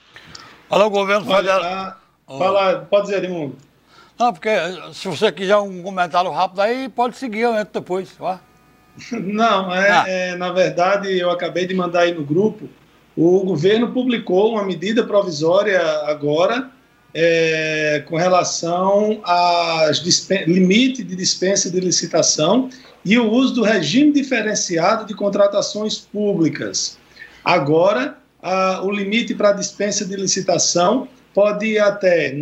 Fala 0.68 0.86
o 0.86 0.90
governo 0.90 1.24
federal. 1.24 1.96
Fala, 2.26 2.86
pode 2.90 3.06
dizer, 3.06 3.24
Edmundo. 3.24 3.56
Não, 4.18 4.32
porque 4.32 4.50
se 4.92 5.06
você 5.08 5.30
quiser 5.30 5.56
um 5.58 5.82
comentário 5.82 6.30
rápido 6.30 6.60
aí, 6.60 6.88
pode 6.88 7.16
seguir, 7.16 7.40
eu 7.40 7.54
entro 7.54 7.80
depois. 7.80 8.08
Ó. 8.18 8.38
Não, 9.12 9.74
é, 9.74 9.90
ah. 9.90 10.04
é, 10.08 10.36
na 10.36 10.50
verdade, 10.52 11.16
eu 11.18 11.30
acabei 11.30 11.66
de 11.66 11.74
mandar 11.74 12.00
aí 12.00 12.14
no 12.14 12.24
grupo. 12.24 12.68
O 13.16 13.44
governo 13.44 13.92
publicou 13.92 14.52
uma 14.52 14.64
medida 14.64 15.04
provisória 15.04 15.80
agora 16.06 16.70
é, 17.14 18.02
com 18.06 18.16
relação 18.16 19.20
aos 19.22 19.98
limite 20.46 21.02
de 21.02 21.16
dispensa 21.16 21.70
de 21.70 21.80
licitação 21.80 22.68
e 23.04 23.18
o 23.18 23.30
uso 23.30 23.54
do 23.54 23.62
regime 23.62 24.12
diferenciado 24.12 25.06
de 25.06 25.14
contratações 25.14 25.98
públicas. 25.98 26.98
Agora, 27.44 28.18
a, 28.46 28.80
o 28.84 28.92
limite 28.92 29.34
para 29.34 29.50
dispensa 29.50 30.04
de 30.04 30.14
licitação 30.14 31.08
pode 31.34 31.66
ir 31.66 31.80
até, 31.80 32.32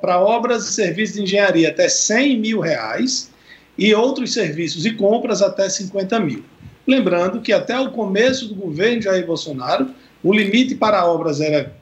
para 0.00 0.20
obras 0.20 0.68
e 0.68 0.72
serviços 0.72 1.14
de 1.14 1.22
engenharia, 1.22 1.68
até 1.68 1.88
100 1.88 2.40
mil 2.40 2.60
reais 2.60 3.30
e 3.78 3.94
outros 3.94 4.34
serviços 4.34 4.84
e 4.84 4.90
compras 4.90 5.40
até 5.40 5.68
50 5.68 6.18
mil. 6.18 6.44
Lembrando 6.84 7.40
que 7.40 7.52
até 7.52 7.78
o 7.78 7.92
começo 7.92 8.48
do 8.48 8.56
governo 8.56 9.02
Jair 9.02 9.24
Bolsonaro, 9.24 9.88
o 10.22 10.34
limite 10.34 10.74
para 10.74 11.06
obras 11.06 11.40
era 11.40 11.72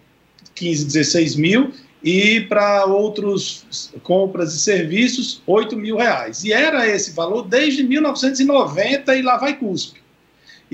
15, 0.55 0.85
16 0.85 1.37
mil 1.37 1.73
e 2.03 2.43
para 2.43 2.85
outros 2.85 3.95
compras 4.03 4.53
e 4.53 4.59
serviços, 4.59 5.43
8 5.47 5.75
mil 5.75 5.97
reais. 5.97 6.45
E 6.45 6.53
era 6.53 6.87
esse 6.87 7.13
valor 7.13 7.49
desde 7.49 7.83
1990 7.83 9.17
e 9.17 9.23
lá 9.23 9.39
vai 9.39 9.57
cuspe. 9.57 10.04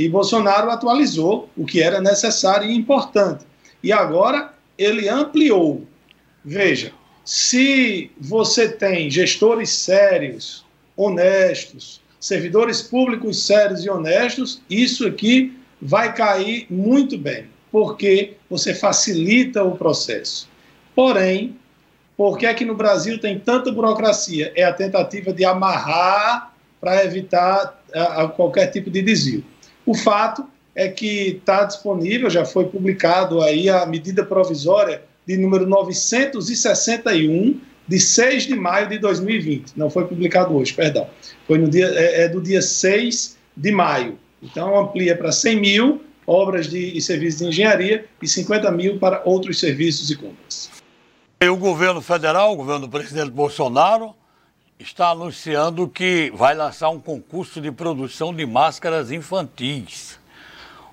E 0.00 0.08
Bolsonaro 0.08 0.70
atualizou 0.70 1.50
o 1.54 1.66
que 1.66 1.82
era 1.82 2.00
necessário 2.00 2.66
e 2.66 2.74
importante. 2.74 3.44
E 3.82 3.92
agora 3.92 4.54
ele 4.78 5.10
ampliou. 5.10 5.84
Veja, 6.42 6.90
se 7.22 8.10
você 8.18 8.70
tem 8.70 9.10
gestores 9.10 9.68
sérios, 9.68 10.64
honestos, 10.96 12.00
servidores 12.18 12.80
públicos 12.80 13.44
sérios 13.44 13.84
e 13.84 13.90
honestos, 13.90 14.62
isso 14.70 15.06
aqui 15.06 15.54
vai 15.82 16.14
cair 16.14 16.66
muito 16.70 17.18
bem 17.18 17.44
porque 17.70 18.38
você 18.48 18.74
facilita 18.74 19.62
o 19.62 19.76
processo. 19.76 20.48
Porém, 20.94 21.58
por 22.16 22.38
que 22.38 22.46
é 22.46 22.54
que 22.54 22.64
no 22.64 22.74
Brasil 22.74 23.20
tem 23.20 23.38
tanta 23.38 23.70
burocracia? 23.70 24.50
É 24.56 24.64
a 24.64 24.72
tentativa 24.72 25.30
de 25.30 25.44
amarrar 25.44 26.54
para 26.80 27.04
evitar 27.04 27.82
a, 27.94 28.22
a 28.22 28.28
qualquer 28.28 28.68
tipo 28.68 28.88
de 28.88 29.02
desvio. 29.02 29.44
O 29.84 29.94
fato 29.94 30.44
é 30.74 30.88
que 30.88 31.38
está 31.38 31.64
disponível, 31.64 32.30
já 32.30 32.44
foi 32.44 32.66
publicado 32.66 33.42
aí 33.42 33.68
a 33.68 33.84
medida 33.86 34.24
provisória 34.24 35.02
de 35.26 35.36
número 35.36 35.66
961 35.66 37.60
de 37.86 37.98
6 37.98 38.44
de 38.44 38.54
maio 38.54 38.88
de 38.88 38.98
2020. 38.98 39.72
Não 39.76 39.90
foi 39.90 40.06
publicado 40.06 40.56
hoje, 40.56 40.72
perdão. 40.72 41.08
Foi 41.46 41.58
no 41.58 41.68
dia, 41.68 41.86
é, 41.86 42.22
é 42.22 42.28
do 42.28 42.40
dia 42.40 42.62
6 42.62 43.36
de 43.56 43.72
maio. 43.72 44.18
Então 44.42 44.78
amplia 44.78 45.16
para 45.16 45.32
100 45.32 45.60
mil 45.60 46.00
obras 46.26 46.68
de, 46.68 46.96
e 46.96 47.00
serviços 47.02 47.40
de 47.40 47.46
engenharia 47.48 48.04
e 48.22 48.28
50 48.28 48.70
mil 48.70 48.98
para 48.98 49.20
outros 49.24 49.58
serviços 49.58 50.10
e 50.10 50.16
compras. 50.16 50.70
E 51.42 51.48
o 51.48 51.56
governo 51.56 52.00
federal, 52.00 52.52
o 52.52 52.56
governo 52.56 52.82
do 52.82 52.88
presidente 52.88 53.30
Bolsonaro, 53.30 54.14
está 54.80 55.10
anunciando 55.10 55.86
que 55.86 56.32
vai 56.34 56.54
lançar 56.54 56.88
um 56.88 56.98
concurso 56.98 57.60
de 57.60 57.70
produção 57.70 58.34
de 58.34 58.46
máscaras 58.46 59.12
infantis, 59.12 60.18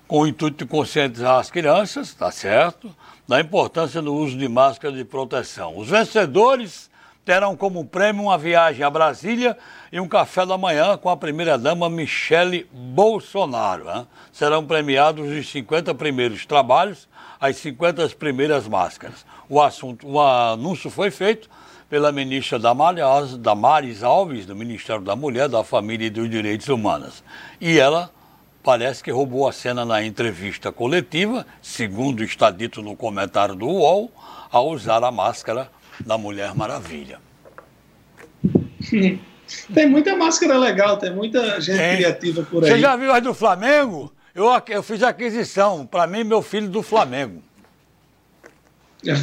com 0.06 0.20
o 0.20 0.26
intuito 0.26 0.64
de 0.64 0.70
conscientizar 0.70 1.38
as 1.38 1.50
crianças, 1.50 2.12
tá 2.12 2.30
certo, 2.30 2.94
da 3.26 3.40
importância 3.40 4.02
do 4.02 4.14
uso 4.14 4.36
de 4.36 4.46
máscaras 4.46 4.96
de 4.96 5.04
proteção. 5.04 5.76
Os 5.78 5.88
vencedores 5.88 6.90
terão 7.24 7.56
como 7.56 7.84
prêmio 7.84 8.24
uma 8.24 8.36
viagem 8.36 8.82
a 8.84 8.90
Brasília 8.90 9.56
e 9.90 9.98
um 9.98 10.08
café 10.08 10.44
da 10.44 10.58
manhã 10.58 10.96
com 10.98 11.08
a 11.08 11.16
primeira-dama 11.16 11.88
Michele 11.88 12.68
Bolsonaro. 12.72 14.06
Serão 14.32 14.66
premiados 14.66 15.30
os 15.30 15.50
50 15.50 15.94
primeiros 15.94 16.44
trabalhos, 16.44 17.08
as 17.40 17.56
50 17.56 18.08
primeiras 18.10 18.68
máscaras. 18.68 19.24
O, 19.48 19.60
assunto, 19.60 20.06
o 20.06 20.20
anúncio 20.20 20.90
foi 20.90 21.10
feito 21.10 21.48
pela 21.88 22.12
ministra 22.12 22.58
Damares 22.58 24.02
Alves, 24.02 24.44
do 24.44 24.54
Ministério 24.54 25.02
da 25.02 25.16
Mulher, 25.16 25.48
da 25.48 25.64
Família 25.64 26.06
e 26.06 26.10
dos 26.10 26.28
Direitos 26.28 26.68
Humanos. 26.68 27.24
E 27.60 27.78
ela 27.78 28.10
parece 28.62 29.02
que 29.02 29.10
roubou 29.10 29.48
a 29.48 29.52
cena 29.52 29.84
na 29.84 30.04
entrevista 30.04 30.70
coletiva, 30.70 31.46
segundo 31.62 32.22
está 32.22 32.50
dito 32.50 32.82
no 32.82 32.94
comentário 32.94 33.54
do 33.54 33.66
UOL, 33.66 34.10
ao 34.50 34.68
usar 34.68 35.02
a 35.02 35.10
máscara 35.10 35.70
da 36.04 36.18
Mulher 36.18 36.54
Maravilha. 36.54 37.18
Tem 39.72 39.88
muita 39.88 40.14
máscara 40.14 40.58
legal, 40.58 40.98
tem 40.98 41.10
muita 41.10 41.58
gente 41.60 41.78
tem. 41.78 41.96
criativa 41.96 42.42
por 42.42 42.64
aí. 42.64 42.70
Você 42.70 42.78
já 42.78 42.96
viu 42.96 43.10
as 43.12 43.22
do 43.22 43.32
Flamengo? 43.32 44.12
Eu, 44.34 44.46
eu 44.68 44.82
fiz 44.82 45.02
aquisição, 45.02 45.86
para 45.86 46.06
mim, 46.06 46.22
meu 46.22 46.42
filho 46.42 46.68
do 46.68 46.82
Flamengo. 46.82 47.42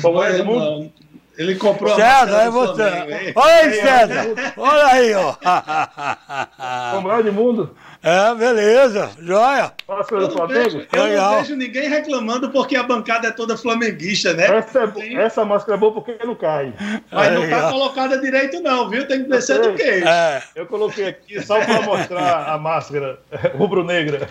Foi, 0.01 0.43
não, 0.43 0.91
ele 1.37 1.55
comprou 1.55 1.95
César, 1.95 2.37
a 2.37 2.43
é 2.43 2.49
você. 2.49 3.33
Olha 3.35 3.55
aí, 3.55 3.73
César. 3.73 4.53
Olha 4.57 4.85
aí, 4.87 5.13
ó. 5.13 5.35
Como 6.95 7.23
de 7.23 7.31
mundo. 7.31 7.75
É, 8.01 8.35
beleza. 8.35 9.09
Joia. 9.19 9.73
eu 9.89 10.29
não, 10.29 10.47
vejo, 10.47 10.85
eu 10.93 11.17
não 11.17 11.37
vejo 11.37 11.55
ninguém 11.55 11.89
reclamando 11.89 12.51
porque 12.51 12.75
a 12.75 12.83
bancada 12.83 13.29
é 13.29 13.31
toda 13.31 13.57
flamenguista, 13.57 14.31
né? 14.33 14.45
Essa, 14.57 14.93
é, 14.97 15.13
essa 15.15 15.43
máscara 15.43 15.75
é 15.75 15.79
boa 15.79 15.91
porque 15.91 16.15
não 16.23 16.35
cai. 16.35 16.71
Mas 17.11 17.33
não 17.33 17.49
tá 17.49 17.71
colocada 17.71 18.21
direito 18.21 18.61
não, 18.61 18.89
viu? 18.89 19.07
Tem 19.07 19.23
que 19.23 19.29
descer 19.29 19.59
do 19.59 19.73
queijo. 19.73 20.07
É. 20.07 20.43
Eu 20.55 20.67
coloquei 20.67 21.07
aqui 21.07 21.41
só 21.41 21.59
para 21.59 21.81
mostrar 21.81 22.47
a 22.47 22.57
máscara 22.59 23.19
rubro-negra. 23.57 24.29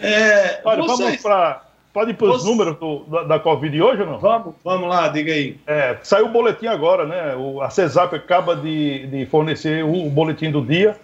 É, 0.00 0.60
Olha, 0.64 0.82
vocês... 0.82 0.98
vamos 0.98 1.22
para 1.22 1.67
Pode 1.92 2.10
ir 2.10 2.14
para 2.14 2.28
os 2.28 2.42
Você... 2.42 2.48
números 2.48 2.76
do, 2.76 3.04
da, 3.04 3.22
da, 3.24 3.40
Covid 3.40 3.80
hoje 3.80 4.02
ou 4.02 4.08
não? 4.08 4.18
Vamos, 4.18 4.54
vamos 4.62 4.88
lá, 4.88 5.08
diga 5.08 5.32
aí. 5.32 5.58
É, 5.66 5.96
saiu 6.02 6.26
o 6.26 6.30
boletim 6.30 6.66
agora, 6.66 7.06
né? 7.06 7.34
O, 7.34 7.62
a 7.62 7.70
CESAP 7.70 8.14
acaba 8.14 8.54
de, 8.54 9.06
de 9.06 9.26
fornecer 9.26 9.84
o, 9.84 10.06
o, 10.06 10.10
boletim 10.10 10.50
do 10.50 10.64
dia. 10.64 10.96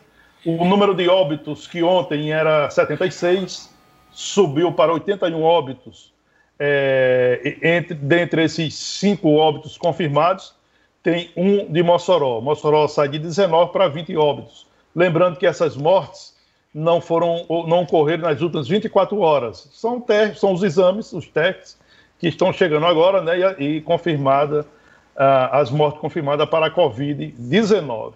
O 0.44 0.64
número 0.66 0.94
de 0.94 1.08
óbitos 1.08 1.66
que 1.66 1.82
ontem 1.82 2.30
era 2.30 2.68
76, 2.68 3.74
subiu 4.10 4.72
para 4.72 4.92
81 4.92 5.42
óbitos. 5.42 6.12
É, 6.58 7.56
entre, 7.62 7.94
dentre 7.94 8.44
esses 8.44 8.74
cinco 8.74 9.34
óbitos 9.36 9.78
confirmados, 9.78 10.54
tem 11.02 11.30
um 11.34 11.64
de 11.64 11.82
Mossoró. 11.82 12.42
Mossoró 12.42 12.86
sai 12.88 13.08
de 13.08 13.18
19 13.18 13.72
para 13.72 13.88
20 13.88 14.16
óbitos. 14.16 14.66
Lembrando 14.94 15.38
que 15.38 15.46
essas 15.46 15.76
mortes 15.76 16.33
não 16.74 17.00
foram, 17.00 17.46
não 17.68 17.82
ocorreram 17.82 18.24
nas 18.24 18.40
últimas 18.40 18.66
24 18.66 19.18
horas. 19.20 19.68
São, 19.72 20.00
testes, 20.00 20.40
são 20.40 20.52
os 20.52 20.62
exames, 20.62 21.12
os 21.12 21.28
testes 21.28 21.78
que 22.18 22.26
estão 22.26 22.52
chegando 22.52 22.84
agora, 22.86 23.22
né, 23.22 23.54
e, 23.58 23.76
e 23.76 23.80
confirmada 23.80 24.66
ah, 25.16 25.60
as 25.60 25.70
mortes 25.70 26.00
confirmadas 26.00 26.48
para 26.48 26.66
a 26.66 26.70
Covid-19. 26.70 28.14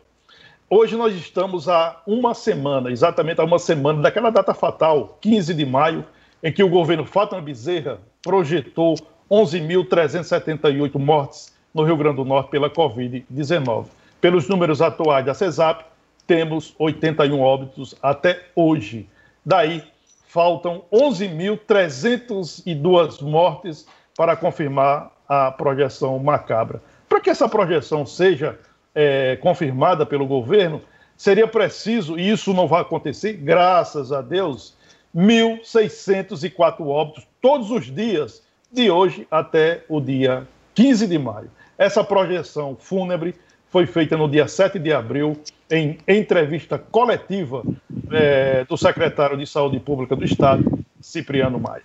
Hoje 0.69 0.97
nós 0.97 1.15
estamos 1.15 1.69
há 1.69 2.03
uma 2.07 2.35
semana, 2.35 2.91
exatamente 2.91 3.41
há 3.41 3.45
uma 3.45 3.59
semana 3.59 4.03
daquela 4.03 4.31
data 4.31 4.53
fatal, 4.53 5.17
15 5.21 5.55
de 5.55 5.65
maio, 5.65 6.05
em 6.43 6.53
que 6.53 6.63
o 6.63 6.69
governo 6.69 7.05
Fátima 7.05 7.41
Bezerra 7.41 7.99
projetou 8.23 8.97
11.378 9.31 10.99
mortes 10.99 11.55
no 11.73 11.85
Rio 11.85 11.97
Grande 11.97 12.17
do 12.17 12.25
Norte 12.25 12.51
pela 12.51 12.69
Covid-19. 12.69 13.87
Pelos 14.21 14.49
números 14.49 14.83
atuais 14.83 15.25
da 15.25 15.33
CESAP, 15.33 15.85
temos 16.29 16.73
81 16.79 17.41
óbitos 17.41 17.97
até 18.01 18.45
hoje. 18.55 19.09
Daí, 19.45 19.83
faltam 20.27 20.85
11.302 20.93 23.21
mortes 23.23 23.85
para 24.15 24.37
confirmar 24.37 25.11
a 25.27 25.51
projeção 25.51 26.17
macabra. 26.19 26.83
Para 27.09 27.21
que 27.21 27.31
essa 27.31 27.49
projeção 27.49 28.05
seja 28.05 28.59
é, 28.95 29.37
confirmada 29.37 30.05
pelo 30.05 30.27
governo, 30.27 30.83
seria 31.17 31.49
preciso, 31.49 32.19
e 32.19 32.31
isso 32.31 32.53
não 32.53 32.69
vai 32.69 32.83
acontecer, 32.83 33.33
graças 33.33 34.13
a 34.13 34.21
Deus, 34.21 34.77
1.604 35.17 36.87
óbitos 36.87 37.27
todos 37.41 37.71
os 37.71 37.87
dias, 37.87 38.47
de 38.71 38.91
hoje 38.91 39.27
até 39.31 39.83
o 39.89 39.99
dia 39.99 40.47
15 40.75 41.07
de 41.07 41.19
maio. 41.19 41.51
Essa 41.79 42.05
projeção 42.05 42.77
fúnebre 42.79 43.35
foi 43.71 43.87
feita 43.87 44.17
no 44.17 44.29
dia 44.29 44.49
7 44.49 44.79
de 44.79 44.93
abril, 44.93 45.37
em 45.71 45.99
entrevista 46.09 46.79
coletiva 46.79 47.63
é, 48.11 48.65
do 48.65 48.77
secretário 48.77 49.37
de 49.37 49.47
Saúde 49.47 49.79
Pública 49.79 50.17
do 50.17 50.25
Estado, 50.25 50.65
Cipriano 51.01 51.61
Maia. 51.61 51.83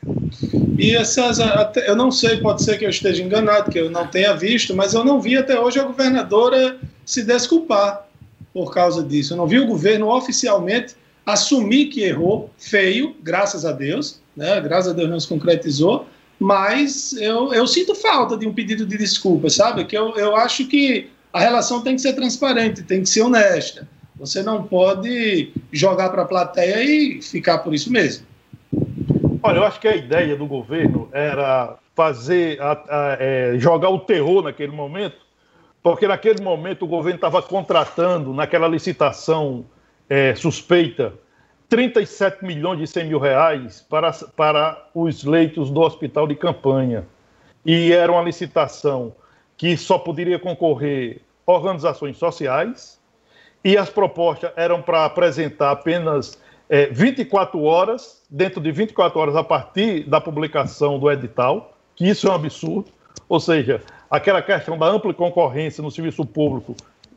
E 0.78 0.96
essas, 0.96 1.40
eu 1.86 1.96
não 1.96 2.10
sei, 2.10 2.38
pode 2.38 2.64
ser 2.64 2.78
que 2.78 2.86
eu 2.86 2.90
esteja 2.90 3.22
enganado, 3.22 3.70
que 3.70 3.80
eu 3.80 3.90
não 3.90 4.08
tenha 4.08 4.34
visto, 4.34 4.76
mas 4.76 4.94
eu 4.94 5.04
não 5.04 5.20
vi 5.20 5.38
até 5.38 5.60
hoje 5.60 5.80
a 5.80 5.84
governadora 5.84 6.78
se 7.06 7.24
desculpar 7.24 8.08
por 8.54 8.74
causa 8.74 9.04
disso. 9.04 9.34
Eu 9.34 9.38
não 9.38 9.48
vi 9.48 9.60
o 9.60 9.68
governo 9.68 10.10
oficialmente 10.10 10.96
assumir 11.26 11.88
que 11.88 12.02
errou, 12.02 12.50
feio, 12.58 13.16
graças 13.22 13.66
a 13.66 13.72
Deus, 13.72 14.22
né? 14.36 14.60
graças 14.62 14.92
a 14.92 14.96
Deus 14.96 15.10
não 15.10 15.20
se 15.20 15.28
concretizou, 15.28 16.06
mas 16.40 17.14
eu, 17.14 17.54
eu 17.54 17.66
sinto 17.68 17.96
falta 17.96 18.36
de 18.36 18.48
um 18.48 18.54
pedido 18.54 18.86
de 18.86 18.98
desculpa, 18.98 19.50
sabe? 19.50 19.86
Que 19.86 19.98
eu, 19.98 20.16
eu 20.16 20.36
acho 20.36 20.68
que 20.68 21.10
a 21.34 21.40
relação 21.40 21.82
tem 21.82 21.96
que 21.96 22.02
ser 22.02 22.14
transparente, 22.14 22.84
tem 22.84 23.02
que 23.02 23.10
ser 23.10 23.24
honesta. 23.24 23.88
Você 24.16 24.44
não 24.44 24.64
pode 24.64 25.52
jogar 25.72 26.10
para 26.10 26.22
a 26.22 26.26
plateia 26.26 26.84
e 26.84 27.22
ficar 27.24 27.58
por 27.58 27.74
isso 27.74 27.92
mesmo. 27.92 28.28
Olha, 29.42 29.58
eu 29.58 29.64
acho 29.66 29.80
que 29.80 29.88
a 29.88 29.96
ideia 29.96 30.36
do 30.36 30.46
governo 30.46 31.10
era 31.12 31.76
fazer, 31.96 32.62
a, 32.62 32.72
a, 32.72 33.18
é, 33.20 33.56
jogar 33.58 33.90
o 33.90 34.00
terror 34.00 34.44
naquele 34.44 34.72
momento, 34.72 35.18
porque 35.82 36.08
naquele 36.08 36.42
momento 36.42 36.86
o 36.86 36.88
governo 36.88 37.18
estava 37.18 37.42
contratando, 37.42 38.32
naquela 38.32 38.68
licitação 38.68 39.66
é, 40.08 40.36
suspeita, 40.36 41.14
37 41.68 42.46
milhões 42.46 42.80
de 42.80 42.88
100 42.88 43.08
mil 43.08 43.20
reais 43.20 43.86
para, 43.90 44.12
para 44.14 44.88
os 44.94 45.24
leitos 45.24 45.72
do 45.72 45.82
hospital 45.82 46.28
de 46.28 46.36
campanha. 46.36 47.06
E 47.66 47.92
era 47.92 48.12
uma 48.12 48.22
licitação 48.22 49.14
que 49.64 49.78
só 49.78 49.98
poderia 49.98 50.38
concorrer 50.38 51.22
organizações 51.46 52.18
sociais, 52.18 53.00
e 53.64 53.78
as 53.78 53.90
propostas 53.90 54.52
eram 54.58 54.82
para 54.82 55.06
apresentar 55.06 55.72
apenas 55.72 56.38
é, 56.68 56.88
24 56.88 57.64
horas, 57.64 58.22
dentro 58.30 58.60
de 58.60 58.74
24 58.74 59.18
horas 59.18 59.38
a 59.38 59.44
partir 59.44 60.04
da 60.04 60.20
publicação 60.20 61.00
do 61.00 61.10
edital, 61.10 61.78
que 61.96 62.10
isso 62.10 62.28
é 62.28 62.32
um 62.32 62.34
absurdo, 62.34 62.92
ou 63.30 63.40
seja, 63.40 63.82
aquela 64.12 64.42
questão 64.42 64.78
da 64.78 64.86
ampla 64.86 65.14
concorrência 65.14 65.82
no 65.82 65.90
serviço 65.90 66.26
público 66.26 66.76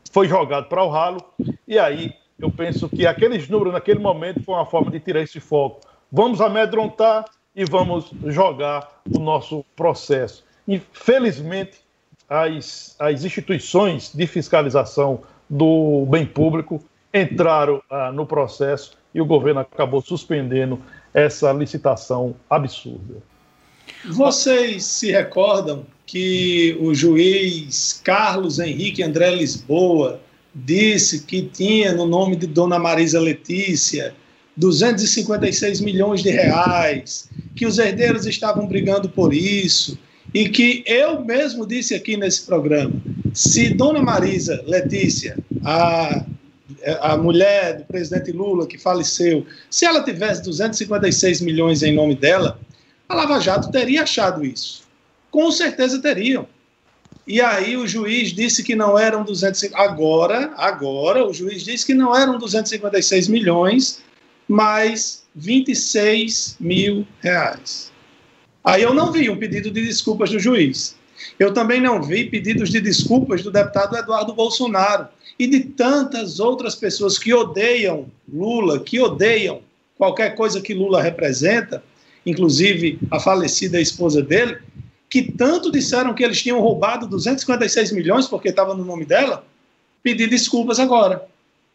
foi 0.09 0.29
jogado 0.29 0.69
para 0.69 0.81
o 0.81 0.89
ralo, 0.89 1.19
e 1.67 1.77
aí 1.77 2.13
eu 2.39 2.49
penso 2.49 2.87
que 2.87 3.05
aqueles 3.05 3.49
números 3.49 3.73
naquele 3.73 3.99
momento 3.99 4.41
foi 4.41 4.55
uma 4.55 4.65
forma 4.65 4.89
de 4.89 5.01
tirar 5.01 5.21
esse 5.21 5.41
foco. 5.41 5.81
Vamos 6.09 6.39
amedrontar 6.39 7.25
e 7.53 7.65
vamos 7.65 8.09
jogar 8.27 9.01
o 9.13 9.19
nosso 9.19 9.65
processo. 9.75 10.45
Infelizmente, 10.65 11.85
as, 12.29 12.95
as 12.99 13.23
instituições 13.23 14.11
de 14.13 14.27
fiscalização 14.27 15.21
do 15.49 16.05
bem 16.09 16.25
público 16.25 16.83
entraram 17.13 17.81
ah, 17.89 18.11
no 18.11 18.25
processo 18.25 18.97
e 19.13 19.21
o 19.21 19.25
governo 19.25 19.61
acabou 19.61 20.01
suspendendo 20.01 20.79
essa 21.13 21.51
licitação 21.51 22.35
absurda. 22.49 23.15
Vocês 24.05 24.83
se 24.83 25.11
recordam 25.11 25.85
que 26.05 26.77
o 26.79 26.93
juiz 26.93 27.99
Carlos 28.03 28.59
Henrique 28.59 29.01
André 29.01 29.31
Lisboa 29.31 30.19
disse 30.53 31.23
que 31.23 31.41
tinha 31.41 31.93
no 31.93 32.05
nome 32.05 32.35
de 32.35 32.47
Dona 32.47 32.77
Marisa 32.77 33.19
Letícia 33.19 34.13
256 34.57 35.81
milhões 35.81 36.23
de 36.23 36.31
reais, 36.31 37.29
que 37.55 37.65
os 37.65 37.77
herdeiros 37.77 38.25
estavam 38.25 38.67
brigando 38.67 39.07
por 39.07 39.33
isso, 39.33 39.97
e 40.37 40.49
que 40.49 40.83
eu 40.85 41.25
mesmo 41.25 41.65
disse 41.65 41.95
aqui 41.95 42.15
nesse 42.15 42.45
programa: 42.45 42.93
se 43.33 43.73
Dona 43.73 44.03
Marisa 44.03 44.63
Letícia, 44.67 45.35
a, 45.65 46.23
a 47.01 47.17
mulher 47.17 47.79
do 47.79 47.85
presidente 47.85 48.31
Lula 48.31 48.67
que 48.67 48.77
faleceu, 48.77 49.47
se 49.67 49.83
ela 49.83 50.03
tivesse 50.03 50.43
256 50.43 51.41
milhões 51.41 51.81
em 51.81 51.91
nome 51.91 52.13
dela, 52.13 52.59
a 53.09 53.15
Lava 53.15 53.39
Jato 53.39 53.71
teria 53.71 54.03
achado 54.03 54.45
isso. 54.45 54.83
Com 55.31 55.49
certeza 55.49 55.99
teriam. 55.99 56.47
E 57.25 57.41
aí 57.41 57.75
o 57.75 57.87
juiz 57.87 58.31
disse 58.31 58.63
que 58.63 58.75
não 58.75 58.97
eram 58.97 59.23
200 59.23 59.73
agora, 59.73 60.53
agora 60.55 61.27
o 61.27 61.33
juiz 61.33 61.63
disse 61.63 61.83
que 61.83 61.95
não 61.95 62.15
eram 62.15 62.37
256 62.37 63.27
milhões, 63.27 64.03
mas 64.47 65.23
26 65.35 66.57
mil 66.59 67.07
reais. 67.21 67.91
Aí 68.67 68.83
eu 68.83 68.93
não 68.93 69.13
vi 69.13 69.29
um 69.29 69.37
pedido 69.37 69.71
de 69.71 69.81
desculpas 69.81 70.29
do 70.29 70.37
juiz. 70.37 70.97
Eu 71.39 71.53
também 71.53 71.79
não 71.79 72.03
vi 72.03 72.25
pedidos 72.25 72.69
de 72.69 72.81
desculpas 72.81 73.41
do 73.41 73.49
deputado 73.49 73.95
Eduardo 73.95 74.33
Bolsonaro 74.33 75.07
e 75.39 75.47
de 75.47 75.61
tantas 75.61 76.41
outras 76.41 76.75
pessoas 76.75 77.17
que 77.17 77.33
odeiam 77.33 78.07
Lula, 78.27 78.81
que 78.81 78.99
odeiam 78.99 79.61
qualquer 79.97 80.35
coisa 80.35 80.59
que 80.59 80.73
Lula 80.73 81.01
representa, 81.01 81.81
inclusive 82.25 82.99
a 83.09 83.21
falecida 83.21 83.79
esposa 83.79 84.21
dele, 84.21 84.57
que 85.09 85.31
tanto 85.31 85.71
disseram 85.71 86.13
que 86.13 86.21
eles 86.21 86.41
tinham 86.41 86.59
roubado 86.59 87.07
256 87.07 87.93
milhões 87.93 88.27
porque 88.27 88.49
estava 88.49 88.75
no 88.75 88.83
nome 88.83 89.05
dela, 89.05 89.45
pedir 90.03 90.27
desculpas 90.27 90.77
agora. 90.77 91.25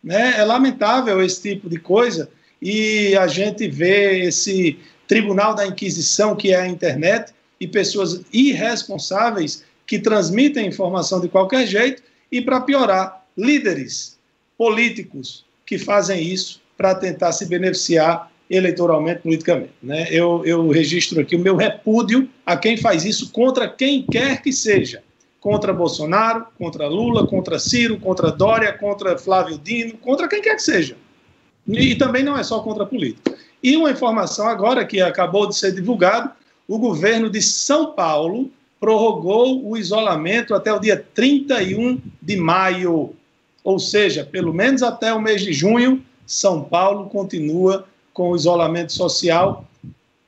Né? 0.05 0.34
É 0.36 0.45
lamentável 0.45 1.22
esse 1.24 1.40
tipo 1.40 1.70
de 1.70 1.78
coisa 1.78 2.28
e 2.61 3.16
a 3.16 3.26
gente 3.26 3.66
vê 3.66 4.26
esse 4.26 4.78
tribunal 5.12 5.54
da 5.54 5.66
Inquisição, 5.66 6.34
que 6.34 6.54
é 6.54 6.56
a 6.56 6.66
internet, 6.66 7.34
e 7.60 7.66
pessoas 7.66 8.22
irresponsáveis 8.32 9.62
que 9.86 9.98
transmitem 9.98 10.66
informação 10.66 11.20
de 11.20 11.28
qualquer 11.28 11.66
jeito 11.66 12.02
e, 12.30 12.40
para 12.40 12.62
piorar, 12.62 13.22
líderes 13.36 14.18
políticos 14.56 15.44
que 15.66 15.76
fazem 15.76 16.22
isso 16.22 16.62
para 16.78 16.94
tentar 16.94 17.32
se 17.32 17.44
beneficiar 17.44 18.32
eleitoralmente, 18.48 19.20
politicamente. 19.20 19.74
Né? 19.82 20.08
Eu, 20.10 20.46
eu 20.46 20.66
registro 20.70 21.20
aqui 21.20 21.36
o 21.36 21.40
meu 21.40 21.56
repúdio 21.56 22.26
a 22.46 22.56
quem 22.56 22.78
faz 22.78 23.04
isso 23.04 23.30
contra 23.32 23.68
quem 23.68 24.06
quer 24.10 24.40
que 24.40 24.50
seja. 24.50 25.02
Contra 25.38 25.74
Bolsonaro, 25.74 26.46
contra 26.56 26.88
Lula, 26.88 27.26
contra 27.26 27.58
Ciro, 27.58 28.00
contra 28.00 28.32
Dória, 28.32 28.72
contra 28.72 29.18
Flávio 29.18 29.58
Dino, 29.58 29.92
contra 29.98 30.26
quem 30.26 30.40
quer 30.40 30.56
que 30.56 30.62
seja. 30.62 30.96
E, 31.66 31.92
e 31.92 31.94
também 31.94 32.22
não 32.22 32.36
é 32.36 32.42
só 32.42 32.60
contra 32.60 32.84
a 32.84 32.86
política. 32.86 33.36
E 33.62 33.76
uma 33.76 33.90
informação 33.90 34.48
agora 34.48 34.84
que 34.84 35.00
acabou 35.00 35.48
de 35.48 35.56
ser 35.56 35.72
divulgado, 35.72 36.30
o 36.66 36.78
governo 36.78 37.30
de 37.30 37.40
São 37.40 37.92
Paulo 37.92 38.50
prorrogou 38.80 39.64
o 39.64 39.76
isolamento 39.76 40.54
até 40.54 40.72
o 40.72 40.80
dia 40.80 41.04
31 41.14 42.00
de 42.20 42.36
maio. 42.36 43.14
Ou 43.62 43.78
seja, 43.78 44.24
pelo 44.24 44.52
menos 44.52 44.82
até 44.82 45.14
o 45.14 45.20
mês 45.20 45.42
de 45.42 45.52
junho, 45.52 46.04
São 46.26 46.64
Paulo 46.64 47.08
continua 47.08 47.86
com 48.12 48.30
o 48.30 48.36
isolamento 48.36 48.92
social, 48.92 49.64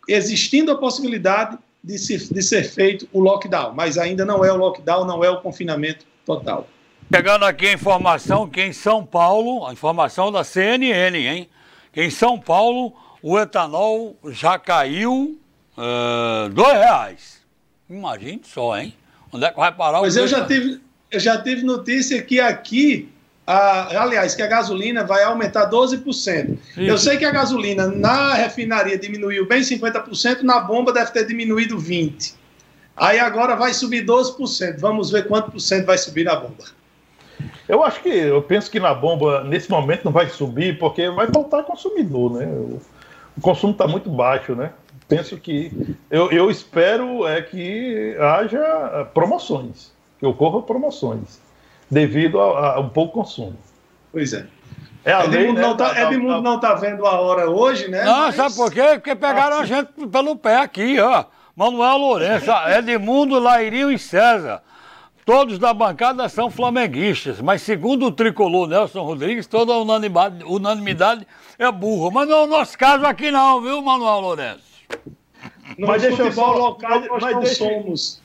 existindo 0.09 0.71
a 0.71 0.79
possibilidade 0.79 1.59
de, 1.83 1.99
se, 1.99 2.33
de 2.33 2.43
ser 2.43 2.65
feito 2.65 3.09
o 3.13 3.21
lockdown, 3.21 3.75
mas 3.75 3.99
ainda 3.99 4.25
não 4.25 4.45
é 4.45 4.53
o 4.53 4.57
lockdown, 4.57 5.05
não 5.05 5.25
é 5.25 5.31
o 5.31 5.41
confinamento 5.41 6.07
total. 6.25 6.69
Pegando 7.15 7.45
aqui 7.45 7.69
a 7.69 7.73
informação 7.73 8.49
que 8.49 8.61
em 8.61 8.73
São 8.73 9.07
Paulo, 9.07 9.65
a 9.69 9.73
informação 9.73 10.33
da 10.33 10.43
CNN, 10.43 11.17
hein? 11.17 11.49
Em 11.95 12.11
São 12.11 12.41
Paulo, 12.41 12.93
o 13.23 13.39
etanol 13.39 14.17
já 14.31 14.59
caiu 14.59 15.39
uh, 15.79 16.49
dois 16.49 16.73
reais. 16.73 17.41
Imagine 17.89 18.41
só, 18.43 18.77
hein? 18.77 18.93
Onde 19.33 19.45
é 19.45 19.51
que 19.53 19.57
vai 19.57 19.71
parar 19.71 20.01
pois 20.01 20.17
o 20.17 20.19
Pois 20.19 20.33
eu 20.33 20.39
já 20.39 20.45
tive, 20.45 20.81
eu 21.09 21.21
já 21.21 21.41
tive 21.41 21.63
notícia 21.63 22.21
que 22.21 22.41
aqui, 22.41 23.09
a, 23.47 24.03
aliás, 24.03 24.35
que 24.35 24.43
a 24.43 24.49
gasolina 24.49 25.05
vai 25.05 25.23
aumentar 25.23 25.71
12%. 25.71 26.59
Isso. 26.59 26.81
Eu 26.81 26.99
sei 26.99 27.17
que 27.17 27.25
a 27.25 27.31
gasolina 27.31 27.87
na 27.87 28.35
refinaria 28.35 28.99
diminuiu 28.99 29.47
bem 29.47 29.61
50%, 29.61 30.43
na 30.43 30.59
bomba 30.59 30.93
deve 30.93 31.13
ter 31.13 31.25
diminuído 31.29 31.79
20%. 31.79 32.35
Aí 32.97 33.21
agora 33.21 33.55
vai 33.55 33.73
subir 33.73 34.05
12%. 34.05 34.81
Vamos 34.81 35.13
ver 35.13 35.29
quanto 35.29 35.53
por 35.53 35.61
cento 35.61 35.87
vai 35.87 35.97
subir 35.97 36.25
na 36.25 36.35
bomba. 36.35 36.65
Eu 37.69 37.83
acho 37.83 38.01
que, 38.01 38.09
eu 38.09 38.43
penso 38.43 38.71
que 38.71 38.81
na 38.81 38.95
bomba, 38.95 39.45
nesse 39.45 39.71
momento, 39.71 40.05
não 40.05 40.13
vai 40.13 40.29
subir, 40.29 40.79
porque 40.79 41.09
vai 41.11 41.27
faltar 41.29 41.65
consumidor, 41.65 42.33
né? 42.33 42.47
O, 42.47 42.81
o 43.37 43.41
consumo 43.41 43.73
está 43.73 43.87
muito 43.87 44.09
baixo, 44.11 44.55
né? 44.55 44.71
Penso 45.09 45.37
que, 45.37 45.97
eu, 46.11 46.31
eu 46.31 46.51
espero 46.51 47.27
é 47.27 47.43
que 47.43 48.17
haja 48.19 49.09
promoções, 49.13 49.93
que 50.19 50.27
ocorram 50.27 50.63
promoções, 50.63 51.41
devido 51.91 52.41
a, 52.41 52.77
a 52.77 52.81
um 52.81 52.89
pouco 52.89 53.15
consumo. 53.15 53.57
Pois 54.11 54.33
é. 54.33 54.47
É 55.05 55.13
a 55.13 55.25
Edmundo 55.25 55.37
lei, 55.37 55.53
né? 55.53 55.61
não 55.61 55.77
tá, 55.77 56.03
Edmundo 56.03 56.41
não 56.41 56.59
tá 56.59 56.75
vendo 56.75 57.05
a 57.05 57.21
hora 57.21 57.51
hoje, 57.51 57.89
né? 57.89 58.05
Não, 58.05 58.21
Mas... 58.21 58.35
sabe 58.35 58.55
por 58.57 58.73
quê? 58.73 58.83
Porque 58.95 59.15
pegaram 59.15 59.59
a 59.59 59.67
gente 59.67 59.91
pelo 60.11 60.35
pé 60.37 60.57
aqui, 60.57 60.99
ó. 60.99 61.25
Manuel 61.55 61.99
Lourenço, 61.99 62.51
Edmundo, 62.77 63.39
Lairinho 63.39 63.93
e 63.93 63.99
César. 63.99 64.63
Todos 65.25 65.59
da 65.59 65.73
bancada 65.73 66.29
são 66.29 66.51
flamenguistas, 66.51 67.41
mas 67.41 67.63
segundo 67.63 68.07
o 68.07 68.11
tricolor 68.13 68.69
Nelson 68.69 69.03
Rodrigues, 69.03 69.47
toda 69.47 69.73
unanimidade, 69.73 70.45
unanimidade 70.45 71.27
é 71.59 71.73
burro. 71.73 72.11
Mas 72.11 72.29
não 72.29 72.37
é 72.37 72.43
o 72.43 72.47
nosso 72.47 72.77
caso 72.77 73.07
aqui 73.07 73.31
não, 73.31 73.63
viu, 73.63 73.81
Manuel 73.81 74.21
Lourenço? 74.21 74.75
No 75.79 75.87
mas 75.87 76.03
deixa 76.03 76.23
eu 76.23 76.33
só, 76.33 76.53
local 76.53 76.91
mas, 76.91 77.09
nós 77.09 77.23
mas 77.23 77.39
deixa, 77.39 77.55
somos. 77.55 78.21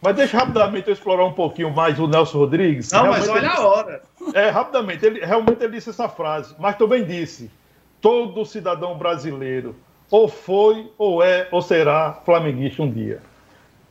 Mas 0.00 0.14
deixa 0.14 0.38
rapidamente 0.38 0.86
eu 0.86 0.94
explorar 0.94 1.24
um 1.24 1.32
pouquinho 1.32 1.70
mais 1.70 1.98
o 1.98 2.06
Nelson 2.06 2.38
Rodrigues. 2.38 2.92
Não, 2.92 3.02
realmente 3.02 3.26
mas 3.26 3.36
olha 3.36 3.50
a 3.50 3.66
hora. 3.66 4.02
É, 4.32 4.48
rapidamente, 4.48 5.04
ele 5.04 5.24
realmente 5.24 5.64
ele 5.64 5.72
disse 5.72 5.90
essa 5.90 6.08
frase, 6.08 6.54
mas 6.60 6.76
também 6.76 7.04
disse: 7.04 7.50
todo 8.00 8.46
cidadão 8.46 8.96
brasileiro 8.96 9.74
ou 10.08 10.28
foi, 10.28 10.92
ou 10.96 11.22
é, 11.24 11.48
ou 11.50 11.60
será 11.60 12.20
flamenguista 12.24 12.82
um 12.82 12.90
dia. 12.90 13.20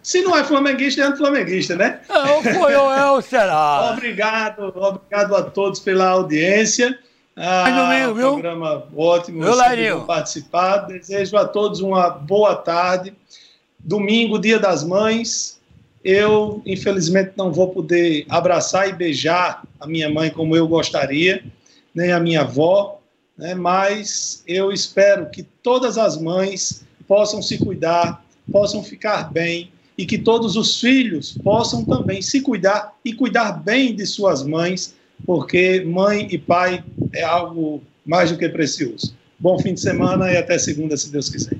Se 0.05 0.21
não 0.21 0.37
é 0.37 0.43
flamenguista, 0.43 1.01
é 1.01 1.05
anti-flamenguista, 1.05 1.75
né? 1.75 1.99
É, 2.07 2.31
ou 2.31 2.43
foi, 2.43 2.75
ou 2.75 2.93
é, 2.93 3.09
ou 3.09 3.21
será. 3.23 3.89
obrigado, 3.97 4.71
obrigado 4.75 5.35
a 5.35 5.41
todos 5.41 5.79
pela 5.79 6.09
audiência. 6.09 6.95
Ah, 7.35 7.71
domingo, 7.71 8.13
viu? 8.13 8.33
programa 8.33 8.83
ótimo, 8.95 9.43
viu, 9.75 10.01
participar. 10.01 10.77
Desejo 10.85 11.35
a 11.35 11.47
todos 11.47 11.79
uma 11.79 12.07
boa 12.07 12.55
tarde. 12.55 13.15
Domingo, 13.79 14.37
dia 14.37 14.59
das 14.59 14.83
mães. 14.83 15.59
Eu, 16.03 16.61
infelizmente, 16.67 17.31
não 17.35 17.51
vou 17.51 17.69
poder 17.69 18.27
abraçar 18.29 18.87
e 18.87 18.93
beijar 18.93 19.63
a 19.79 19.87
minha 19.87 20.07
mãe 20.07 20.29
como 20.29 20.55
eu 20.55 20.67
gostaria, 20.67 21.43
nem 21.95 22.11
a 22.11 22.19
minha 22.19 22.41
avó, 22.41 23.01
né? 23.35 23.55
mas 23.55 24.43
eu 24.47 24.71
espero 24.71 25.31
que 25.31 25.41
todas 25.41 25.97
as 25.97 26.15
mães 26.15 26.85
possam 27.07 27.41
se 27.41 27.57
cuidar, 27.57 28.23
possam 28.51 28.83
ficar 28.83 29.33
bem 29.33 29.73
e 29.97 30.05
que 30.05 30.17
todos 30.17 30.55
os 30.55 30.79
filhos 30.79 31.37
possam 31.43 31.85
também 31.85 32.21
se 32.21 32.41
cuidar 32.41 32.93
e 33.03 33.13
cuidar 33.13 33.53
bem 33.53 33.95
de 33.95 34.05
suas 34.05 34.43
mães, 34.43 34.95
porque 35.25 35.83
mãe 35.85 36.27
e 36.29 36.37
pai 36.37 36.83
é 37.13 37.23
algo 37.23 37.81
mais 38.05 38.31
do 38.31 38.37
que 38.37 38.49
precioso. 38.49 39.15
Bom 39.39 39.57
fim 39.59 39.73
de 39.73 39.79
semana 39.79 40.31
e 40.31 40.37
até 40.37 40.57
segunda, 40.57 40.97
se 40.97 41.11
Deus 41.11 41.29
quiser. 41.29 41.57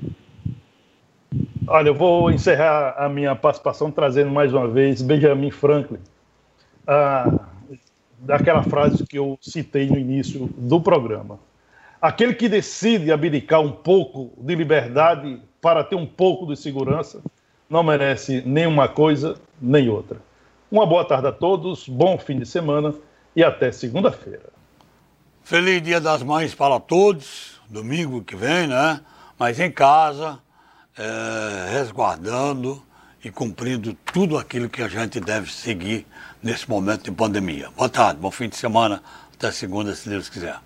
Olha, 1.66 1.88
eu 1.88 1.94
vou 1.94 2.30
encerrar 2.30 2.94
a 2.96 3.08
minha 3.08 3.34
participação 3.34 3.90
trazendo 3.90 4.30
mais 4.30 4.52
uma 4.52 4.68
vez 4.68 5.02
Benjamin 5.02 5.50
Franklin, 5.50 5.98
ah, 6.86 7.40
daquela 8.18 8.62
frase 8.62 9.04
que 9.04 9.18
eu 9.18 9.36
citei 9.40 9.88
no 9.88 9.98
início 9.98 10.48
do 10.56 10.80
programa. 10.80 11.40
Aquele 12.00 12.34
que 12.34 12.48
decide 12.48 13.10
abdicar 13.10 13.60
um 13.60 13.72
pouco 13.72 14.30
de 14.38 14.54
liberdade 14.54 15.40
para 15.60 15.82
ter 15.82 15.96
um 15.96 16.06
pouco 16.06 16.46
de 16.46 16.56
segurança 16.56 17.20
não 17.68 17.82
merece 17.82 18.42
nem 18.46 18.66
uma 18.66 18.88
coisa 18.88 19.36
nem 19.60 19.88
outra. 19.88 20.20
Uma 20.70 20.86
boa 20.86 21.04
tarde 21.04 21.28
a 21.28 21.32
todos, 21.32 21.88
bom 21.88 22.18
fim 22.18 22.38
de 22.38 22.46
semana 22.46 22.94
e 23.34 23.42
até 23.42 23.70
segunda-feira. 23.70 24.50
Feliz 25.42 25.82
Dia 25.82 26.00
das 26.00 26.22
Mães 26.22 26.54
para 26.54 26.80
todos, 26.80 27.60
domingo 27.68 28.22
que 28.22 28.34
vem, 28.34 28.66
né? 28.66 29.00
Mas 29.38 29.60
em 29.60 29.70
casa, 29.70 30.38
é, 30.98 31.70
resguardando 31.72 32.82
e 33.22 33.30
cumprindo 33.30 33.94
tudo 34.12 34.38
aquilo 34.38 34.68
que 34.68 34.82
a 34.82 34.88
gente 34.88 35.20
deve 35.20 35.52
seguir 35.52 36.06
nesse 36.42 36.68
momento 36.68 37.04
de 37.04 37.12
pandemia. 37.12 37.70
Boa 37.76 37.88
tarde, 37.88 38.20
bom 38.20 38.30
fim 38.30 38.48
de 38.48 38.56
semana, 38.56 39.02
até 39.34 39.50
segunda, 39.50 39.94
se 39.94 40.08
Deus 40.08 40.28
quiser. 40.28 40.56